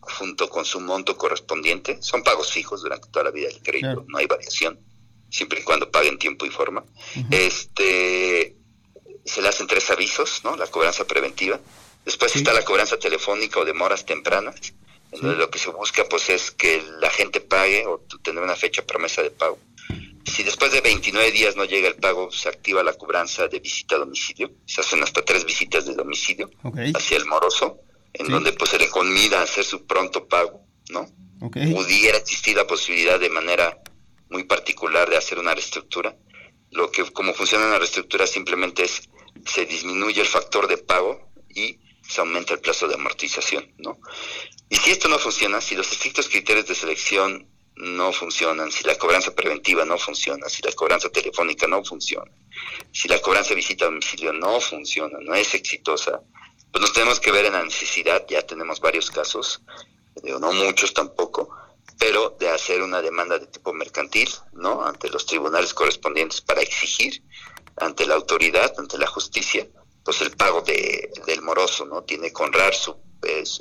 junto 0.01 0.49
con 0.49 0.65
su 0.65 0.79
monto 0.79 1.17
correspondiente. 1.17 2.01
Son 2.01 2.21
pagos 2.23 2.51
fijos 2.51 2.81
durante 2.81 3.09
toda 3.09 3.25
la 3.25 3.31
vida 3.31 3.47
del 3.47 3.61
crédito, 3.63 4.05
no 4.07 4.17
hay 4.17 4.27
variación, 4.27 4.79
siempre 5.29 5.61
y 5.61 5.63
cuando 5.63 5.89
paguen 5.89 6.19
tiempo 6.19 6.45
y 6.45 6.49
forma. 6.49 6.83
Este 7.31 8.55
se 9.25 9.41
le 9.41 9.47
hacen 9.47 9.65
tres 9.65 9.89
avisos, 9.89 10.41
¿no? 10.43 10.55
La 10.55 10.67
cobranza 10.67 11.07
preventiva. 11.07 11.59
Después 12.03 12.35
está 12.35 12.53
la 12.53 12.63
cobranza 12.63 12.99
telefónica 12.99 13.59
o 13.59 13.65
de 13.65 13.73
moras 13.73 14.05
tempranas, 14.05 14.55
lo 15.21 15.49
que 15.49 15.59
se 15.59 15.69
busca 15.69 16.05
pues 16.09 16.29
es 16.29 16.51
que 16.51 16.83
la 16.99 17.09
gente 17.09 17.41
pague 17.41 17.85
o 17.85 17.99
tener 18.21 18.43
una 18.43 18.55
fecha 18.55 18.85
promesa 18.85 19.21
de 19.21 19.31
pago. 19.31 19.57
Si 20.25 20.43
después 20.43 20.71
de 20.71 20.81
29 20.81 21.31
días 21.31 21.55
no 21.55 21.65
llega 21.65 21.87
el 21.87 21.95
pago, 21.95 22.31
se 22.31 22.49
activa 22.49 22.83
la 22.83 22.93
cobranza 22.93 23.47
de 23.47 23.59
visita 23.59 23.95
a 23.95 23.99
domicilio. 23.99 24.51
Se 24.65 24.81
hacen 24.81 25.03
hasta 25.03 25.23
tres 25.23 25.45
visitas 25.45 25.85
de 25.85 25.93
domicilio 25.93 26.49
hacia 26.95 27.17
el 27.17 27.25
moroso, 27.25 27.79
en 28.13 28.27
donde 28.27 28.53
pues 28.53 28.71
se 28.71 28.79
le 28.79 28.89
conmida 28.89 29.39
a 29.39 29.43
hacer 29.43 29.63
su 29.63 29.85
pronto 29.85 30.27
pago, 30.27 30.65
¿no? 30.89 31.07
Pudiera 31.39 32.17
existir 32.17 32.55
la 32.55 32.65
posibilidad 32.65 33.19
de 33.19 33.29
manera 33.29 33.77
muy 34.29 34.45
particular 34.45 35.09
de 35.09 35.17
hacer 35.17 35.37
una 35.37 35.53
reestructura. 35.53 36.15
Lo 36.71 36.91
que 36.91 37.03
como 37.11 37.33
funciona 37.33 37.67
una 37.67 37.77
reestructura 37.77 38.25
simplemente 38.25 38.83
es 38.83 39.09
se 39.45 39.65
disminuye 39.65 40.21
el 40.21 40.27
factor 40.27 40.67
de 40.67 40.77
pago 40.77 41.31
y 41.49 41.79
se 42.07 42.21
aumenta 42.21 42.53
el 42.53 42.59
plazo 42.59 42.87
de 42.87 42.95
amortización, 42.95 43.73
¿no? 43.77 43.99
Y 44.69 44.77
si 44.77 44.91
esto 44.91 45.07
no 45.07 45.19
funciona, 45.19 45.61
si 45.61 45.75
los 45.75 45.91
estrictos 45.91 46.29
criterios 46.29 46.67
de 46.67 46.75
selección 46.75 47.49
no 47.75 48.13
funcionan, 48.13 48.71
si 48.71 48.83
la 48.83 48.95
cobranza 48.97 49.35
preventiva 49.35 49.85
no 49.85 49.97
funciona, 49.97 50.47
si 50.49 50.61
la 50.61 50.71
cobranza 50.71 51.09
telefónica 51.09 51.67
no 51.67 51.83
funciona, 51.83 52.31
si 52.91 53.07
la 53.07 53.19
cobranza 53.19 53.49
de 53.49 53.55
visita 53.55 53.85
a 53.85 53.89
domicilio 53.89 54.31
no 54.33 54.61
funciona, 54.61 55.17
no 55.21 55.35
es 55.35 55.53
exitosa, 55.53 56.21
pues 56.71 56.81
nos 56.81 56.93
tenemos 56.93 57.19
que 57.19 57.31
ver 57.31 57.45
en 57.45 57.53
la 57.53 57.63
necesidad, 57.63 58.25
ya 58.27 58.41
tenemos 58.45 58.79
varios 58.79 59.11
casos, 59.11 59.61
no 60.23 60.51
muchos 60.53 60.93
tampoco, 60.93 61.49
pero 61.99 62.35
de 62.39 62.49
hacer 62.49 62.81
una 62.81 63.01
demanda 63.01 63.39
de 63.39 63.47
tipo 63.47 63.73
mercantil, 63.73 64.29
¿no? 64.53 64.85
Ante 64.85 65.09
los 65.09 65.25
tribunales 65.25 65.73
correspondientes 65.73 66.41
para 66.41 66.61
exigir 66.61 67.23
ante 67.77 68.05
la 68.05 68.15
autoridad, 68.15 68.73
ante 68.77 68.97
la 68.97 69.07
justicia, 69.07 69.67
pues 70.05 70.21
el 70.21 70.31
pago 70.31 70.61
de, 70.61 71.11
del 71.25 71.41
moroso, 71.41 71.85
¿no? 71.85 72.03
Tiene 72.03 72.31
que 72.31 72.43
honrar 72.43 72.75
su, 72.75 72.95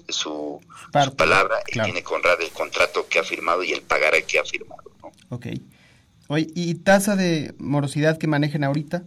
su, 0.09 0.61
palabra 1.17 1.63
y 1.67 1.81
tiene 1.81 2.05
que 2.05 2.15
honrar 2.15 2.41
el 2.43 2.51
contrato 2.51 3.09
que 3.09 3.19
ha 3.19 3.25
firmado 3.25 3.65
y 3.65 3.73
el 3.73 3.81
pagar 3.81 4.15
el 4.15 4.25
que 4.25 4.39
ha 4.39 4.45
firmado, 4.45 4.93
¿no? 5.03 5.11
Ok. 5.31 5.47
Oye, 6.29 6.47
¿y 6.55 6.75
tasa 6.75 7.17
de 7.17 7.55
morosidad 7.59 8.19
que 8.19 8.27
manejen 8.27 8.63
ahorita? 8.63 9.05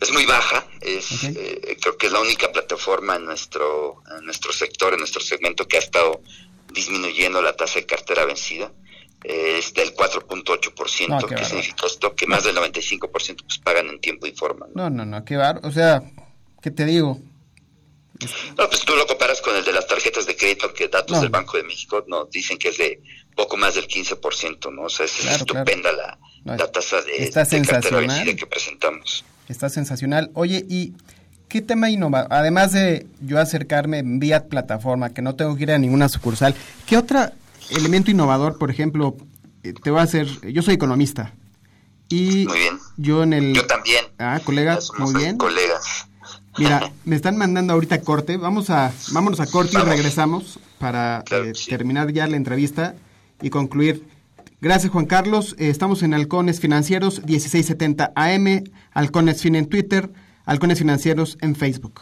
Es 0.00 0.12
muy 0.12 0.26
baja, 0.26 0.66
es, 0.82 1.24
eh, 1.24 1.78
creo 1.80 1.96
que 1.96 2.06
es 2.06 2.12
la 2.12 2.20
única 2.20 2.52
plataforma 2.52 3.16
en 3.16 3.24
nuestro, 3.24 4.02
en 4.18 4.26
nuestro 4.26 4.52
sector, 4.52 4.92
en 4.92 4.98
nuestro 4.98 5.22
segmento 5.22 5.66
que 5.66 5.78
ha 5.78 5.80
estado 5.80 6.20
disminuyendo 6.70 7.40
la 7.40 7.56
tasa 7.56 7.78
de 7.78 7.86
cartera 7.86 8.26
vencida 8.26 8.70
es 9.24 9.72
del 9.72 9.94
4.8%. 9.94 11.26
¿Qué, 11.26 11.44
significa 11.44 11.86
esto? 11.86 12.14
Que 12.14 12.26
más 12.26 12.44
del 12.44 12.56
95% 12.56 13.08
pues 13.08 13.58
pagan 13.58 13.88
en 13.88 14.00
tiempo 14.00 14.26
y 14.26 14.32
forma. 14.32 14.66
No, 14.74 14.90
no, 14.90 15.04
no, 15.06 15.24
qué 15.24 15.36
bar. 15.36 15.60
O 15.64 15.72
sea, 15.72 16.02
¿qué 16.60 16.70
te 16.70 16.84
digo? 16.84 17.18
No, 18.56 18.68
pues 18.68 18.84
tú 18.84 18.94
lo 18.94 19.06
comparas 19.06 19.40
con 19.40 19.56
el 19.56 19.64
de 19.64 19.72
las 19.72 19.86
tarjetas 19.86 20.26
de 20.26 20.36
crédito, 20.36 20.72
que 20.72 20.88
datos 20.88 21.20
del 21.20 21.30
Banco 21.30 21.56
de 21.56 21.64
México 21.64 22.04
nos 22.06 22.30
dicen 22.30 22.58
que 22.58 22.68
es 22.68 22.78
de 22.78 23.02
poco 23.34 23.56
más 23.56 23.74
del 23.74 23.88
15%, 23.88 24.72
¿no? 24.72 24.82
O 24.82 24.88
sea, 24.88 25.06
es 25.06 25.24
estupenda 25.24 25.90
La, 25.92 26.18
la, 26.44 26.70
tasa 26.70 27.00
de, 27.00 27.16
Está 27.16 27.44
sensacional. 27.44 28.36
que 28.36 28.46
presentamos. 28.46 29.24
Está 29.48 29.68
sensacional. 29.68 30.30
Oye, 30.34 30.64
¿y 30.68 30.92
qué 31.48 31.60
tema 31.60 31.90
innova? 31.90 32.26
Además 32.30 32.72
de 32.72 33.06
yo 33.20 33.38
acercarme 33.38 34.02
vía 34.04 34.46
plataforma, 34.46 35.12
que 35.12 35.22
no 35.22 35.34
tengo 35.34 35.56
que 35.56 35.64
ir 35.64 35.72
a 35.72 35.78
ninguna 35.78 36.08
sucursal, 36.08 36.54
¿qué 36.86 36.96
otra 36.96 37.32
elemento 37.70 38.10
innovador, 38.10 38.58
por 38.58 38.70
ejemplo, 38.70 39.16
eh, 39.62 39.72
te 39.72 39.90
voy 39.90 40.00
a 40.00 40.04
hacer, 40.04 40.26
yo 40.52 40.62
soy 40.62 40.74
economista. 40.74 41.34
Y 42.08 42.46
muy 42.46 42.58
bien. 42.58 42.78
yo 42.96 43.22
en 43.22 43.32
el... 43.32 43.54
Yo 43.54 43.66
también. 43.66 44.04
Ah, 44.18 44.40
colega, 44.44 44.78
muy 44.98 45.14
bien. 45.14 45.38
Colegas. 45.38 46.06
Mira, 46.58 46.92
me 47.04 47.16
están 47.16 47.36
mandando 47.36 47.72
ahorita 47.72 48.00
corte. 48.02 48.36
Vamos 48.36 48.70
a, 48.70 48.92
vámonos 49.12 49.40
a 49.40 49.46
corte 49.46 49.76
y 49.76 49.82
regresamos 49.82 50.58
para 50.78 51.24
eh, 51.30 51.52
terminar 51.68 52.12
ya 52.12 52.26
la 52.26 52.36
entrevista 52.36 52.94
y 53.40 53.50
concluir. 53.50 54.04
Gracias, 54.60 54.92
Juan 54.92 55.06
Carlos. 55.06 55.56
Eh, 55.58 55.68
estamos 55.68 56.02
en 56.02 56.14
Halcones 56.14 56.60
Financieros, 56.60 57.22
1670 57.24 58.12
AM, 58.14 58.64
Halcones 58.92 59.42
Fin 59.42 59.56
en 59.56 59.66
Twitter, 59.66 60.10
Halcones 60.46 60.78
Financieros 60.78 61.36
en 61.40 61.56
Facebook. 61.56 62.00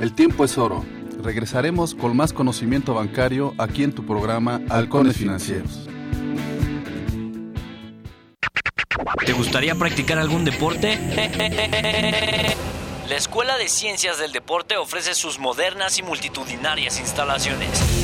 El 0.00 0.12
tiempo 0.12 0.44
es 0.44 0.58
oro. 0.58 0.84
Regresaremos 1.24 1.94
con 1.94 2.14
más 2.14 2.34
conocimiento 2.34 2.92
bancario 2.92 3.54
aquí 3.56 3.82
en 3.82 3.94
tu 3.94 4.04
programa 4.04 4.60
Halcones 4.68 5.16
Financieros. 5.16 5.88
¿Te 9.24 9.32
gustaría 9.32 9.74
practicar 9.74 10.18
algún 10.18 10.44
deporte? 10.44 10.98
La 13.08 13.16
Escuela 13.16 13.56
de 13.56 13.70
Ciencias 13.70 14.18
del 14.18 14.32
Deporte 14.32 14.76
ofrece 14.76 15.14
sus 15.14 15.38
modernas 15.38 15.98
y 15.98 16.02
multitudinarias 16.02 17.00
instalaciones. 17.00 18.03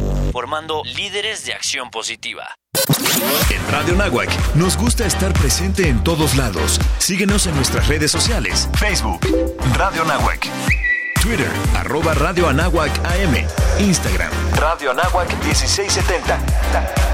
formando 0.31 0.81
líderes 0.85 1.45
de 1.45 1.53
acción 1.53 1.89
positiva. 1.91 2.55
En 3.49 3.71
Radio 3.71 3.95
Nahuac 3.95 4.29
nos 4.55 4.77
gusta 4.77 5.05
estar 5.05 5.33
presente 5.33 5.87
en 5.87 6.03
todos 6.03 6.35
lados. 6.35 6.79
Síguenos 6.97 7.47
en 7.47 7.55
nuestras 7.55 7.87
redes 7.87 8.11
sociales. 8.11 8.69
Facebook, 8.77 9.21
Radio 9.77 10.03
Nahuac. 10.05 10.47
Twitter, 11.21 11.51
arroba 11.75 12.13
Radio 12.15 12.47
Anáhuac 12.47 12.91
AM. 13.05 13.45
Instagram, 13.79 14.31
Radio 14.55 14.91
Anáhuac 14.91 15.29
1670. 15.43 16.39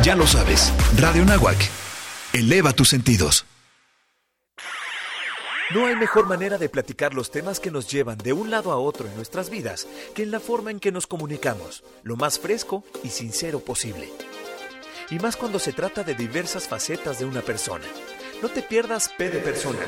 Ya 0.02 0.16
lo 0.16 0.26
sabes, 0.26 0.72
Radio 0.96 1.26
Nahuac. 1.26 1.58
Eleva 2.34 2.72
tus 2.72 2.90
sentidos. 2.90 3.46
No 5.74 5.86
hay 5.86 5.96
mejor 5.96 6.28
manera 6.28 6.58
de 6.58 6.70
platicar 6.70 7.14
los 7.14 7.30
temas 7.30 7.60
que 7.60 7.72
nos 7.72 7.92
llevan 7.92 8.18
de 8.18 8.34
un 8.34 8.50
lado 8.50 8.72
a 8.72 8.78
otro 8.78 9.08
en 9.08 9.16
nuestras 9.16 9.50
vidas 9.50 9.88
que 10.16 10.24
en 10.24 10.32
la 10.32 10.40
forma 10.40 10.72
en 10.72 10.80
que 10.80 10.92
nos 10.92 11.08
comunicamos, 11.08 11.84
lo 12.04 12.16
más 12.16 12.40
fresco 12.40 12.84
y 13.04 13.10
sincero 13.10 13.60
posible 13.60 14.10
y 15.10 15.20
más 15.20 15.36
cuando 15.36 15.60
se 15.60 15.74
trata 15.74 16.04
de 16.04 16.16
diversas 16.16 16.68
facetas 16.68 17.20
de 17.20 17.26
una 17.26 17.42
persona. 17.42 17.86
No 18.42 18.50
te 18.50 18.62
pierdas 18.62 19.10
P 19.18 19.30
de 19.30 19.40
Persona, 19.40 19.80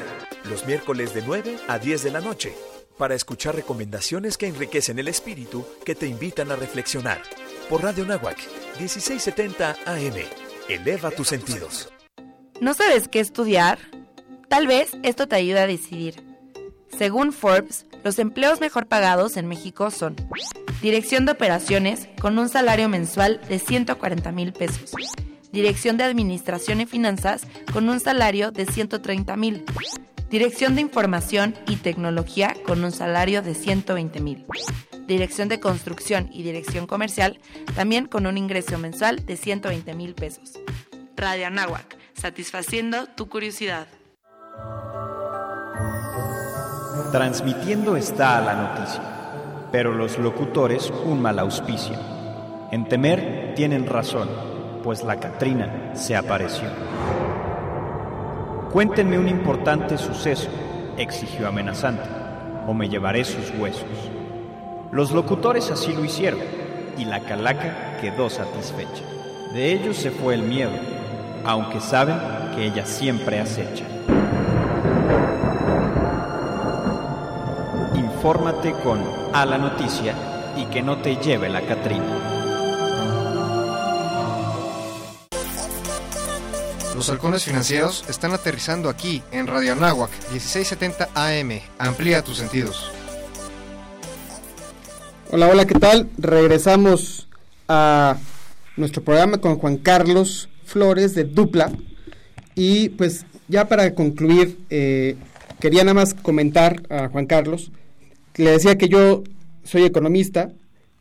los 0.46 0.66
miércoles 0.66 1.14
de 1.14 1.22
9 1.22 1.58
a 1.68 1.78
10 1.78 2.04
de 2.04 2.12
la 2.12 2.22
noche, 2.22 2.56
para 2.98 3.16
escuchar 3.16 3.56
recomendaciones 3.56 4.38
que 4.38 4.48
enriquecen 4.48 5.00
el 5.00 5.08
espíritu, 5.08 5.66
que 5.86 5.96
te 5.96 6.08
invitan 6.08 6.52
a 6.52 6.56
reflexionar. 6.56 7.22
Por 7.70 7.84
Radio 7.84 8.06
Nahuac, 8.06 8.38
1670 8.80 9.78
AM. 9.86 10.16
Eleva 10.68 11.12
tus 11.12 11.28
sentidos. 11.28 11.90
¿No 12.60 12.74
sabes 12.74 13.08
qué 13.08 13.20
estudiar? 13.20 13.80
Tal 14.50 14.66
vez 14.66 14.98
esto 15.04 15.28
te 15.28 15.36
ayude 15.36 15.60
a 15.60 15.68
decidir. 15.68 16.24
Según 16.98 17.32
Forbes, 17.32 17.86
los 18.04 18.18
empleos 18.18 18.60
mejor 18.60 18.88
pagados 18.88 19.38
en 19.38 19.48
México 19.48 19.92
son 19.92 20.16
Dirección 20.82 21.26
de 21.26 21.34
Operaciones 21.34 22.08
con 22.20 22.40
un 22.40 22.50
salario 22.50 22.90
mensual 22.90 23.40
de 23.48 23.60
140 23.60 24.32
mil 24.32 24.52
pesos. 24.52 24.92
Dirección 25.52 25.98
de 25.98 26.04
Administración 26.04 26.82
y 26.82 26.88
Finanzas 26.88 27.44
con 27.72 27.90
un 27.90 28.00
salario 28.00 28.52
de 28.52 28.66
130 28.66 29.36
mil. 29.38 29.66
Dirección 30.32 30.74
de 30.74 30.82
Información 30.82 31.56
y 31.68 31.76
Tecnología 31.76 32.56
con 32.66 32.84
un 32.84 32.92
salario 32.92 33.44
de 33.44 33.54
120 33.54 34.20
mil. 34.20 34.46
Dirección 35.06 35.48
de 35.48 35.60
Construcción 35.60 36.28
y 36.34 36.42
Dirección 36.42 36.88
Comercial 36.88 37.40
también 37.76 38.08
con 38.08 38.26
un 38.26 38.38
ingreso 38.38 38.80
mensual 38.80 39.24
de 39.26 39.38
120 39.38 39.94
mil 39.94 40.16
pesos. 40.16 40.54
Radio 41.16 41.48
Anáhuac, 41.48 41.98
satisfaciendo 42.14 43.06
tu 43.06 43.30
curiosidad. 43.30 43.88
Transmitiendo 47.12 47.96
está 47.96 48.40
la 48.42 48.54
noticia, 48.54 49.02
pero 49.72 49.94
los 49.94 50.20
locutores 50.20 50.94
un 51.06 51.22
mal 51.22 51.40
auspicio. 51.40 51.96
En 52.72 52.86
temer 52.86 53.54
tienen 53.56 53.88
razón, 53.88 54.30
pues 54.84 55.04
la 55.04 55.16
Catrina 55.20 55.92
se 55.94 56.16
apareció. 56.16 56.68
Cuéntenme 58.72 59.18
un 59.18 59.28
importante 59.28 59.98
suceso, 59.98 60.50
exigió 60.98 61.48
amenazante, 61.48 62.08
o 62.68 62.74
me 62.76 62.88
llevaré 62.88 63.26
sus 63.26 63.50
huesos. 63.58 63.90
Los 64.92 65.12
locutores 65.12 65.72
así 65.72 65.94
lo 65.94 66.06
hicieron 66.06 66.42
y 66.98 67.06
la 67.06 67.22
calaca 67.22 67.98
quedó 68.02 68.30
satisfecha. 68.30 69.04
De 69.54 69.72
ellos 69.72 69.98
se 69.98 70.12
fue 70.12 70.36
el 70.36 70.44
miedo, 70.44 70.74
aunque 71.44 71.80
saben 71.80 72.18
que 72.56 72.66
ella 72.68 72.86
siempre 72.86 73.40
acecha. 73.40 73.86
Infórmate 78.20 78.74
con 78.84 79.02
A 79.32 79.46
la 79.46 79.58
Noticia 79.58 80.14
y 80.58 80.66
que 80.66 80.82
no 80.82 80.98
te 80.98 81.16
lleve 81.16 81.48
la 81.48 81.62
Catrina. 81.62 82.20
Los 86.98 87.10
halcones 87.10 87.46
financieros 87.46 88.04
están 88.10 88.34
aterrizando 88.34 88.90
aquí 88.90 89.24
en 89.32 89.48
Radio 89.48 89.72
Anáhuac 89.72 90.12
1670 90.34 91.12
AM. 91.16 91.62
Amplía 91.78 92.22
tus 92.22 92.36
sentidos. 92.36 92.92
Hola, 95.32 95.48
hola, 95.48 95.66
¿qué 95.66 95.76
tal? 95.76 96.10
Regresamos 96.18 97.30
a 97.70 98.18
nuestro 98.76 99.02
programa 99.02 99.38
con 99.38 99.58
Juan 99.60 99.78
Carlos 99.78 100.50
Flores 100.66 101.16
de 101.16 101.24
Dupla. 101.24 101.72
Y 102.54 102.90
pues 102.90 103.26
ya 103.48 103.70
para 103.70 103.96
concluir, 103.96 104.60
eh, 104.70 105.16
quería 105.62 105.86
nada 105.86 105.94
más 105.94 106.14
comentar 106.14 106.84
a 106.90 107.08
Juan 107.08 107.26
Carlos, 107.26 107.72
le 108.36 108.52
decía 108.52 108.78
que 108.78 108.90
yo 108.90 109.24
soy 109.64 109.84
economista 109.84 110.52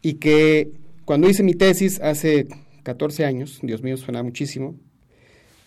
y 0.03 0.15
que 0.15 0.71
cuando 1.05 1.29
hice 1.29 1.43
mi 1.43 1.55
tesis 1.55 2.01
hace 2.01 2.49
14 2.83 3.25
años, 3.25 3.59
Dios 3.63 3.83
mío, 3.83 3.97
suena 3.97 4.23
muchísimo, 4.23 4.75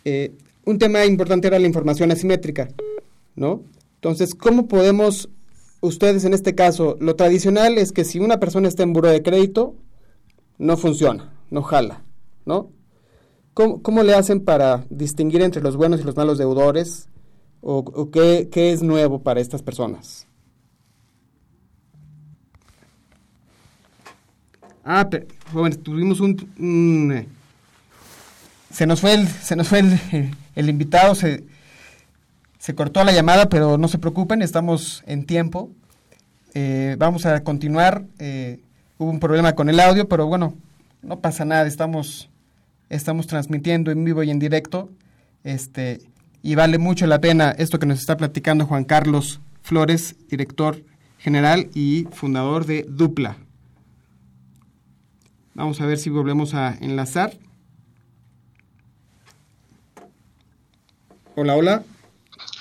eh, 0.05 0.32
un 0.66 0.78
tema 0.78 1.05
importante 1.05 1.47
era 1.47 1.59
la 1.59 1.68
información 1.68 2.12
asimétrica, 2.12 2.70
¿no? 3.36 3.64
Entonces, 3.95 4.36
¿cómo 4.36 4.68
podemos, 4.68 5.30
ustedes 5.80 6.26
en 6.26 6.34
este 6.34 6.55
caso, 6.55 6.97
lo 6.99 7.16
tradicional 7.16 7.78
es 7.78 7.91
que 7.91 8.03
si 8.03 8.20
una 8.20 8.39
persona 8.39 8.68
está 8.68 8.84
en 8.84 8.93
buro 8.93 9.09
de 9.09 9.22
crédito, 9.22 9.76
no 10.57 10.78
funciona, 10.78 11.34
no 11.49 11.64
jala, 11.64 12.03
¿no? 12.45 12.72
¿Cómo, 13.53 14.03
le 14.03 14.14
hacen 14.14 14.39
para 14.45 14.86
distinguir 14.89 15.41
entre 15.41 15.62
los 15.62 15.76
buenos 15.76 15.99
y 15.99 16.03
los 16.03 16.16
malos 16.16 16.38
deudores? 16.38 17.09
¿O, 17.62 18.09
qué, 18.09 18.49
es 18.53 18.82
nuevo 18.82 19.22
para 19.22 19.41
estas 19.41 19.62
personas? 19.62 20.26
Ah, 24.84 25.07
pero, 25.09 25.27
bueno, 25.53 25.75
tuvimos 25.77 26.19
un 26.19 27.11
eh, 27.15 27.27
se 28.71 28.88
nos 28.88 29.01
fue 29.01 29.13
el, 29.13 29.27
se 29.27 29.55
nos 29.55 29.67
fue 29.67 29.84
el, 30.55 30.69
invitado, 30.69 31.15
se, 31.15 31.43
se, 32.57 32.73
cortó 32.73 33.03
la 33.03 33.11
llamada, 33.11 33.49
pero 33.49 33.77
no 33.77 33.88
se 33.88 33.97
preocupen, 33.97 34.41
estamos 34.41 35.03
en 35.05 35.25
tiempo. 35.25 35.69
Eh, 36.53 36.95
vamos 36.97 37.25
a 37.25 37.43
continuar. 37.43 38.03
Eh, 38.19 38.59
hubo 38.97 39.09
un 39.09 39.19
problema 39.19 39.53
con 39.53 39.69
el 39.69 39.79
audio, 39.79 40.07
pero 40.07 40.27
bueno, 40.27 40.55
no 41.01 41.19
pasa 41.19 41.45
nada, 41.45 41.67
estamos, 41.67 42.29
estamos 42.89 43.27
transmitiendo 43.27 43.91
en 43.91 44.03
vivo 44.03 44.23
y 44.23 44.32
en 44.32 44.39
directo. 44.39 44.89
Este, 45.43 46.01
y 46.43 46.55
vale 46.55 46.77
mucho 46.77 47.07
la 47.07 47.19
pena 47.19 47.51
esto 47.51 47.79
que 47.79 47.86
nos 47.86 47.99
está 47.99 48.15
platicando 48.17 48.65
Juan 48.65 48.86
Carlos 48.86 49.41
Flores, 49.63 50.15
director 50.29 50.84
general 51.17 51.69
y 51.73 52.07
fundador 52.11 52.65
de 52.65 52.86
Dupla. 52.88 53.38
Vamos 55.53 55.81
a 55.81 55.85
ver 55.85 55.97
si 55.97 56.09
volvemos 56.09 56.53
a 56.53 56.77
enlazar. 56.81 57.37
Hola, 61.35 61.55
hola. 61.55 61.83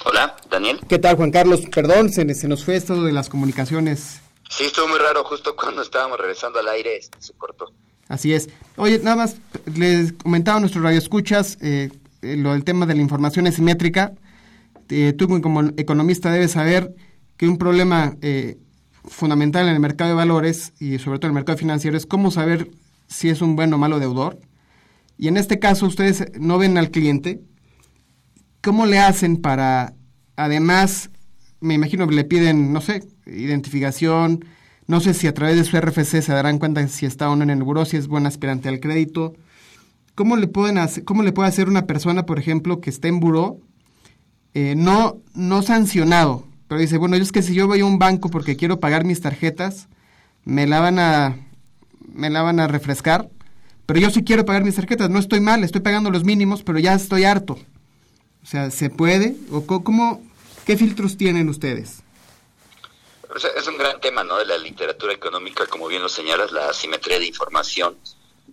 Hola, 0.05 0.36
Daniel. 0.51 0.80
¿Qué 0.88 0.99
tal, 0.99 1.16
Juan 1.16 1.30
Carlos? 1.30 1.62
Perdón, 1.72 2.11
se, 2.11 2.32
se 2.34 2.49
nos 2.49 2.64
fue 2.64 2.76
esto 2.76 3.03
de 3.03 3.12
las 3.12 3.28
comunicaciones. 3.28 4.20
Sí, 4.49 4.64
estuvo 4.64 4.88
muy 4.88 4.99
raro. 4.99 5.24
Justo 5.24 5.55
cuando 5.55 5.82
estábamos 5.82 6.18
regresando 6.18 6.59
al 6.59 6.68
aire, 6.68 6.97
este, 6.97 7.20
se 7.20 7.32
cortó. 7.34 7.72
Así 8.09 8.32
es. 8.32 8.49
Oye, 8.76 8.99
nada 8.99 9.16
más, 9.16 9.36
les 9.76 10.12
comentaba 10.12 10.57
a 10.57 10.61
nuestros 10.61 10.82
radioescuchas 10.82 11.59
eh, 11.61 11.91
eh, 12.22 12.36
lo 12.36 12.53
del 12.53 12.64
tema 12.64 12.86
de 12.86 12.95
la 12.95 13.03
información 13.03 13.47
asimétrica. 13.47 14.12
Eh, 14.88 15.12
tú 15.12 15.28
como 15.41 15.62
economista 15.76 16.32
debes 16.32 16.53
saber 16.53 16.95
que 17.36 17.47
un 17.49 17.57
problema 17.57 18.16
eh, 18.20 18.59
fundamental 19.05 19.68
en 19.68 19.74
el 19.74 19.80
mercado 19.80 20.11
de 20.11 20.16
valores 20.16 20.72
y 20.80 20.99
sobre 20.99 21.18
todo 21.18 21.28
en 21.28 21.32
el 21.32 21.34
mercado 21.36 21.59
financiero 21.59 21.97
es 21.97 22.07
cómo 22.07 22.30
saber 22.30 22.70
si 23.11 23.29
es 23.29 23.43
un 23.43 23.57
buen 23.57 23.75
o 23.75 23.79
malo 23.79 23.99
deudor. 23.99 24.39
Y 25.19 25.29
en 25.29 25.37
este 25.37 25.59
caso 25.59 25.87
ustedes 25.87 26.25
no 26.41 26.57
ven 26.57 26.79
al 26.79 26.91
cliente, 26.91 27.43
¿Cómo 28.63 28.85
le 28.85 28.99
hacen 28.99 29.39
para, 29.39 29.95
además, 30.37 31.09
me 31.61 31.73
imagino 31.75 32.05
le 32.07 32.25
piden, 32.25 32.75
no 32.75 32.83
sé, 32.83 33.03
identificación, 33.25 34.45
no 34.87 35.01
sé 35.01 35.15
si 35.15 35.27
a 35.27 35.33
través 35.33 35.57
de 35.57 35.65
su 35.65 35.81
RFC 35.81 36.21
se 36.21 36.33
darán 36.33 36.59
cuenta 36.59 36.87
si 36.89 37.07
está 37.07 37.31
o 37.31 37.37
no 37.37 37.43
en 37.43 37.49
el 37.51 37.63
buró, 37.63 37.87
si 37.87 37.97
es 37.97 38.07
buen 38.07 38.27
aspirante 38.27 38.69
al 38.69 38.81
crédito. 38.81 39.33
¿Cómo 40.15 40.37
le, 40.37 40.47
pueden 40.47 40.77
hacer, 40.77 41.05
cómo 41.05 41.23
le 41.23 41.33
puede 41.33 41.49
hacer 41.49 41.71
una 41.71 41.87
persona, 41.87 42.27
por 42.27 42.39
ejemplo, 42.39 42.83
que 42.83 42.91
esté 42.91 43.09
en 43.09 43.21
buró, 43.21 43.61
eh, 44.53 44.75
no, 44.77 45.23
no 45.33 45.63
sancionado, 45.63 46.47
pero 46.69 46.83
dice, 46.83 46.99
bueno, 46.99 47.17
yo 47.17 47.23
es 47.23 47.33
que 47.33 47.41
si 47.41 47.55
yo 47.55 47.67
voy 47.67 47.81
a 47.81 47.87
un 47.87 47.99
banco 47.99 48.29
porque 48.29 48.57
quiero 48.57 48.79
pagar 48.79 49.07
mis 49.07 49.23
tarjetas, 49.23 49.89
me 50.45 50.67
la 50.67 50.81
van 50.81 50.99
a, 50.99 51.37
me 52.13 52.31
la 52.31 52.43
van 52.43 52.61
a 52.61 52.69
refrescar, 52.69 53.29
pero 53.87 54.01
yo 54.01 54.11
sí 54.11 54.23
quiero 54.23 54.45
pagar 54.45 54.65
mis 54.65 54.77
tarjetas, 54.77 55.11
no 55.11 55.19
estoy 55.19 55.41
mal, 55.41 55.65
estoy 55.65 55.81
pagando 55.81 56.11
los 56.11 56.25
mínimos, 56.25 56.63
pero 56.63 56.79
ya 56.79 56.95
estoy 56.95 57.25
harto. 57.25 57.59
O 58.43 58.47
sea, 58.47 58.71
¿se 58.71 58.91
puede? 58.91 59.37
¿O 59.51 59.67
cómo, 59.67 60.23
qué 60.65 60.77
filtros 60.77 61.17
tienen 61.17 61.49
ustedes? 61.49 62.03
Es 63.57 63.67
un 63.69 63.77
gran 63.77 64.01
tema, 64.01 64.25
¿no? 64.25 64.39
De 64.39 64.47
la 64.47 64.59
literatura 64.59 65.13
económica, 65.13 65.67
como 65.67 65.87
bien 65.87 66.03
lo 66.03 66.09
señalas, 66.09 66.51
la 66.51 66.69
asimetría 66.69 67.19
de 67.19 67.27
información. 67.27 67.97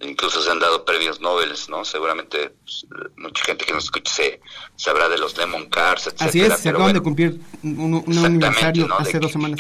Incluso 0.02 0.44
se 0.44 0.52
han 0.52 0.60
dado 0.60 0.86
premios 0.86 1.20
Nobel, 1.20 1.54
¿no? 1.70 1.84
Seguramente 1.84 2.54
pues, 2.64 2.86
mucha 3.16 3.44
gente 3.44 3.66
que 3.66 3.74
nos 3.74 3.86
escuche 3.86 4.12
se 4.12 4.42
sabrá 4.76 5.10
de 5.10 5.18
los 5.18 5.36
Lemon 5.38 5.68
Cars, 5.70 6.08
etc. 6.08 6.22
Así 6.22 6.42
es, 6.42 6.60
se 6.60 6.70
acaban 6.70 6.94
de 6.94 7.02
cumplir 7.02 7.40
un, 7.64 8.04
aniversario 8.24 8.88
hace 9.00 9.18
dos 9.20 9.32
semanas. 9.32 9.60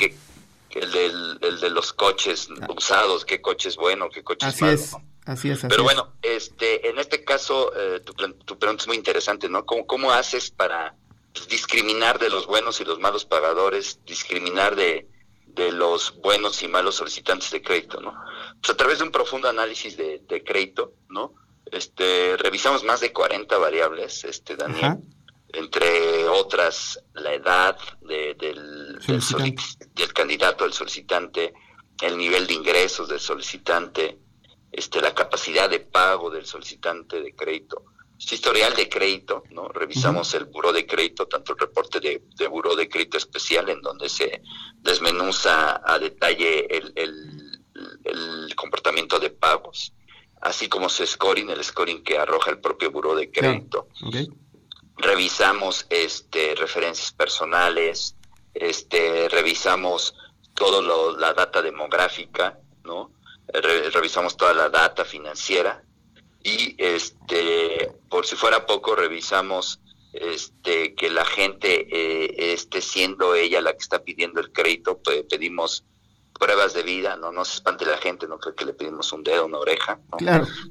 El, 0.72 0.92
del, 0.92 1.40
el 1.42 1.60
de 1.60 1.70
los 1.70 1.94
coches 1.94 2.50
usados, 2.76 3.26
qué 3.26 3.42
coche 3.42 3.70
es 3.70 3.76
bueno, 3.76 4.10
qué 4.10 4.24
coche 4.24 4.46
Así 4.46 4.66
es 4.66 4.94
malo. 4.94 5.06
Así 5.26 5.50
es. 5.50 5.60
Pero 5.68 5.84
bueno, 5.84 6.14
este, 6.22 6.90
en 6.90 7.00
este 7.00 7.24
caso, 7.24 7.74
eh, 7.76 8.00
tu, 8.00 8.14
tu, 8.14 8.58
pregunta 8.58 8.84
es 8.84 8.88
muy 8.88 8.96
interesante, 8.96 9.50
¿no? 9.50 9.66
¿Cómo, 9.66 9.86
cómo 9.86 10.12
haces 10.12 10.52
para 10.52 10.96
pues, 11.34 11.48
discriminar 11.50 12.18
de 12.18 12.30
los 12.30 12.48
buenos 12.48 12.80
y 12.80 12.86
los 12.86 13.00
malos 13.00 13.26
pagadores, 13.26 14.00
discriminar 14.06 14.76
de, 14.76 15.08
de 15.58 15.72
los 15.72 16.16
buenos 16.22 16.62
y 16.64 16.68
malos 16.68 16.96
solicitantes 16.96 17.52
de 17.52 17.62
crédito, 17.62 18.00
¿no? 18.00 18.16
Pues 18.62 18.72
a 18.72 18.78
través 18.78 19.00
de 19.00 19.06
un 19.06 19.12
profundo 19.12 19.50
análisis 19.50 19.98
de, 19.98 20.44
crédito, 20.46 20.94
¿no? 21.10 21.34
Este, 21.66 22.38
revisamos 22.38 22.84
más 22.86 23.02
de 23.02 23.12
40 23.12 23.58
variables, 23.58 24.24
este, 24.24 24.56
Daniel, 24.56 25.00
entre 25.54 26.28
otras 26.28 27.00
la 27.14 27.34
edad 27.34 27.78
de, 28.02 28.36
del, 28.36 29.00
del, 29.00 29.56
del 29.94 30.14
candidato, 30.14 30.64
del 30.64 30.74
solicitante, 30.74 31.54
el 32.02 32.18
nivel 32.18 32.46
de 32.48 32.54
ingresos 32.54 33.08
del 33.08 33.20
solicitante, 33.20 34.20
este, 34.72 35.02
la 35.02 35.16
capacidad 35.16 35.70
de 35.70 35.80
pago 35.80 36.30
del 36.30 36.46
solicitante 36.46 37.22
de 37.22 37.34
crédito, 37.34 37.84
su 38.18 38.36
historial 38.36 38.76
de 38.76 38.90
crédito, 38.90 39.44
¿no? 39.52 39.68
Revisamos 39.70 40.34
el 40.34 40.46
buró 40.46 40.74
de 40.74 40.86
crédito, 40.86 41.28
tanto 41.28 41.54
el 41.54 41.60
reporte 41.60 42.00
de, 42.00 42.24
de 42.36 42.48
buró 42.48 42.76
de 42.76 42.90
crédito 42.90 43.18
especial, 43.18 43.70
en 43.70 43.82
donde 43.82 44.10
se 44.10 44.42
desmenuza 44.82 45.82
a 45.84 46.00
detalle 46.00 46.66
el, 46.76 46.94
el, 46.96 48.56
comportamiento 48.56 49.20
de 49.20 49.30
pagos, 49.30 49.94
así 50.42 50.68
como 50.68 50.90
su 50.90 51.06
scoring, 51.06 51.52
el 51.52 51.64
scoring 51.64 52.04
que 52.04 52.18
arroja 52.18 52.50
el 52.50 52.60
propio 52.60 52.90
buró 52.90 53.16
de 53.16 53.30
crédito. 53.32 53.88
Revisamos 54.98 55.86
este, 55.90 56.56
referencias 56.56 57.12
personales, 57.12 58.16
este, 58.54 59.30
revisamos 59.30 60.16
todo 60.54 61.16
la 61.18 61.34
data 61.34 61.62
demográfica, 61.62 62.60
¿no? 62.84 63.12
revisamos 63.94 64.36
toda 64.36 64.54
la 64.54 64.70
data 64.70 65.06
financiera 65.06 65.84
y 66.44 66.76
este 66.78 67.92
por 68.10 68.26
si 68.26 68.36
fuera 68.36 68.66
poco 68.66 68.96
revisamos 68.96 69.80
este 70.14 70.96
que 70.96 71.10
la 71.10 71.26
gente 71.26 71.88
eh, 71.92 72.54
esté 72.54 72.82
siendo 72.82 73.36
ella 73.36 73.62
la 73.62 73.74
que 73.74 73.80
está 73.80 74.04
pidiendo 74.04 74.40
el 74.40 74.52
crédito 74.52 75.00
pues 75.00 75.24
pedimos 75.30 75.84
pruebas 76.38 76.74
de 76.74 76.84
vida 76.84 77.16
no 77.16 77.32
no 77.32 77.46
se 77.46 77.56
espante 77.56 77.86
la 77.86 77.98
gente 77.98 78.28
no 78.28 78.38
creo 78.38 78.56
que 78.56 78.66
le 78.66 78.74
pedimos 78.74 79.12
un 79.14 79.24
dedo 79.24 79.46
una 79.46 79.60
oreja 79.60 80.00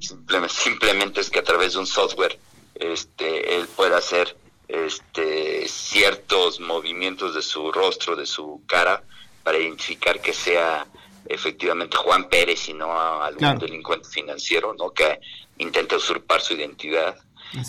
simplemente 0.00 0.54
simplemente 0.54 1.20
es 1.20 1.30
que 1.30 1.40
a 1.40 1.44
través 1.44 1.74
de 1.74 1.80
un 1.80 1.86
software 1.86 2.38
este 2.74 3.35
él 3.56 3.66
pueda 3.74 3.98
hacer 3.98 4.36
este 4.68 5.68
ciertos 5.68 6.60
movimientos 6.60 7.34
de 7.34 7.42
su 7.42 7.70
rostro 7.70 8.16
de 8.16 8.26
su 8.26 8.62
cara 8.66 9.02
para 9.42 9.58
identificar 9.58 10.20
que 10.20 10.32
sea 10.32 10.86
efectivamente 11.28 11.96
Juan 11.96 12.28
Pérez 12.28 12.68
y 12.68 12.74
no 12.74 12.92
a 12.92 13.26
algún 13.26 13.58
delincuente 13.58 14.08
financiero, 14.08 14.74
¿no? 14.74 14.90
Que 14.90 15.20
intenta 15.58 15.96
usurpar 15.96 16.40
su 16.40 16.54
identidad. 16.54 17.16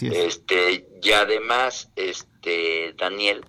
Este, 0.02 0.86
y 1.02 1.12
además, 1.12 1.90
este, 1.96 2.94
Daniel, 2.98 3.46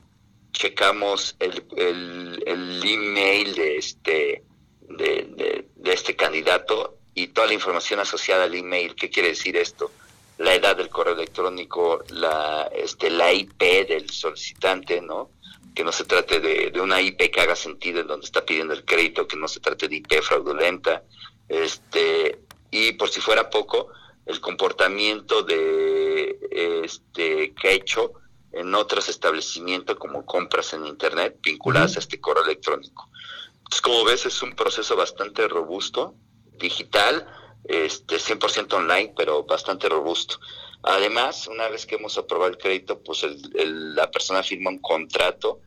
checamos 0.53 1.36
el, 1.39 1.64
el, 1.76 2.82
email 2.84 3.55
de 3.55 3.76
este, 3.76 4.43
de, 4.82 5.64
de, 5.76 5.93
este 5.93 6.14
candidato 6.16 6.99
y 7.14 7.28
toda 7.28 7.47
la 7.47 7.55
información 7.55 8.01
asociada 8.01 8.45
al 8.45 8.55
email. 8.55 8.95
¿Qué 8.95 9.09
quiere 9.11 9.30
decir 9.30 9.57
esto? 9.57 9.91
La 10.39 10.55
edad 10.55 10.76
del 10.76 10.89
correo 10.89 11.14
electrónico, 11.14 12.03
la, 12.11 12.70
este, 12.74 13.11
la 13.11 13.32
IP 13.32 13.61
del 13.89 14.09
solicitante, 14.11 15.01
¿no? 15.01 15.30
Que 15.74 15.84
no 15.84 15.93
se 15.93 16.05
trate 16.05 16.41
de, 16.41 16.70
de 16.70 16.80
una 16.80 17.01
IP 17.01 17.30
que 17.30 17.41
haga 17.41 17.57
sentido 17.57 18.01
en 18.01 18.07
donde 18.07 18.26
está 18.26 18.45
pidiendo 18.45 18.72
el 18.72 18.84
crédito, 18.84 19.26
que 19.26 19.36
no 19.36 19.49
se 19.49 19.61
trate 19.61 19.89
de 19.89 19.97
IP 19.97 20.22
fraudulenta, 20.22 21.03
este, 21.49 22.41
y 22.70 22.93
por 22.93 23.09
si 23.09 23.20
fuera 23.20 23.51
poco, 23.51 23.89
el 24.26 24.41
comportamiento 24.41 25.43
de 25.43 26.39
este 26.84 27.55
que 27.55 27.68
ha 27.68 27.72
hecho 27.72 28.12
en 28.53 28.74
otros 28.74 29.09
establecimientos 29.09 29.97
como 29.97 30.24
compras 30.24 30.72
en 30.74 30.86
internet 30.86 31.39
vinculadas 31.43 31.97
a 31.97 32.01
este 32.01 32.20
correo 32.20 32.45
electrónico. 32.45 33.09
Entonces, 33.57 33.80
como 33.80 34.05
ves, 34.05 34.26
es 34.26 34.43
un 34.43 34.55
proceso 34.55 34.97
bastante 34.97 35.47
robusto, 35.49 36.14
digital, 36.59 37.26
este 37.69 38.16
100% 38.16 38.73
online, 38.73 39.12
pero 39.16 39.45
bastante 39.45 39.89
robusto. 39.89 40.41
Además, 40.83 41.47
una 41.47 41.69
vez 41.69 41.87
que 41.87 41.97
hemos 41.97 42.19
aprobado 42.19 42.51
el 42.51 42.59
crédito, 42.59 43.01
pues 43.03 43.27
la 43.55 44.11
persona 44.11 44.43
firma 44.43 44.71
un 44.71 44.79
contrato, 44.79 45.61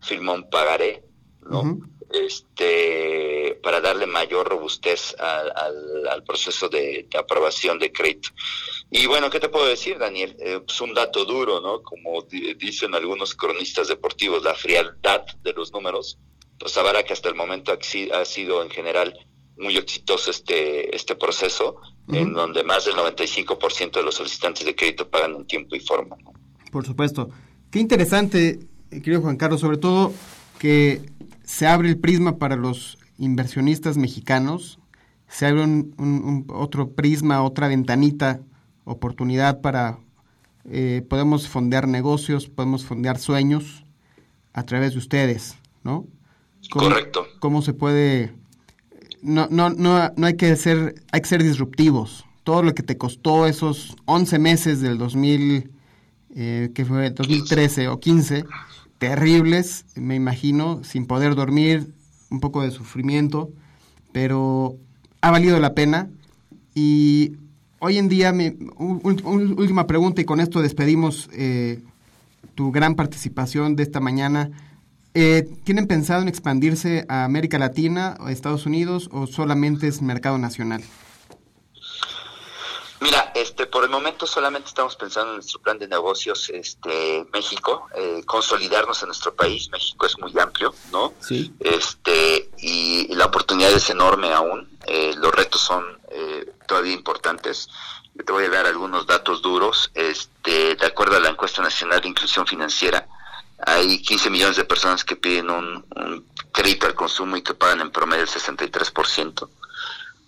firma 0.00 0.32
un 0.32 0.48
pagaré, 0.48 1.04
¿no? 1.42 1.78
este, 2.10 3.58
para 3.62 3.80
darle 3.80 4.06
mayor 4.06 4.48
robustez 4.48 5.14
al, 5.18 6.22
proceso 6.24 6.68
de, 6.68 7.06
aprobación 7.18 7.78
de 7.78 7.92
crédito. 7.92 8.30
Y 8.90 9.06
bueno, 9.06 9.30
¿qué 9.30 9.40
te 9.40 9.48
puedo 9.48 9.66
decir, 9.66 9.98
Daniel? 9.98 10.36
es 10.38 10.56
eh, 10.56 10.60
pues 10.60 10.80
un 10.80 10.94
dato 10.94 11.24
duro, 11.24 11.60
¿no? 11.60 11.82
Como 11.82 12.22
dicen 12.22 12.94
algunos 12.94 13.34
cronistas 13.34 13.88
deportivos, 13.88 14.42
la 14.42 14.54
frialdad 14.54 15.24
de 15.42 15.52
los 15.52 15.72
números, 15.72 16.18
pues 16.58 16.72
sabrá 16.72 17.02
que 17.02 17.12
hasta 17.12 17.28
el 17.28 17.34
momento 17.34 17.72
ha, 17.72 18.24
sido 18.24 18.62
en 18.62 18.70
general 18.70 19.14
muy 19.58 19.76
exitoso 19.76 20.30
este, 20.30 20.94
este 20.94 21.14
proceso, 21.16 21.76
en 22.08 22.32
donde 22.32 22.64
más 22.64 22.86
del 22.86 22.94
95% 22.94 23.92
de 23.92 24.02
los 24.02 24.14
solicitantes 24.14 24.64
de 24.64 24.74
crédito 24.74 25.08
pagan 25.08 25.34
en 25.34 25.46
tiempo 25.46 25.76
y 25.76 25.80
forma. 25.80 26.16
Por 26.70 26.86
supuesto. 26.86 27.28
Qué 27.70 27.80
interesante, 27.80 28.60
querido 28.90 29.20
Juan 29.20 29.36
Carlos, 29.36 29.60
sobre 29.60 29.76
todo 29.76 30.12
que 30.58 31.02
se 31.44 31.66
abre 31.66 31.88
el 31.88 31.98
prisma 31.98 32.38
para 32.38 32.56
los 32.56 32.98
inversionistas 33.18 33.96
mexicanos, 33.96 34.78
se 35.28 35.46
abre 35.46 35.62
un, 35.62 36.46
otro 36.48 36.92
prisma, 36.92 37.42
otra 37.42 37.68
ventanita, 37.68 38.40
oportunidad 38.84 39.60
para, 39.60 39.98
eh, 40.70 41.04
podemos 41.08 41.48
fondear 41.48 41.88
negocios, 41.88 42.48
podemos 42.48 42.84
fondear 42.86 43.18
sueños 43.18 43.84
a 44.54 44.64
través 44.64 44.92
de 44.92 44.98
ustedes, 44.98 45.56
¿no? 45.84 46.06
Correcto. 46.70 47.26
¿Cómo 47.40 47.62
se 47.62 47.74
puede...? 47.74 48.32
No, 49.22 49.48
no, 49.50 49.70
no, 49.70 50.12
no 50.16 50.26
hay 50.26 50.36
que 50.36 50.54
ser, 50.56 51.02
hay 51.12 51.20
que 51.20 51.28
ser 51.28 51.42
disruptivos. 51.42 52.24
Todo 52.44 52.62
lo 52.62 52.74
que 52.74 52.82
te 52.82 52.96
costó 52.96 53.46
esos 53.46 53.96
11 54.06 54.38
meses 54.38 54.80
del 54.80 54.98
2000, 54.98 55.70
eh, 56.34 56.70
que 56.74 56.84
fue 56.84 57.10
2013 57.10 57.88
o 57.88 58.00
15, 58.00 58.44
terribles, 58.98 59.84
me 59.94 60.14
imagino, 60.14 60.82
sin 60.84 61.06
poder 61.06 61.34
dormir, 61.34 61.92
un 62.30 62.40
poco 62.40 62.62
de 62.62 62.70
sufrimiento, 62.70 63.50
pero 64.12 64.76
ha 65.20 65.30
valido 65.30 65.58
la 65.58 65.74
pena. 65.74 66.10
Y 66.74 67.32
hoy 67.80 67.98
en 67.98 68.08
día, 68.08 68.32
mi, 68.32 68.54
última 68.78 69.86
pregunta 69.86 70.20
y 70.20 70.24
con 70.24 70.40
esto 70.40 70.62
despedimos 70.62 71.28
eh, 71.32 71.80
tu 72.54 72.72
gran 72.72 72.94
participación 72.94 73.76
de 73.76 73.82
esta 73.84 74.00
mañana. 74.00 74.50
Eh, 75.14 75.48
¿Tienen 75.64 75.86
pensado 75.86 76.22
en 76.22 76.28
expandirse 76.28 77.04
a 77.08 77.24
América 77.24 77.58
Latina 77.58 78.16
o 78.20 78.28
Estados 78.28 78.66
Unidos 78.66 79.08
o 79.12 79.26
solamente 79.26 79.88
es 79.88 80.02
mercado 80.02 80.38
nacional? 80.38 80.82
Mira, 83.00 83.30
este, 83.34 83.66
por 83.66 83.84
el 83.84 83.90
momento 83.90 84.26
solamente 84.26 84.68
estamos 84.68 84.96
pensando 84.96 85.30
en 85.30 85.36
nuestro 85.36 85.60
plan 85.60 85.78
de 85.78 85.86
negocios, 85.86 86.50
este, 86.50 87.26
México, 87.32 87.86
eh, 87.94 88.22
consolidarnos 88.26 89.02
en 89.02 89.08
nuestro 89.08 89.34
país. 89.34 89.70
México 89.70 90.06
es 90.06 90.18
muy 90.18 90.32
amplio, 90.38 90.74
¿no? 90.90 91.14
Sí. 91.20 91.52
Este, 91.60 92.50
y, 92.58 93.14
la 93.14 93.26
oportunidad 93.26 93.72
es 93.72 93.88
enorme 93.90 94.32
aún. 94.32 94.68
Eh, 94.86 95.14
los 95.16 95.32
retos 95.32 95.60
son 95.60 95.84
eh, 96.10 96.52
todavía 96.66 96.92
importantes. 96.92 97.68
Yo 98.14 98.24
te 98.24 98.32
voy 98.32 98.44
a 98.44 98.50
dar 98.50 98.66
algunos 98.66 99.06
datos 99.06 99.42
duros. 99.42 99.90
Este, 99.94 100.74
de 100.74 100.86
acuerdo 100.86 101.16
a 101.16 101.20
la 101.20 101.30
encuesta 101.30 101.62
nacional 101.62 102.00
de 102.00 102.08
inclusión 102.08 102.46
financiera, 102.46 103.07
hay 103.66 104.00
15 104.02 104.30
millones 104.30 104.56
de 104.56 104.64
personas 104.64 105.04
que 105.04 105.16
piden 105.16 105.50
un, 105.50 105.84
crédito 106.52 106.86
al 106.86 106.94
consumo 106.94 107.36
y 107.36 107.42
que 107.42 107.54
pagan 107.54 107.80
en 107.80 107.90
promedio 107.90 108.24
el 108.24 108.28
63% 108.28 109.48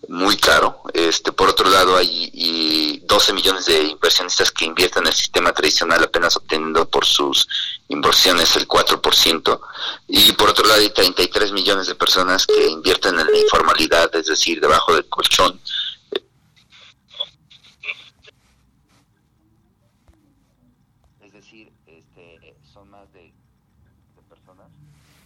muy 0.08 0.36
caro. 0.36 0.82
Este, 0.92 1.32
por 1.32 1.48
otro 1.48 1.68
lado, 1.68 1.96
hay 1.96 2.30
y 2.32 3.00
12 3.00 3.32
millones 3.32 3.66
de 3.66 3.84
inversionistas 3.84 4.50
que 4.50 4.64
invierten 4.64 5.04
en 5.04 5.08
el 5.08 5.14
sistema 5.14 5.52
tradicional 5.52 6.02
apenas 6.02 6.36
obteniendo 6.36 6.88
por 6.88 7.04
sus 7.04 7.46
inversiones 7.88 8.56
el 8.56 8.66
4%. 8.66 9.60
Y 10.08 10.32
por 10.32 10.50
otro 10.50 10.66
lado, 10.66 10.80
hay 10.80 10.90
33 10.90 11.52
millones 11.52 11.86
de 11.86 11.94
personas 11.94 12.46
que 12.46 12.66
invierten 12.68 13.18
en 13.18 13.26
la 13.26 13.38
informalidad, 13.38 14.14
es 14.16 14.26
decir, 14.26 14.60
debajo 14.60 14.94
del 14.94 15.08
colchón. 15.08 15.60
Es 21.20 21.32
decir, 21.32 21.70
este, 21.86 22.56
son 22.72 22.90
más 22.90 23.12
de, 23.12 23.32
personas 24.28 24.68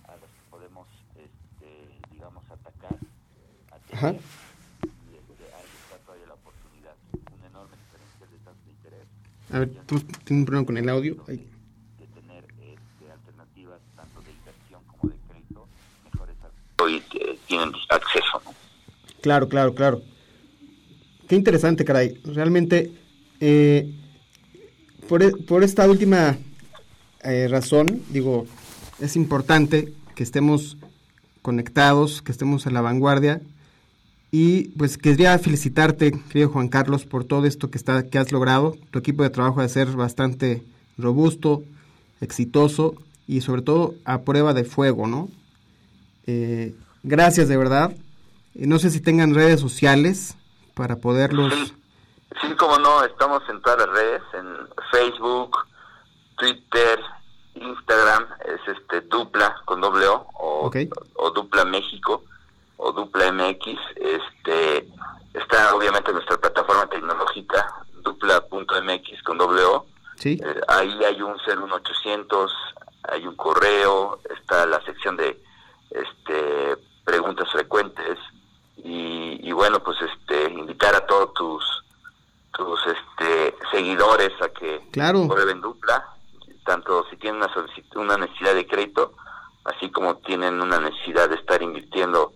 a 0.08 0.12
las 0.12 0.30
que 0.30 0.50
podemos, 0.50 0.88
este, 1.16 1.88
digamos, 2.10 2.44
atacar. 2.50 2.98
Ajá. 4.04 4.16
A 9.52 9.60
ver, 9.60 9.70
tú 9.86 10.00
tienes 10.00 10.40
un 10.40 10.44
problema 10.46 10.66
con 10.66 10.76
el 10.76 10.88
audio. 10.88 11.16
Ahí. 11.28 11.36
De 11.36 12.06
tener 12.20 12.44
este, 12.44 13.12
alternativas 13.12 13.80
tanto 13.94 14.20
de 14.22 14.32
inversión 14.32 14.82
como 14.84 15.12
de 15.12 15.18
crédito 15.28 15.66
mejores 16.12 16.36
hoy 16.82 17.02
eh, 17.14 17.38
tienen 17.46 17.72
acceso. 17.88 18.42
¿no? 18.44 18.52
Claro, 19.20 19.48
claro, 19.48 19.74
claro. 19.74 20.02
Qué 21.28 21.36
interesante, 21.36 21.84
caray. 21.84 22.20
Realmente, 22.24 22.92
eh, 23.38 23.94
por, 25.08 25.22
e, 25.22 25.30
por, 25.30 25.62
esta 25.62 25.88
última 25.88 26.36
eh, 27.22 27.46
razón, 27.48 28.02
digo, 28.10 28.46
es 28.98 29.14
importante 29.14 29.94
que 30.16 30.24
estemos 30.24 30.78
conectados, 31.42 32.22
que 32.22 32.32
estemos 32.32 32.66
a 32.66 32.70
la 32.70 32.80
vanguardia 32.80 33.40
y 34.36 34.70
pues 34.76 34.98
quería 34.98 35.38
felicitarte, 35.38 36.10
querido 36.10 36.48
Juan 36.48 36.66
Carlos, 36.66 37.04
por 37.04 37.22
todo 37.22 37.46
esto 37.46 37.70
que, 37.70 37.78
está, 37.78 38.10
que 38.10 38.18
has 38.18 38.32
logrado. 38.32 38.74
Tu 38.90 38.98
equipo 38.98 39.22
de 39.22 39.30
trabajo 39.30 39.60
ha 39.60 39.62
de 39.62 39.68
ser 39.68 39.86
bastante 39.92 40.64
robusto, 40.98 41.62
exitoso 42.20 42.96
y 43.28 43.42
sobre 43.42 43.62
todo 43.62 43.94
a 44.04 44.22
prueba 44.22 44.52
de 44.52 44.64
fuego, 44.64 45.06
¿no? 45.06 45.28
Eh, 46.26 46.74
gracias 47.04 47.46
de 47.46 47.56
verdad. 47.56 47.92
no 48.54 48.80
sé 48.80 48.90
si 48.90 49.00
tengan 49.00 49.36
redes 49.36 49.60
sociales 49.60 50.36
para 50.74 50.96
poderlos... 50.96 51.72
Sí, 52.40 52.56
como 52.56 52.76
no, 52.80 53.04
estamos 53.04 53.40
en 53.48 53.62
todas 53.62 53.86
las 53.86 53.96
redes, 53.96 54.22
en 54.32 54.46
Facebook, 54.90 55.58
Twitter, 56.38 56.98
Instagram, 57.54 58.26
es 58.46 58.76
este 58.76 59.02
Dupla 59.02 59.54
con 59.64 59.80
doble 59.80 60.08
O, 60.08 60.26
o, 60.40 60.72
o 61.18 61.30
Dupla 61.30 61.64
México 61.66 62.24
o 62.76 62.92
Dupla 62.92 63.32
MX, 63.32 63.78
este, 63.96 64.88
está 65.32 65.74
obviamente 65.74 66.12
nuestra 66.12 66.36
plataforma 66.36 66.86
tecnológica, 66.86 67.66
dupla.mx 68.02 69.22
con 69.22 69.38
doble 69.38 69.62
O. 69.64 69.86
¿Sí? 70.16 70.40
Eh, 70.42 70.60
ahí 70.68 71.04
hay 71.04 71.20
un 71.22 71.34
01800, 71.34 72.52
hay 73.04 73.26
un 73.26 73.36
correo, 73.36 74.20
está 74.36 74.66
la 74.66 74.80
sección 74.84 75.16
de 75.16 75.40
este 75.90 76.76
preguntas 77.04 77.50
frecuentes 77.52 78.18
y, 78.76 79.52
bueno, 79.52 79.82
pues 79.82 79.96
este 80.02 80.52
invitar 80.52 80.94
a 80.94 81.06
todos 81.06 81.32
tus 81.34 81.84
tus 82.54 82.80
este 82.86 83.56
seguidores 83.70 84.30
a 84.42 84.48
que 84.48 84.80
claro. 84.92 85.26
prueben 85.26 85.60
Dupla, 85.60 86.06
tanto 86.64 87.04
si 87.08 87.16
tienen 87.16 87.42
una 87.42 87.50
una 87.96 88.16
necesidad 88.18 88.54
de 88.54 88.66
crédito, 88.66 89.12
así 89.64 89.90
como 89.90 90.16
tienen 90.18 90.60
una 90.60 90.78
necesidad 90.80 91.28
de 91.28 91.36
estar 91.36 91.62
invirtiendo 91.62 92.32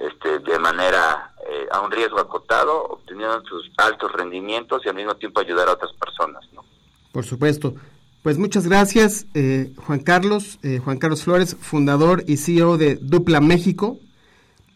este, 0.00 0.38
de 0.38 0.58
manera 0.58 1.34
eh, 1.46 1.68
a 1.70 1.80
un 1.80 1.90
riesgo 1.90 2.18
acotado, 2.18 2.84
obteniendo 2.84 3.42
sus 3.44 3.70
altos 3.76 4.10
rendimientos 4.12 4.80
y 4.84 4.88
al 4.88 4.94
mismo 4.94 5.14
tiempo 5.14 5.40
ayudar 5.40 5.68
a 5.68 5.72
otras 5.72 5.92
personas. 5.92 6.42
¿no? 6.54 6.64
Por 7.12 7.24
supuesto. 7.24 7.74
Pues 8.22 8.38
muchas 8.38 8.66
gracias, 8.66 9.26
eh, 9.34 9.72
Juan 9.86 10.00
Carlos, 10.00 10.58
eh, 10.62 10.78
Juan 10.82 10.98
Carlos 10.98 11.22
Flores, 11.22 11.56
fundador 11.58 12.22
y 12.26 12.36
CEO 12.36 12.76
de 12.76 12.96
Dupla 12.96 13.40
México. 13.40 13.98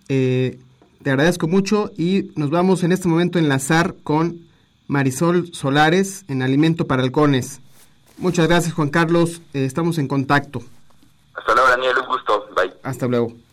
te 0.09 1.11
agradezco 1.11 1.47
mucho 1.47 1.91
y 1.97 2.31
nos 2.37 2.51
vamos 2.51 2.83
en 2.85 2.93
este 2.93 3.09
momento 3.09 3.39
a 3.39 3.43
enlazar 3.43 3.97
con 4.03 4.47
Marisol 4.89 5.53
Solares 5.53 6.25
en 6.29 6.43
Alimento 6.43 6.87
para 6.87 7.03
Halcones. 7.03 7.61
Muchas 8.17 8.47
gracias, 8.49 8.75
Juan 8.75 8.89
Carlos. 8.89 9.43
estamos 9.53 9.99
en 9.99 10.09
contacto. 10.09 10.61
Hasta 11.35 11.55
luego, 11.55 11.69
Daniel. 11.69 11.97
Un 11.99 12.07
gusto. 12.07 12.47
Bye. 12.57 12.73
Hasta 12.83 13.07
luego. 13.07 13.44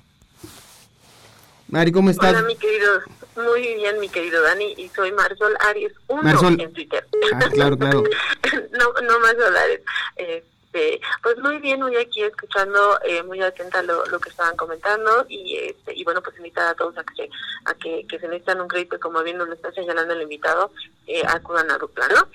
Mari, 1.72 1.94
¿cómo 1.94 2.10
estás? 2.10 2.32
Hola, 2.32 2.42
mi 2.44 2.58
querido 2.58 3.02
Muy 3.38 3.62
bien, 3.76 3.98
mi 4.02 4.10
querido 4.10 4.44
Dani, 4.44 4.74
y 4.78 4.90
soy 4.90 5.14
Marsol 5.14 5.56
Aries 5.70 5.94
1 6.08 6.50
en 6.60 6.74
Twitter. 6.74 7.08
Ah, 7.34 7.50
claro, 7.50 7.78
claro. 7.78 8.04
no, 8.72 9.02
no 9.02 9.20
Marsol 9.22 9.56
Aries. 9.56 9.82
Eh, 10.18 10.44
este, 10.72 11.02
pues 11.22 11.38
muy 11.40 11.58
bien, 11.60 11.82
muy 11.82 11.96
aquí 11.98 12.24
escuchando, 12.24 13.00
eh, 13.04 13.24
muy 13.24 13.42
atenta 13.42 13.84
lo, 13.84 14.04
que 14.20 14.30
estaban 14.30 14.56
comentando 14.56 15.26
y 15.28 15.58
este, 15.58 15.94
y 15.94 16.04
bueno, 16.04 16.22
pues 16.22 16.38
invitar 16.38 16.68
a 16.68 16.76
todos 16.76 16.98
a 16.98 17.04
que, 17.04 17.30
a 17.66 17.74
que, 17.74 18.06
que 18.08 18.20
se 18.20 18.28
necesitan 18.28 18.62
un 18.62 18.68
crédito, 18.68 19.00
como 19.00 19.22
bien 19.22 19.38
nos 19.38 19.50
lo 19.50 19.54
está 19.54 19.72
señalando 19.74 20.14
el 20.14 20.22
invitado, 20.22 20.72
eh, 21.08 21.24
acudan 21.28 21.70
a 21.72 21.78
Dupla, 21.78 22.08
¿no? 22.08 22.28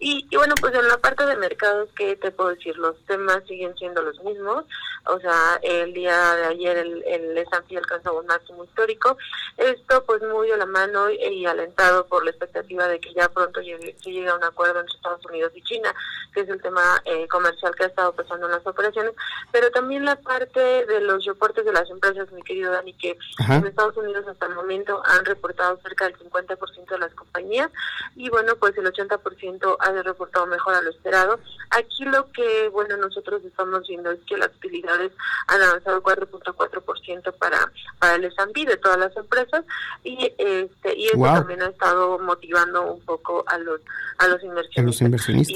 Y, 0.00 0.26
y 0.28 0.36
bueno, 0.36 0.54
pues 0.60 0.74
en 0.74 0.88
la 0.88 0.98
parte 0.98 1.24
de 1.24 1.36
mercados, 1.36 1.88
¿qué 1.94 2.16
te 2.16 2.32
puedo 2.32 2.50
decir? 2.50 2.76
Los 2.78 2.96
temas 3.06 3.44
siguen 3.46 3.76
siendo 3.76 4.02
los 4.02 4.20
mismos, 4.24 4.64
o 5.06 5.20
sea, 5.20 5.60
el 5.62 5.92
día 5.92 6.34
de 6.34 6.44
ayer 6.46 6.78
el, 6.78 7.04
el 7.06 7.38
S&P 7.38 7.76
alcanzó 7.76 8.18
un 8.18 8.26
máximo 8.26 8.64
histórico, 8.64 9.16
esto 9.56 10.04
pues 10.04 10.20
muy 10.22 10.50
a 10.50 10.56
la 10.56 10.66
mano 10.66 11.10
y, 11.10 11.46
alentado 11.46 12.06
por 12.06 12.24
la 12.24 12.30
expectativa 12.30 12.88
de 12.88 12.98
que 12.98 13.14
ya 13.14 13.28
pronto 13.28 13.60
llegue, 13.60 13.96
se 14.02 14.10
llegue 14.10 14.28
a 14.28 14.34
un 14.34 14.44
acuerdo 14.44 14.80
entre 14.80 14.96
Estados 14.96 15.24
Unidos 15.26 15.52
y 15.54 15.62
China, 15.62 15.94
que 16.32 16.40
es 16.40 16.48
el 16.48 16.60
tema 16.60 17.00
eh, 17.04 17.28
comercial 17.28 17.74
que 17.76 17.83
ha 17.84 17.88
estado 17.88 18.12
pasando 18.12 18.46
en 18.46 18.52
las 18.52 18.66
operaciones, 18.66 19.12
pero 19.52 19.70
también 19.70 20.04
la 20.04 20.16
parte 20.16 20.60
de 20.60 21.00
los 21.00 21.24
reportes 21.24 21.64
de 21.64 21.72
las 21.72 21.88
empresas, 21.90 22.30
mi 22.32 22.42
querido 22.42 22.72
Dani, 22.72 22.92
que 22.94 23.16
en 23.48 23.66
Estados 23.66 23.96
Unidos 23.96 24.26
hasta 24.26 24.46
el 24.46 24.54
momento 24.54 25.02
han 25.04 25.24
reportado 25.24 25.78
cerca 25.82 26.06
del 26.06 26.18
50% 26.18 26.88
de 26.88 26.98
las 26.98 27.14
compañías 27.14 27.70
y 28.16 28.28
bueno, 28.30 28.56
pues 28.56 28.76
el 28.76 28.86
80% 28.86 29.76
ha 29.78 30.02
reportado 30.02 30.46
mejor 30.46 30.74
a 30.74 30.82
lo 30.82 30.90
esperado. 30.90 31.38
Aquí 31.70 32.04
lo 32.04 32.30
que, 32.32 32.68
bueno, 32.68 32.96
nosotros 32.96 33.42
estamos 33.44 33.86
viendo 33.88 34.10
es 34.10 34.20
que 34.26 34.36
las 34.36 34.50
utilidades 34.56 35.12
han 35.48 35.62
avanzado 35.62 36.02
4.4% 36.02 37.32
para, 37.38 37.72
para 37.98 38.14
el 38.16 38.24
S&P 38.24 38.64
de 38.64 38.76
todas 38.76 38.98
las 38.98 39.16
empresas 39.16 39.64
y 40.02 40.32
este 40.38 40.96
y 40.96 41.06
eso 41.06 41.22
también 41.22 41.62
ha 41.62 41.68
estado 41.68 42.18
motivando 42.18 42.82
un 42.82 43.00
poco 43.02 43.44
a 43.46 43.58
los 43.58 43.80
a 44.18 44.28
los 44.28 44.42
inversionistas. 44.42 44.84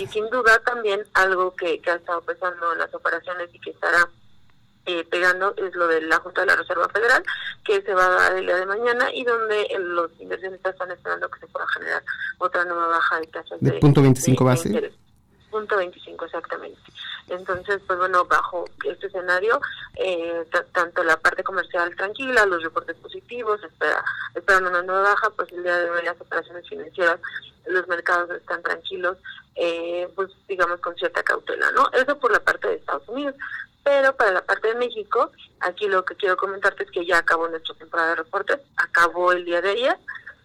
Y 0.01 0.07
sin 0.07 0.29
duda 0.31 0.59
también 0.65 1.05
algo 1.15 1.55
que, 1.55 1.81
que 1.81 1.91
ha 1.91 1.95
estado 1.95 2.18
empezando 2.19 2.73
en 2.73 2.79
las 2.79 2.95
operaciones 2.95 3.49
y 3.53 3.61
que 3.61 3.71
estará 3.71 4.09
eh, 4.87 5.05
pegando 5.11 5.55
es 5.57 5.75
lo 5.75 5.87
de 5.87 6.01
la 6.01 6.17
Junta 6.17 6.41
de 6.41 6.47
la 6.47 6.57
Reserva 6.57 6.89
Federal, 6.89 7.23
que 7.63 7.83
se 7.83 7.93
va 7.93 8.07
a 8.07 8.09
dar 8.09 8.37
el 8.37 8.47
día 8.47 8.57
de 8.57 8.65
mañana 8.65 9.13
y 9.13 9.23
donde 9.23 9.69
los 9.81 10.11
inversionistas 10.19 10.73
están 10.73 10.91
esperando 10.91 11.29
que 11.29 11.41
se 11.41 11.47
pueda 11.49 11.67
generar 11.69 12.03
otra 12.39 12.65
nueva 12.65 12.87
baja 12.87 13.21
de 13.21 13.27
tasas 13.27 13.61
de, 13.61 13.73
punto 13.73 14.01
25 14.01 14.45
base. 14.45 14.93
Punto 15.51 15.77
25 15.77 16.25
exactamente. 16.25 16.81
Entonces, 17.29 17.81
pues 17.87 17.99
bueno, 17.99 18.25
bajo 18.25 18.65
este 18.85 19.07
escenario, 19.07 19.61
eh, 19.97 20.47
tanto 20.73 21.03
la 21.05 21.17
parte 21.17 21.43
comercial 21.43 21.95
tranquila, 21.97 22.47
los 22.47 22.63
reportes 22.63 22.97
positivos, 22.97 23.63
espera, 23.63 24.03
esperando 24.35 24.71
una 24.71 24.83
nueva 24.83 25.03
baja, 25.03 25.31
pues 25.31 25.53
el 25.53 25.63
día 25.63 25.77
de 25.79 25.91
hoy 25.91 26.03
las 26.05 26.21
operaciones 26.21 26.69
financieras, 26.69 27.21
los 27.67 27.87
mercados 27.89 28.31
están 28.31 28.63
tranquilos, 28.63 29.19
eh, 29.57 30.09
pues 30.15 30.31
digamos 30.49 30.81
con 30.81 30.95
cierta 30.97 31.23
cautela, 31.23 31.71
¿no? 31.73 31.91
Eso 31.93 32.19
por 32.19 32.33
la 32.33 32.41
parte 32.41 32.69
de 32.69 32.75
Estados 32.77 33.09
Unidos. 33.09 33.35
Pero 33.85 34.15
para 34.17 34.33
la 34.33 34.43
parte 34.43 34.69
de 34.69 34.75
México, 34.75 35.31
aquí 35.61 35.89
lo 35.89 36.05
que 36.05 36.15
quiero 36.15 36.37
comentarte 36.37 36.85
es 36.85 36.91
que 36.91 37.07
ya 37.07 37.19
acabó 37.19 37.49
nuestra 37.49 37.75
temporada 37.75 38.11
de 38.11 38.17
reportes, 38.17 38.61
acabó 38.77 39.33
el 39.33 39.45
día 39.45 39.63
de 39.63 39.71
ayer, 39.71 39.97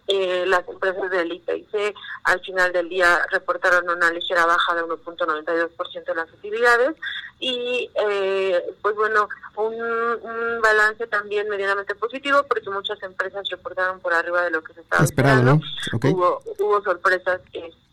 eh, 0.06 0.44
las 0.46 0.68
empresas 0.68 1.10
del 1.10 1.32
IPC 1.32 1.94
al 2.24 2.40
final 2.40 2.72
del 2.72 2.88
día 2.88 3.26
reportaron 3.30 3.88
una 3.88 4.10
ligera 4.10 4.44
baja 4.44 4.74
de 4.74 4.82
1.92% 4.82 6.04
de 6.04 6.14
las 6.14 6.30
utilidades 6.32 6.94
y 7.40 7.90
eh, 7.94 8.62
pues 8.82 8.94
bueno, 8.96 9.28
un, 9.56 10.60
balance 10.62 11.06
también 11.08 11.48
medianamente 11.48 11.94
positivo 11.94 12.42
porque 12.48 12.70
muchas 12.70 13.02
empresas 13.02 13.48
reportaron 13.50 14.00
por 14.00 14.14
arriba 14.14 14.42
de 14.42 14.50
lo 14.50 14.62
que 14.62 14.72
se 14.72 14.80
estaba 14.80 15.04
esperando. 15.04 15.60
Hubo, 16.02 16.40
hubo 16.58 16.82
sorpresas 16.82 17.40
este 17.52 17.83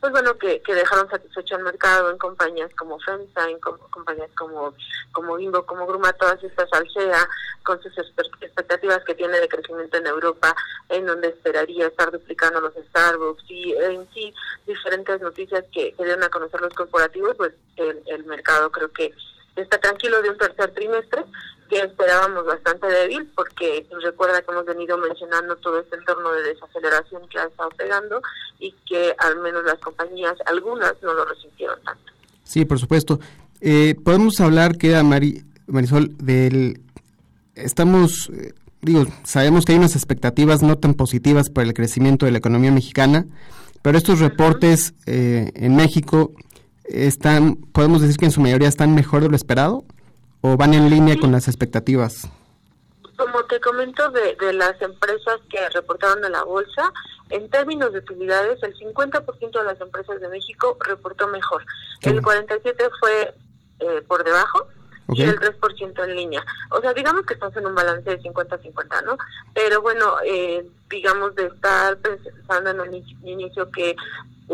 pues 0.00 0.12
bueno 0.12 0.38
que, 0.38 0.60
que 0.62 0.74
dejaron 0.74 1.08
satisfecho 1.10 1.56
al 1.56 1.64
mercado 1.64 2.10
en 2.10 2.18
compañías 2.18 2.72
como 2.74 2.98
FEMSA, 3.00 3.50
en 3.50 3.58
compañías 3.58 4.30
como 4.36 4.74
como 5.12 5.36
Bimbo, 5.36 5.64
como 5.66 5.86
Gruma, 5.86 6.12
todas 6.12 6.42
estas 6.42 6.72
Alsea 6.72 7.28
con 7.64 7.80
sus 7.82 7.92
expectativas 7.98 9.04
que 9.04 9.14
tiene 9.14 9.38
de 9.38 9.48
crecimiento 9.48 9.96
en 9.96 10.06
Europa, 10.06 10.54
en 10.88 11.06
donde 11.06 11.28
esperaría 11.28 11.86
estar 11.86 12.10
duplicando 12.10 12.60
los 12.60 12.74
Starbucks 12.74 13.44
y 13.48 13.72
en 13.72 14.08
sí 14.12 14.34
diferentes 14.66 15.20
noticias 15.20 15.64
que, 15.72 15.92
que 15.92 16.04
dieron 16.04 16.22
a 16.22 16.28
conocer 16.28 16.60
los 16.60 16.74
corporativos, 16.74 17.36
pues 17.36 17.52
el, 17.76 18.02
el 18.06 18.24
mercado 18.24 18.70
creo 18.70 18.92
que 18.92 19.12
está 19.56 19.78
tranquilo 19.78 20.22
de 20.22 20.30
un 20.30 20.38
tercer 20.38 20.72
trimestre 20.72 21.24
que 21.68 21.80
esperábamos 21.80 22.44
bastante 22.44 22.86
débil 22.86 23.30
porque 23.34 23.86
recuerda 24.02 24.42
que 24.42 24.50
hemos 24.50 24.66
venido 24.66 24.98
mencionando 24.98 25.56
todo 25.56 25.80
este 25.80 25.96
entorno 25.96 26.30
de 26.32 26.42
desaceleración 26.42 27.26
que 27.28 27.38
ha 27.38 27.44
estado 27.44 27.70
pegando 27.70 28.20
y 28.58 28.72
que 28.86 29.14
al 29.18 29.40
menos 29.40 29.64
las 29.64 29.78
compañías, 29.78 30.34
algunas, 30.46 30.94
no 31.02 31.14
lo 31.14 31.24
resintieron 31.24 31.80
tanto. 31.82 32.12
Sí, 32.44 32.66
por 32.66 32.78
supuesto. 32.78 33.20
Eh, 33.62 33.94
podemos 34.04 34.40
hablar, 34.40 34.76
queda 34.76 35.02
Mari, 35.02 35.44
Marisol, 35.66 36.16
del... 36.18 36.82
Estamos, 37.54 38.30
eh, 38.34 38.52
digo, 38.80 39.06
sabemos 39.24 39.64
que 39.64 39.72
hay 39.72 39.78
unas 39.78 39.96
expectativas 39.96 40.62
no 40.62 40.76
tan 40.76 40.94
positivas 40.94 41.48
para 41.48 41.66
el 41.66 41.74
crecimiento 41.74 42.26
de 42.26 42.32
la 42.32 42.38
economía 42.38 42.72
mexicana, 42.72 43.24
pero 43.80 43.96
estos 43.96 44.20
reportes 44.20 44.94
eh, 45.06 45.50
en 45.54 45.76
México 45.76 46.32
están, 46.84 47.56
podemos 47.72 48.00
decir 48.00 48.16
que 48.16 48.26
en 48.26 48.30
su 48.30 48.40
mayoría 48.40 48.68
están 48.68 48.94
mejor 48.94 49.22
de 49.22 49.28
lo 49.28 49.36
esperado 49.36 49.84
o 50.40 50.56
van 50.56 50.74
en 50.74 50.90
línea 50.90 51.16
con 51.18 51.32
las 51.32 51.48
expectativas. 51.48 52.28
Como 53.16 53.44
te 53.44 53.60
comento 53.60 54.10
de, 54.10 54.36
de 54.36 54.52
las 54.52 54.80
empresas 54.82 55.40
que 55.48 55.68
reportaron 55.70 56.24
en 56.24 56.32
la 56.32 56.42
bolsa, 56.44 56.92
en 57.30 57.48
términos 57.50 57.92
de 57.92 58.00
utilidades, 58.00 58.62
el 58.62 58.74
50% 58.74 59.58
de 59.58 59.64
las 59.64 59.80
empresas 59.80 60.20
de 60.20 60.28
México 60.28 60.76
reportó 60.80 61.28
mejor. 61.28 61.64
El 62.02 62.20
47% 62.20 62.90
fue 63.00 63.34
eh, 63.80 64.02
por 64.06 64.24
debajo 64.24 64.66
y 65.14 65.22
el 65.22 65.38
3% 65.38 66.04
en 66.04 66.16
línea. 66.16 66.44
O 66.70 66.80
sea, 66.80 66.92
digamos 66.92 67.24
que 67.26 67.34
estamos 67.34 67.56
en 67.56 67.66
un 67.66 67.74
balance 67.74 68.08
de 68.08 68.20
50-50, 68.20 69.04
¿no? 69.04 69.16
Pero 69.54 69.82
bueno, 69.82 70.16
eh, 70.24 70.64
digamos 70.90 71.34
de 71.34 71.46
estar 71.46 71.96
pensando 71.98 72.70
en 72.70 72.80
un 72.80 73.04
inicio 73.24 73.70
que 73.70 73.96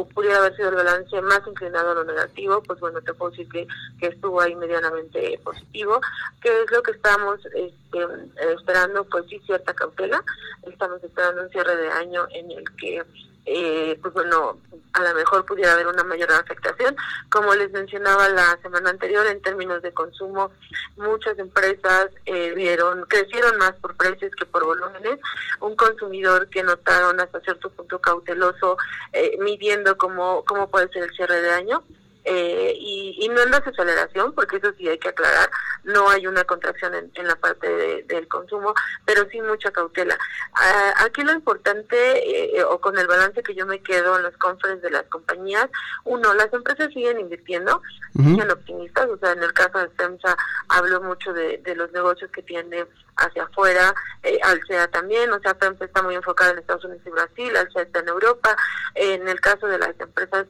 pudiera 0.05 0.39
haber 0.39 0.55
sido 0.57 0.69
el 0.71 0.77
balance 0.77 1.21
más 1.23 1.41
inclinado 1.47 1.91
a 1.91 1.95
lo 1.95 2.05
negativo, 2.05 2.63
pues 2.63 2.79
bueno, 2.81 3.01
te 3.01 3.15
puedo 3.15 3.31
decir 3.31 3.49
que, 3.49 3.67
que 3.99 4.09
estuvo 4.09 4.41
ahí 4.41 4.55
medianamente 4.55 5.41
positivo. 5.43 6.01
que 6.41 6.49
es 6.63 6.71
lo 6.71 6.83
que 6.83 6.93
estamos 6.93 7.41
este, 7.47 8.07
esperando? 8.55 9.05
Pues 9.05 9.25
sí, 9.29 9.41
cierta 9.47 9.75
cautela. 9.75 10.23
Estamos 10.63 11.03
esperando 11.03 11.43
un 11.43 11.51
cierre 11.51 11.77
de 11.77 11.91
año 11.91 12.27
en 12.31 12.51
el 12.51 12.65
que 12.77 13.03
eh, 13.51 13.99
pues 14.03 14.13
bueno, 14.13 14.59
a 14.93 15.03
lo 15.03 15.15
mejor 15.15 15.45
pudiera 15.47 15.73
haber 15.73 15.87
una 15.87 16.05
mayor 16.05 16.31
afectación. 16.33 16.95
Como 17.31 17.55
les 17.55 17.71
mencionaba 17.73 18.29
la 18.29 18.59
semana 18.61 18.91
anterior, 18.91 19.27
en 19.27 19.41
términos 19.41 19.83
de 19.83 19.93
consumo, 19.93 20.51
muchas 20.97 21.39
empresas 21.39 22.11
eh, 22.27 22.53
vieron, 22.55 23.05
crecieron 23.09 23.57
más 23.57 23.73
por 23.77 23.97
precios 23.97 24.35
que 24.35 24.45
por 24.45 24.65
volúmenes. 24.65 25.19
Un 25.61 25.77
consumidor 25.77 26.49
que 26.49 26.63
notaron 26.63 27.19
hasta 27.21 27.41
cierto 27.41 27.71
punto 27.71 27.99
cauteloso, 28.01 28.77
eh, 29.13 29.39
midiendo 29.41 29.97
cómo, 29.97 30.45
cómo 30.45 30.69
puede 30.69 30.89
ser 30.89 31.05
el 31.05 31.15
cierre 31.15 31.41
de 31.41 31.51
año 31.51 31.83
eh, 32.31 32.77
y, 32.79 33.29
no 33.29 33.43
en 33.43 33.51
desaceleración, 33.51 34.35
porque 34.35 34.57
eso 34.57 34.73
sí 34.77 34.89
hay 34.89 34.99
que 34.99 35.09
aclarar, 35.09 35.51
no 35.85 36.09
hay 36.09 36.27
una 36.27 36.45
contracción 36.45 36.95
en, 36.95 37.27
la 37.27 37.37
parte 37.37 38.05
del 38.07 38.29
consumo, 38.29 38.75
pero 39.05 39.29
sí 39.31 39.41
mucha 39.41 39.71
cautela. 39.71 40.19
Ah, 40.55 40.95
aquí 41.05 41.23
lo 41.23 41.33
importante, 41.33 42.57
eh, 42.57 42.65
o 42.65 42.81
con 42.81 42.99
el 42.99 43.07
balance 43.07 43.43
que 43.43 43.55
yo 43.55 43.67
me 43.67 43.83
quedo 43.83 44.17
en 44.17 44.23
los 44.23 44.37
conferencias 44.37 44.83
de 44.83 44.91
las 44.91 45.05
compañías, 45.05 45.69
uno, 46.05 46.35
las 46.35 46.53
empresas 46.53 46.93
siguen 46.93 47.21
invirtiendo, 47.21 47.83
siguen 48.15 48.51
optimistas, 48.51 49.09
o 49.09 49.19
sea, 49.19 49.33
en 49.33 49.43
el 49.43 49.53
caso 49.53 49.79
de 49.79 49.89
FEMSA 49.91 50.37
hablo 50.69 51.03
mucho 51.03 51.33
de, 51.33 51.63
los 51.77 51.93
negocios 51.93 52.31
que 52.31 52.43
tiene 52.43 52.87
hacia 53.17 53.45
afuera, 53.45 53.95
eh, 54.23 54.39
Alsea 54.43 54.89
también, 54.89 55.31
o 55.33 55.41
sea, 55.41 55.55
FEMSA 55.55 55.85
está 55.85 56.03
muy 56.03 56.15
enfocada 56.15 56.53
en 56.53 56.59
Estados 56.59 56.85
Unidos 56.85 57.03
y 57.07 57.11
Brasil, 57.11 57.57
Alsea 57.57 57.83
está 57.83 58.01
en 58.01 58.09
Europa, 58.09 58.57
en 58.95 59.29
el 59.29 59.41
caso 59.41 59.67
de 59.67 59.79
las 59.79 59.99
empresas 60.01 60.47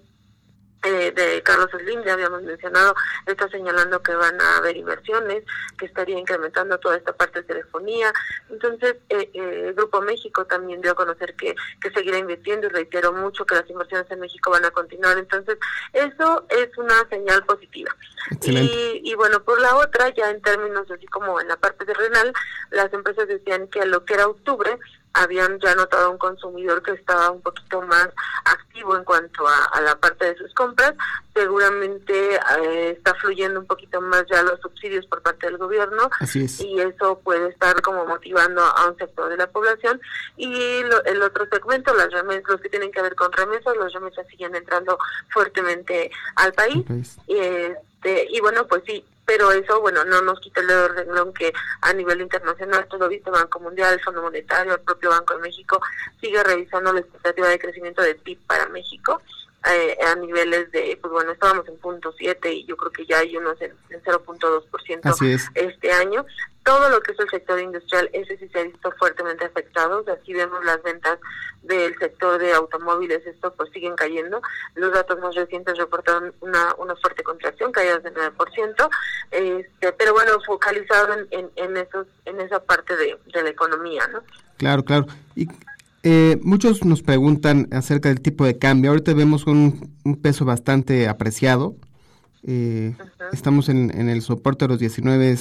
eh, 0.85 1.13
de 1.13 1.43
Carlos 1.43 1.71
Slim, 1.71 2.05
ya 2.05 2.13
habíamos 2.13 2.43
mencionado, 2.43 2.95
está 3.27 3.49
señalando 3.49 4.01
que 4.01 4.15
van 4.15 4.41
a 4.41 4.59
haber 4.59 4.77
inversiones, 4.77 5.43
que 5.77 5.87
estaría 5.87 6.19
incrementando 6.19 6.79
toda 6.79 6.97
esta 6.97 7.13
parte 7.13 7.41
de 7.41 7.47
telefonía. 7.47 8.13
Entonces, 8.49 8.97
eh, 9.09 9.29
eh, 9.35 9.65
el 9.69 9.75
Grupo 9.75 10.01
México 10.01 10.45
también 10.45 10.81
dio 10.81 10.93
a 10.93 10.95
conocer 10.95 11.35
que, 11.35 11.57
que 11.81 11.91
seguirá 11.91 12.19
invirtiendo 12.19 12.69
y 12.69 12.71
reitero 12.71 13.13
mucho 13.13 13.45
que 13.45 13.57
las 13.57 13.69
inversiones 13.69 14.09
en 14.11 14.21
México 14.21 14.51
van 14.51 14.65
a 14.65 14.71
continuar. 14.71 15.19
Entonces, 15.19 15.59
eso 15.93 16.47
es 16.49 16.69
una 16.79 17.09
señal 17.09 17.45
positiva. 17.45 17.95
Y, 18.43 19.01
y, 19.05 19.15
bueno, 19.15 19.43
por 19.43 19.61
la 19.61 19.75
otra, 19.77 20.11
ya 20.15 20.31
en 20.31 20.41
términos 20.43 20.89
así 20.91 21.07
como 21.07 21.41
en 21.41 21.49
la 21.49 21.57
parte 21.57 21.85
de 21.85 21.95
renal, 21.95 22.33
las 22.71 22.93
empresas 22.93 23.27
decían 23.27 23.67
que 23.69 23.85
lo 23.85 24.05
que 24.05 24.15
era 24.15 24.29
octubre 24.29 24.79
habían 25.15 25.59
ya 25.61 25.75
notado 25.75 26.11
un 26.11 26.19
consumidor 26.19 26.83
que 26.83 26.93
estaba 26.93 27.31
un 27.31 27.41
poquito 27.41 27.83
más 27.83 28.09
activo 28.45 28.97
en 28.97 29.05
cuanto 29.05 29.47
a, 29.47 29.81
la 29.81 29.97
parte 29.97 30.27
de 30.27 30.37
sus 30.37 30.53
compras. 30.55 30.95
Seguramente 31.35 32.37
eh, 32.37 32.91
está 32.97 33.15
fluyendo 33.15 33.61
un 33.61 33.67
poquito 33.67 34.01
más 34.01 34.25
ya 34.31 34.43
los 34.43 34.61
subsidios 34.61 35.07
por 35.07 35.23
parte 35.23 35.47
del 35.47 35.59
gobierno 35.59 36.11
y 36.35 36.81
eso 36.81 37.21
puede 37.23 37.49
estar 37.49 37.81
como 37.83 38.07
motivando 38.07 38.63
a 38.63 38.89
un 38.89 38.97
sector 38.97 39.29
de 39.29 39.37
la 39.37 39.47
población. 39.49 40.01
Y 40.37 40.83
el 41.05 41.23
otro 41.23 41.47
segmento, 41.51 41.95
las 41.95 42.11
remesas, 42.11 42.49
los 42.49 42.61
que 42.61 42.69
tienen 42.69 42.93
que 42.93 43.03
ver 43.03 43.15
con 43.15 43.33
remesas, 43.33 43.77
las 43.77 43.93
remesas 43.93 44.27
siguen 44.29 44.55
entrando 44.55 44.99
fuertemente 45.31 46.11
al 46.37 46.53
país. 46.53 46.85
Este, 47.27 48.27
y 48.31 48.41
bueno, 48.41 48.67
pues 48.67 48.83
sí, 48.87 49.05
pero 49.29 49.53
eso, 49.53 49.79
bueno, 49.83 50.07
no 50.07 50.23
nos 50.23 50.41
quita 50.41 50.63
el 50.63 50.89
renglón 50.89 51.35
que 51.35 51.53
a 51.83 51.93
nivel 51.93 52.23
internacional, 52.23 52.87
todo 52.89 53.11
visto 53.11 53.31
Banco 53.31 53.61
Mundial, 53.61 53.93
el 53.93 54.01
Fondo 54.01 54.23
Monetario, 54.23 54.73
el 54.73 54.81
propio 54.81 55.11
Banco 55.11 55.35
de 55.35 55.43
México, 55.43 55.83
sigue 56.19 56.43
revisando 56.43 56.95
la 56.95 57.01
expectativa 57.01 57.47
de 57.49 57.59
crecimiento 57.59 58.01
del 58.01 58.17
PIB 58.17 58.39
para 58.47 58.71
México. 58.71 59.21
Eh, 59.67 59.99
a 60.07 60.15
niveles 60.15 60.71
de, 60.71 60.97
pues 61.01 61.13
bueno, 61.13 61.33
estábamos 61.33 61.67
en 61.67 61.77
punto 61.79 62.15
7 62.17 62.53
y 62.53 62.65
yo 62.65 62.77
creo 62.77 62.93
que 62.93 63.05
ya 63.05 63.19
hay 63.19 63.37
unos 63.37 63.61
en, 63.61 63.73
en 63.91 64.01
0.2% 64.03 65.51
este 65.55 65.93
año 65.93 66.25
todo 66.69 66.91
lo 66.91 67.01
que 67.01 67.13
es 67.13 67.19
el 67.19 67.31
sector 67.31 67.59
industrial, 67.59 68.11
ese 68.13 68.37
sí 68.37 68.47
se 68.49 68.59
ha 68.59 68.65
visto 68.65 68.93
fuertemente 68.99 69.43
afectado. 69.43 70.05
Aquí 70.13 70.35
vemos 70.35 70.63
las 70.67 70.83
ventas 70.83 71.19
del 71.63 71.99
sector 71.99 72.39
de 72.39 72.53
automóviles, 72.53 73.27
esto 73.27 73.55
pues 73.55 73.71
siguen 73.73 73.97
cayendo. 73.97 74.43
Los 74.75 74.93
datos 74.93 75.19
más 75.19 75.35
recientes 75.35 75.79
reportaron 75.79 76.35
una, 76.41 76.75
una 76.77 76.95
fuerte 76.97 77.23
contracción, 77.23 77.73
caídas 77.73 78.03
del 78.03 78.13
9%, 78.13 78.91
este, 79.31 79.93
pero 79.95 80.13
bueno, 80.13 80.33
focalizado 80.45 81.15
en, 81.31 81.51
en, 81.57 81.77
esos, 81.79 82.07
en 82.27 82.39
esa 82.43 82.63
parte 82.63 82.95
de, 82.97 83.19
la 83.33 83.49
economía, 83.49 84.07
¿no? 84.09 84.23
Claro, 84.59 84.85
claro. 84.85 85.07
Y 85.35 85.49
eh, 86.11 86.41
muchos 86.43 86.87
nos 86.87 87.03
preguntan 87.03 87.69
acerca 87.71 88.09
del 88.09 88.23
tipo 88.23 88.47
de 88.47 88.59
cambio. 88.59 88.91
Ahorita 88.91 89.13
vemos 89.13 89.47
un, 89.47 89.95
un 90.05 90.17
peso 90.17 90.47
bastante 90.47 91.07
apreciado. 91.07 91.77
Eh, 92.45 92.97
estamos 93.31 93.69
en, 93.69 93.91
en 93.95 94.09
el 94.09 94.23
soporte 94.23 94.65
de 94.65 94.69
los 94.71 94.79
19 94.79 95.37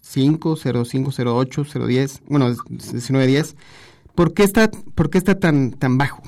05, 0.00 0.56
05, 0.56 1.10
08, 1.10 1.64
010, 1.64 2.22
bueno, 2.26 2.46
1910. 2.46 3.56
¿Por 4.14 4.32
qué 4.32 4.44
está, 4.44 4.70
por 4.94 5.10
qué 5.10 5.18
está 5.18 5.40
tan, 5.40 5.72
tan 5.72 5.98
bajo? 5.98 6.22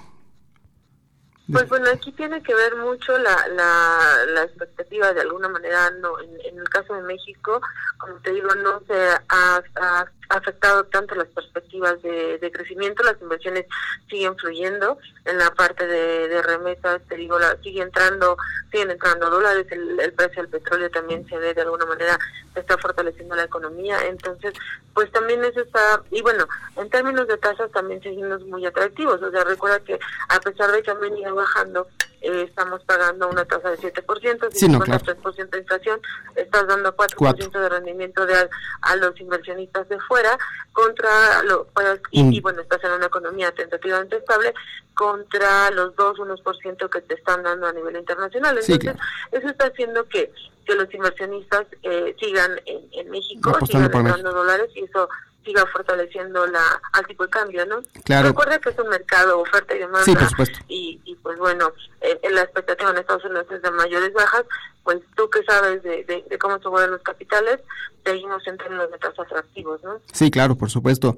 Pues 1.52 1.68
bueno, 1.68 1.86
aquí 1.92 2.10
tiene 2.12 2.42
que 2.42 2.52
ver 2.52 2.74
mucho 2.76 3.16
la, 3.18 3.46
la, 3.54 4.24
la 4.32 4.42
expectativa 4.42 5.12
de 5.12 5.20
alguna 5.20 5.48
manera, 5.48 5.90
no 6.00 6.18
en, 6.18 6.58
el 6.58 6.68
caso 6.68 6.94
de 6.94 7.02
México, 7.02 7.60
como 7.98 8.14
te 8.22 8.32
digo, 8.32 8.48
no 8.56 8.80
se 8.88 8.94
ha, 9.28 9.62
ha 9.76 10.00
afectado 10.34 10.84
tanto 10.84 11.14
las 11.14 11.28
perspectivas 11.28 12.00
de, 12.02 12.50
crecimiento, 12.52 13.02
las 13.02 13.20
inversiones 13.20 13.66
siguen 14.08 14.36
fluyendo 14.36 14.98
en 15.24 15.38
la 15.38 15.50
parte 15.50 15.86
de, 15.86 16.28
de 16.28 16.42
remesas, 16.42 17.02
te 17.08 17.16
digo, 17.16 17.38
la, 17.38 17.56
sigue 17.62 17.82
entrando, 17.82 18.36
siguen 18.70 18.90
entrando 18.90 19.30
dólares, 19.30 19.66
el, 19.70 19.98
el 20.00 20.12
precio 20.12 20.42
del 20.42 20.50
petróleo 20.50 20.90
también 20.90 21.26
se 21.28 21.38
ve 21.38 21.54
de 21.54 21.62
alguna 21.62 21.86
manera, 21.86 22.18
está 22.54 22.78
fortaleciendo 22.78 23.34
la 23.34 23.44
economía, 23.44 23.98
entonces, 24.06 24.52
pues 24.92 25.10
también 25.12 25.42
eso 25.44 25.60
está, 25.60 26.02
y 26.10 26.22
bueno, 26.22 26.46
en 26.76 26.88
términos 26.90 27.26
de 27.26 27.38
tasas 27.38 27.70
también 27.72 28.02
seguimos 28.02 28.42
muy 28.46 28.64
atractivos, 28.66 29.22
o 29.22 29.30
sea, 29.30 29.44
recuerda 29.44 29.80
que 29.80 29.98
a 30.28 30.40
pesar 30.40 30.70
de 30.70 30.82
que 30.82 30.90
han 30.90 31.00
venido 31.00 31.34
bajando, 31.34 31.88
eh, 32.24 32.42
estamos 32.48 32.82
pagando 32.84 33.28
una 33.28 33.44
tasa 33.44 33.70
de 33.70 33.78
7%, 33.78 34.50
si 34.50 34.68
no, 34.68 34.80
3% 34.80 35.50
de 35.50 35.58
inflación, 35.58 36.00
estás 36.34 36.66
dando 36.66 36.96
4%, 36.96 37.50
de 37.50 37.68
rendimiento 37.68 38.26
de, 38.26 38.48
a, 38.82 38.96
los 38.96 39.18
inversionistas 39.20 39.88
de 39.88 40.00
fuera, 40.00 40.38
contra, 40.72 41.42
lo, 41.44 41.66
pues, 41.74 42.00
y, 42.10 42.40
bueno, 42.40 42.62
estás 42.62 42.82
en 42.84 42.92
una 42.92 43.06
economía 43.06 43.52
tentativamente 43.52 44.16
estable, 44.16 44.54
contra 44.94 45.70
los 45.70 45.94
2, 45.96 46.18
1% 46.18 46.88
que 46.90 47.00
te 47.02 47.14
están 47.14 47.42
dando 47.42 47.66
a 47.66 47.72
nivel 47.72 47.96
internacional. 47.96 48.58
Entonces, 48.58 48.96
eso 49.32 49.48
está 49.48 49.66
haciendo 49.66 50.08
que 50.08 50.32
que 50.64 50.74
los 50.74 50.92
inversionistas 50.94 51.66
eh, 51.82 52.16
sigan 52.18 52.52
en, 52.64 52.80
en 52.92 53.10
México, 53.10 53.54
sigan 53.66 53.90
ganando 53.90 54.32
dólares 54.32 54.70
y 54.74 54.84
eso 54.84 55.08
siga 55.44 55.64
fortaleciendo 55.66 56.46
la, 56.46 56.80
al 56.92 57.06
tipo 57.06 57.24
de 57.24 57.30
cambio, 57.30 57.66
¿no? 57.66 57.82
Claro. 58.04 58.28
Recuerda 58.28 58.58
que 58.58 58.70
es 58.70 58.78
un 58.78 58.88
mercado, 58.88 59.40
oferta 59.40 59.74
y 59.74 59.78
demanda. 59.78 60.04
Sí, 60.04 60.14
por 60.14 60.28
supuesto. 60.28 60.58
Y, 60.68 61.00
y 61.04 61.14
pues 61.16 61.38
bueno, 61.38 61.72
en 62.00 62.34
la 62.34 62.42
expectativa 62.42 62.90
en 62.90 62.98
Estados 62.98 63.24
Unidos 63.24 63.46
es 63.50 63.62
de 63.62 63.70
mayores 63.70 64.12
bajas, 64.12 64.44
pues 64.82 65.00
tú 65.16 65.28
que 65.30 65.42
sabes 65.44 65.82
de, 65.82 66.04
de, 66.04 66.38
cómo 66.38 66.58
se 66.58 66.68
mueven 66.68 66.90
los 66.92 67.02
capitales, 67.02 67.60
seguimos 68.04 68.46
en 68.46 68.58
términos 68.58 68.90
de 68.90 68.98
tasas 68.98 69.26
atractivos, 69.26 69.82
¿no? 69.82 70.00
Sí, 70.12 70.30
claro, 70.30 70.56
por 70.56 70.70
supuesto. 70.70 71.16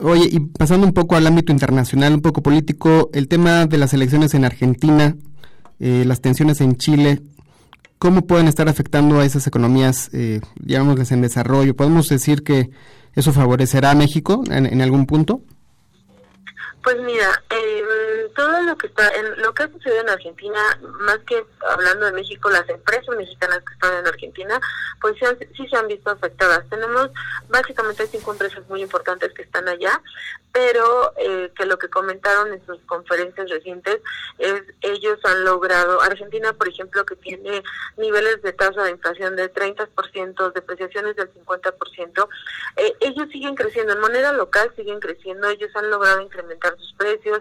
Oye, 0.00 0.28
y 0.30 0.40
pasando 0.40 0.86
un 0.86 0.94
poco 0.94 1.16
al 1.16 1.26
ámbito 1.26 1.52
internacional, 1.52 2.14
un 2.14 2.22
poco 2.22 2.42
político, 2.42 3.10
el 3.12 3.28
tema 3.28 3.66
de 3.66 3.78
las 3.78 3.94
elecciones 3.94 4.34
en 4.34 4.44
Argentina, 4.44 5.16
eh, 5.80 6.04
las 6.06 6.20
tensiones 6.20 6.60
en 6.60 6.76
Chile, 6.76 7.22
¿cómo 7.98 8.26
pueden 8.26 8.48
estar 8.48 8.68
afectando 8.68 9.20
a 9.20 9.24
esas 9.24 9.46
economías, 9.46 10.10
eh, 10.12 10.40
llamémosles 10.64 11.12
en 11.12 11.22
desarrollo? 11.22 11.74
¿Podemos 11.74 12.08
decir 12.08 12.42
que 12.42 12.70
¿Eso 13.14 13.32
favorecerá 13.32 13.90
a 13.90 13.94
México 13.94 14.42
en, 14.50 14.66
en 14.66 14.82
algún 14.82 15.06
punto? 15.06 15.42
Pues 16.82 16.96
mira, 17.04 17.42
eh, 17.50 17.82
todo 18.34 18.62
lo 18.62 18.76
que 18.76 18.86
está, 18.86 19.08
en, 19.14 19.42
lo 19.42 19.52
que 19.54 19.64
ha 19.64 19.72
sucedido 19.72 20.00
en 20.00 20.10
Argentina, 20.10 20.80
más 21.00 21.18
que 21.20 21.44
hablando 21.68 22.06
de 22.06 22.12
México, 22.12 22.50
las 22.50 22.68
empresas 22.68 23.14
mexicanas 23.16 23.60
que 23.66 23.74
están 23.74 23.98
en 23.98 24.06
Argentina, 24.06 24.60
pues 25.00 25.16
sí, 25.18 25.46
sí 25.56 25.68
se 25.68 25.76
han 25.76 25.88
visto 25.88 26.10
afectadas. 26.10 26.68
Tenemos 26.68 27.10
básicamente 27.48 28.06
cinco 28.06 28.32
empresas 28.32 28.68
muy 28.68 28.82
importantes 28.82 29.32
que 29.32 29.42
están 29.42 29.68
allá, 29.68 30.00
pero 30.52 31.12
eh, 31.18 31.52
que 31.56 31.66
lo 31.66 31.78
que 31.78 31.88
comentaron 31.88 32.52
en 32.52 32.64
sus 32.66 32.80
conferencias 32.86 33.48
recientes 33.50 34.00
es 34.38 34.62
ellos 34.80 35.18
han 35.24 35.44
logrado, 35.44 36.00
Argentina 36.02 36.52
por 36.52 36.68
ejemplo 36.68 37.04
que 37.04 37.16
tiene 37.16 37.62
niveles 37.96 38.42
de 38.42 38.52
tasa 38.52 38.84
de 38.84 38.90
inflación 38.90 39.36
de 39.36 39.52
30%, 39.52 40.52
depreciaciones 40.52 41.16
del 41.16 41.32
50%, 41.32 42.28
eh, 42.76 42.92
ellos 43.00 43.28
siguen 43.30 43.54
creciendo, 43.54 43.92
en 43.92 44.00
moneda 44.00 44.32
local 44.32 44.72
siguen 44.74 45.00
creciendo, 45.00 45.48
ellos 45.48 45.70
han 45.74 45.90
logrado 45.90 46.20
incrementar 46.22 46.76
sus 46.76 46.92
precios, 46.94 47.40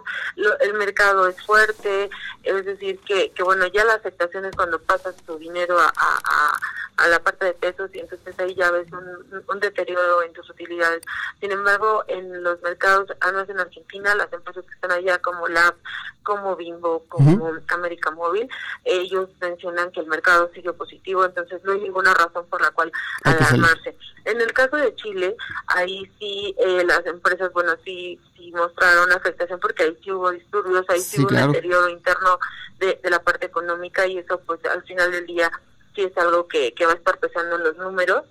el 0.60 0.74
mercado 0.78 1.28
es 1.28 1.42
fuerte, 1.42 2.10
es 2.44 2.66
decir 2.66 3.00
que, 3.00 3.32
que 3.32 3.44
bueno, 3.44 3.68
ya 3.68 3.84
la 3.86 3.94
aceptación 3.96 4.46
es 4.46 4.56
cuando 4.56 4.80
pasas 4.80 5.16
tu 5.26 5.38
dinero 5.38 5.80
a, 5.80 5.92
a, 5.96 6.60
a 6.98 7.08
la 7.08 7.20
parte 7.20 7.46
de 7.46 7.54
pesos 7.54 7.90
y 7.94 8.00
entonces 8.00 8.40
ahí 8.40 8.56
ya 8.56 8.72
ves 8.72 8.88
un, 8.92 9.44
un 9.48 9.60
deterioro 9.60 10.24
en 10.24 10.34
tus 10.34 10.50
utilidades. 10.50 11.04
Sin 11.40 11.52
embargo, 11.52 12.04
en 12.08 12.44
los 12.44 12.62
mercados 12.62 13.10
además 13.20 13.50
en 13.50 13.60
Argentina, 13.60 14.16
las 14.16 14.32
empresas 14.32 14.66
que 14.66 14.74
están 14.74 14.92
allá 14.92 15.20
como 15.20 15.48
Lab, 15.48 15.76
como 16.24 16.56
Bimbo, 16.56 17.06
como 17.08 17.54
América 17.70 18.12
Móvil, 18.12 18.50
ellos 18.84 19.30
mencionan 19.40 19.92
que 19.92 20.02
el 20.02 20.08
mercado 20.08 20.52
sigue 20.54 20.74
positivo, 20.74 21.24
entonces 21.24 21.64
no 21.64 21.72
hay 21.72 21.80
ninguna 21.80 22.14
razón 22.14 22.46
por 22.48 22.62
la 22.62 22.72
cual 22.72 22.92
alarmarse. 23.24 23.96
En 24.26 24.42
el 24.42 24.52
caso 24.52 24.76
de 24.76 24.94
Chile, 24.96 25.38
ahí 25.68 26.12
sí 26.20 26.54
eh, 26.58 26.84
las 26.86 27.06
empresas, 27.06 27.52
bueno, 27.54 27.74
sí, 27.86 28.20
sí 28.36 28.52
mostraron 28.52 29.12
afectación 29.14 29.60
porque 29.60 29.84
ahí 29.84 29.98
sí 30.04 30.12
hubo 30.12 30.32
disturbios, 30.32 30.86
ahí 30.90 31.00
sí, 31.00 31.22
hubo 31.22 31.30
un 31.30 31.52
deterioro 31.54 31.88
interno 31.88 32.40
de, 32.78 33.00
de 33.02 33.10
la 33.10 33.20
parte 33.20 33.46
económica 33.46 34.06
y 34.06 34.18
eso 34.18 34.40
pues 34.42 34.64
al 34.66 34.84
final 34.84 35.12
del 35.12 35.26
día 35.26 35.50
sí 35.98 36.04
es 36.04 36.18
algo 36.18 36.48
que, 36.48 36.74
que 36.74 36.86
va 36.86 36.92
a 36.92 36.96
estar 36.96 37.18
pesando 37.18 37.56
en 37.56 37.64
los 37.64 37.78
números. 37.78 38.24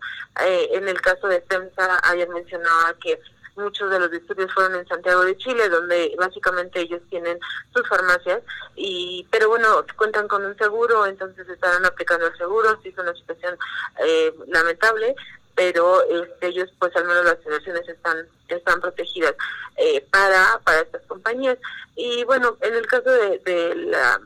Eh, 0.45 0.69
en 0.73 0.89
el 0.89 1.01
caso 1.01 1.27
de 1.27 1.43
FEMSA, 1.43 2.01
ayer 2.05 2.29
mencionaba 2.29 2.95
que 3.03 3.21
muchos 3.57 3.91
de 3.91 3.99
los 3.99 4.11
disturbios 4.11 4.53
fueron 4.53 4.77
en 4.77 4.87
Santiago 4.87 5.25
de 5.25 5.37
Chile, 5.37 5.69
donde 5.69 6.15
básicamente 6.17 6.81
ellos 6.81 7.03
tienen 7.11 7.39
sus 7.75 7.89
farmacias, 7.89 8.43
y 8.77 9.27
pero 9.31 9.49
bueno, 9.49 9.85
cuentan 9.97 10.29
con 10.29 10.45
un 10.45 10.57
seguro, 10.57 11.07
entonces 11.07 11.49
estarán 11.49 11.85
aplicando 11.85 12.27
el 12.27 12.37
seguro, 12.37 12.79
sí 12.83 12.91
es 12.91 12.99
una 12.99 13.15
situación 13.15 13.59
eh, 14.05 14.33
lamentable, 14.49 15.17
pero 15.55 16.03
este, 16.03 16.49
ellos 16.49 16.71
pues 16.79 16.95
al 16.97 17.07
menos 17.07 17.25
las 17.25 17.39
inversiones 17.45 17.89
están 17.89 18.29
están 18.47 18.81
protegidas 18.81 19.35
eh, 19.79 20.07
para 20.13 20.61
para 20.63 20.81
estas 20.81 21.03
compañías 21.07 21.57
y 21.97 22.23
bueno 22.25 22.59
en 22.61 22.75
el 22.75 22.87
caso 22.87 23.11
de, 23.11 23.39
de 23.39 23.75
la 23.75 24.21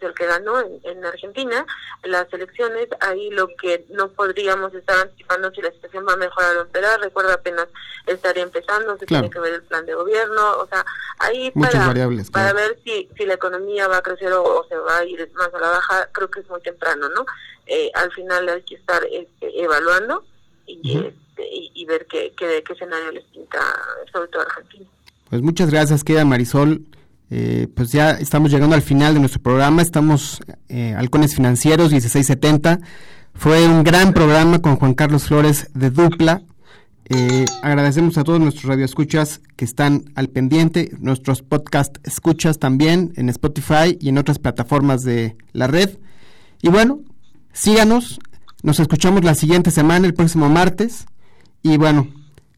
el 0.00 0.14
que 0.14 0.26
ganó 0.26 0.60
en, 0.60 1.04
Argentina 1.04 1.64
las 2.04 2.32
elecciones, 2.32 2.88
ahí 3.00 3.30
lo 3.30 3.48
que 3.48 3.84
no 3.90 4.08
podríamos 4.08 4.74
estar 4.74 4.98
anticipando 4.98 5.50
si 5.52 5.62
la 5.62 5.70
situación 5.72 6.06
va 6.06 6.12
a 6.12 6.16
mejorar 6.16 6.56
o 6.56 6.62
empeorar, 6.62 7.00
recuerda 7.00 7.34
apenas 7.34 7.68
estaría 8.06 8.42
empezando, 8.42 8.96
se 8.98 9.06
tiene 9.06 9.30
que 9.30 9.40
ver 9.40 9.54
el 9.54 9.62
plan 9.62 9.86
de 9.86 9.94
gobierno, 9.94 10.58
o 10.58 10.66
sea, 10.66 10.84
ahí 11.18 11.50
para, 11.52 11.92
para 12.32 12.52
ver 12.52 12.78
si, 12.84 13.08
si 13.16 13.24
la 13.24 13.34
economía 13.34 13.88
va 13.88 13.98
a 13.98 14.02
crecer 14.02 14.32
o, 14.32 14.64
se 14.68 14.76
va 14.76 14.98
a 14.98 15.04
ir 15.04 15.30
más 15.34 15.52
a 15.54 15.58
la 15.58 15.70
baja, 15.70 16.08
creo 16.12 16.30
que 16.30 16.40
es 16.40 16.48
muy 16.48 16.60
temprano, 16.60 17.08
¿no? 17.08 17.24
Eh, 17.66 17.90
al 17.94 18.10
final 18.12 18.48
hay 18.48 18.62
que 18.62 18.76
estar 18.76 19.02
este, 19.10 19.62
evaluando 19.62 20.24
y, 20.66 20.98
este, 20.98 21.48
y, 21.50 21.84
ver 21.86 22.06
qué, 22.06 22.32
qué, 22.36 22.62
qué 22.66 22.72
escenario 22.72 23.12
les 23.12 23.24
pinta, 23.24 23.58
sobre 24.12 24.28
todo 24.28 24.42
Argentina. 24.42 24.86
Pues 25.30 25.42
muchas 25.42 25.70
gracias, 25.70 26.04
queda 26.04 26.24
Marisol. 26.24 26.82
Eh, 27.30 27.68
pues 27.74 27.92
ya 27.92 28.12
estamos 28.12 28.50
llegando 28.50 28.74
al 28.74 28.82
final 28.82 29.14
de 29.14 29.20
nuestro 29.20 29.42
programa, 29.42 29.82
estamos 29.82 30.40
eh, 30.68 30.94
Halcones 30.96 31.34
Financieros 31.34 31.90
1670. 31.90 32.80
Fue 33.34 33.66
un 33.68 33.84
gran 33.84 34.12
programa 34.14 34.60
con 34.60 34.76
Juan 34.76 34.94
Carlos 34.94 35.24
Flores 35.24 35.70
de 35.74 35.90
Dupla. 35.90 36.42
Eh, 37.10 37.44
agradecemos 37.62 38.18
a 38.18 38.24
todos 38.24 38.40
nuestros 38.40 38.64
radioescuchas 38.64 39.40
que 39.56 39.64
están 39.64 40.04
al 40.14 40.28
pendiente, 40.28 40.90
nuestros 40.98 41.42
podcast 41.42 41.96
escuchas 42.06 42.58
también 42.58 43.12
en 43.16 43.28
Spotify 43.30 43.96
y 43.98 44.10
en 44.10 44.18
otras 44.18 44.38
plataformas 44.38 45.02
de 45.02 45.36
la 45.52 45.66
red. 45.66 45.98
Y 46.60 46.68
bueno, 46.68 47.00
síganos, 47.52 48.18
nos 48.62 48.80
escuchamos 48.80 49.24
la 49.24 49.34
siguiente 49.34 49.70
semana, 49.70 50.06
el 50.06 50.14
próximo 50.14 50.48
martes. 50.48 51.06
Y 51.62 51.76
bueno, 51.76 52.08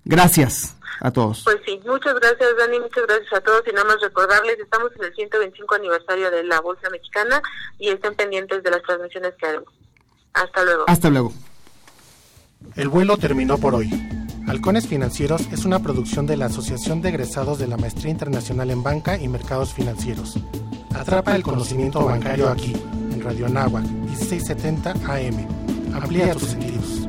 gracias 0.05 0.77
a 1.01 1.11
todos. 1.11 1.43
Pues 1.45 1.57
sí, 1.67 1.81
muchas 1.87 2.15
gracias 2.15 2.57
Dani, 2.59 2.79
muchas 2.81 3.07
gracias 3.07 3.33
a 3.33 3.41
todos 3.41 3.63
y 3.67 3.73
nada 3.73 3.87
más 3.87 4.01
recordarles, 4.01 4.59
estamos 4.59 4.91
en 4.97 5.05
el 5.05 5.15
125 5.15 5.75
aniversario 5.75 6.31
de 6.31 6.45
la 6.45 6.61
Bolsa 6.61 6.91
Mexicana 6.91 7.43
y 7.79 7.89
estén 7.89 8.15
pendientes 8.15 8.63
de 8.63 8.71
las 8.71 8.83
transmisiones 8.83 9.35
que 9.37 9.47
haremos. 9.47 9.73
Hasta 10.35 10.63
luego. 10.65 10.85
Hasta 10.87 11.11
luego. 11.11 11.33
El 12.77 12.89
vuelo 12.89 13.17
terminó 13.17 13.59
por 13.59 13.75
hoy. 13.75 13.91
Halcones 14.47 14.87
Financieros 14.87 15.43
es 15.53 15.65
una 15.65 15.81
producción 15.81 16.27
de 16.27 16.37
la 16.37 16.47
Asociación 16.47 17.03
de 17.03 17.11
Egresados 17.11 17.59
de 17.59 17.67
la 17.67 17.77
Maestría 17.77 18.11
Internacional 18.11 18.71
en 18.71 18.83
Banca 18.83 19.17
y 19.17 19.29
Mercados 19.29 19.73
Financieros. 19.73 20.37
Atrapa 20.95 21.37
el 21.37 21.43
conocimiento 21.43 22.05
bancario 22.05 22.49
aquí, 22.49 22.73
en 23.13 23.23
Radio 23.23 23.47
Anáhuac, 23.47 23.85
1670 23.85 24.91
AM. 24.91 25.95
Amplía 25.95 26.35
tus 26.35 26.51
sentidos. 26.51 27.01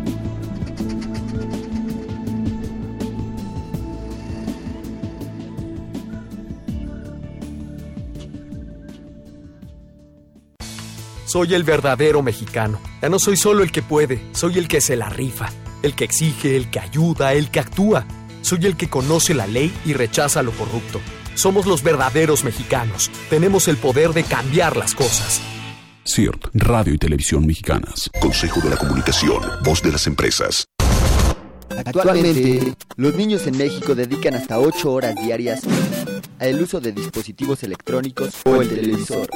Soy 11.31 11.53
el 11.53 11.63
verdadero 11.63 12.21
mexicano. 12.21 12.81
Ya 13.01 13.07
no 13.07 13.17
soy 13.17 13.37
solo 13.37 13.63
el 13.63 13.71
que 13.71 13.81
puede, 13.81 14.21
soy 14.33 14.57
el 14.57 14.67
que 14.67 14.81
se 14.81 14.97
la 14.97 15.07
rifa 15.07 15.49
el 15.81 15.95
que 15.95 16.03
exige, 16.03 16.57
el 16.57 16.69
que 16.69 16.79
ayuda, 16.79 17.33
el 17.33 17.49
que 17.49 17.59
actúa. 17.59 18.05
Soy 18.41 18.65
el 18.65 18.75
que 18.75 18.89
conoce 18.89 19.33
la 19.33 19.47
ley 19.47 19.73
y 19.85 19.93
rechaza 19.93 20.43
lo 20.43 20.51
corrupto. 20.51 20.99
Somos 21.35 21.65
los 21.65 21.83
verdaderos 21.83 22.43
mexicanos. 22.43 23.09
Tenemos 23.29 23.67
el 23.67 23.77
poder 23.77 24.11
de 24.11 24.23
cambiar 24.23 24.75
las 24.75 24.93
cosas. 24.93 25.41
CIRT, 26.05 26.49
Radio 26.53 26.93
y 26.93 26.97
Televisión 26.97 27.45
Mexicanas. 27.45 28.09
Consejo 28.19 28.59
de 28.59 28.71
la 28.71 28.77
Comunicación, 28.77 29.41
voz 29.63 29.81
de 29.81 29.91
las 29.91 30.07
empresas. 30.07 30.65
Actualmente, 31.69 32.75
los 32.97 33.15
niños 33.15 33.47
en 33.47 33.57
México 33.57 33.95
dedican 33.95 34.35
hasta 34.35 34.59
8 34.59 34.91
horas 34.91 35.15
diarias 35.15 35.61
al 36.39 36.61
uso 36.61 36.81
de 36.81 36.91
dispositivos 36.91 37.63
electrónicos 37.63 38.33
o 38.43 38.61
el 38.61 38.69
televisor. 38.69 39.29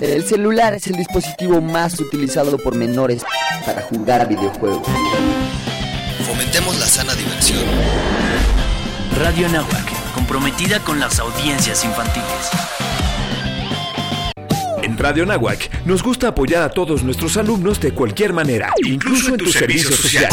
El 0.00 0.24
celular 0.24 0.74
es 0.74 0.86
el 0.86 0.96
dispositivo 0.96 1.60
más 1.60 1.98
utilizado 2.00 2.58
por 2.58 2.74
menores 2.74 3.24
para 3.64 3.82
jugar 3.82 4.28
videojuegos. 4.28 4.86
Fomentemos 6.26 6.78
la 6.78 6.86
sana 6.86 7.14
diversión. 7.14 7.64
Radio 9.18 9.48
Nahuac, 9.48 10.14
comprometida 10.14 10.80
con 10.80 10.98
las 10.98 11.18
audiencias 11.18 11.84
infantiles. 11.84 12.50
En 14.82 14.98
Radio 14.98 15.24
Nahuac 15.26 15.84
nos 15.84 16.02
gusta 16.02 16.28
apoyar 16.28 16.62
a 16.62 16.70
todos 16.70 17.04
nuestros 17.04 17.36
alumnos 17.36 17.80
de 17.80 17.92
cualquier 17.92 18.32
manera, 18.32 18.72
incluso, 18.84 19.28
en 19.28 19.36
tu, 19.36 19.46
servicio, 19.46 19.94
social. 19.96 20.30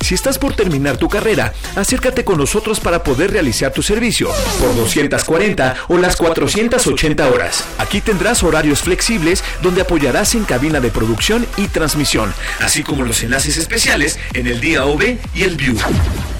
Si 0.00 0.14
estás 0.14 0.38
por 0.38 0.54
terminar 0.54 0.96
tu 0.96 1.08
carrera, 1.08 1.52
acércate 1.76 2.24
con 2.24 2.38
nosotros 2.38 2.80
para 2.80 3.04
poder 3.04 3.30
realizar 3.30 3.72
tu 3.72 3.82
servicio 3.82 4.30
por 4.58 4.74
240 4.74 5.76
o 5.88 5.98
las 5.98 6.16
480 6.16 7.28
horas. 7.28 7.64
Aquí 7.78 8.00
tendrás 8.00 8.42
horarios 8.42 8.80
flexibles 8.80 9.44
donde 9.62 9.82
apoyarás 9.82 10.34
en 10.34 10.44
cabina 10.44 10.80
de 10.80 10.90
producción 10.90 11.46
y 11.56 11.68
transmisión, 11.68 12.32
así 12.60 12.82
como 12.82 13.04
los 13.04 13.22
enlaces 13.22 13.58
especiales 13.58 14.18
en 14.32 14.46
el 14.46 14.60
día 14.60 14.84
OV 14.86 15.18
y 15.34 15.42
el 15.42 15.56
View. 15.56 15.76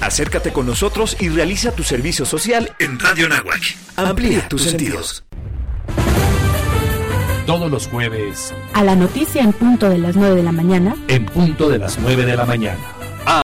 Acércate 0.01 0.51
con 0.51 0.65
nosotros 0.65 1.15
y 1.19 1.29
realiza 1.29 1.71
tu 1.71 1.83
servicio 1.83 2.25
social 2.25 2.75
en 2.79 2.99
Radio 2.99 3.29
Nahuac. 3.29 3.61
Amplía 3.95 4.49
tus 4.49 4.63
sentidos. 4.63 5.23
Todos 7.45 7.69
los 7.69 7.87
jueves. 7.87 8.53
A 8.73 8.83
la 8.83 8.95
noticia 8.95 9.41
en 9.41 9.53
punto 9.53 9.89
de 9.89 9.97
las 9.97 10.15
9 10.15 10.35
de 10.35 10.43
la 10.43 10.51
mañana. 10.51 10.95
En 11.07 11.25
punto 11.25 11.69
de 11.69 11.77
las 11.77 11.99
9 11.99 12.25
de 12.25 12.35
la 12.35 12.45
mañana 12.45 13.00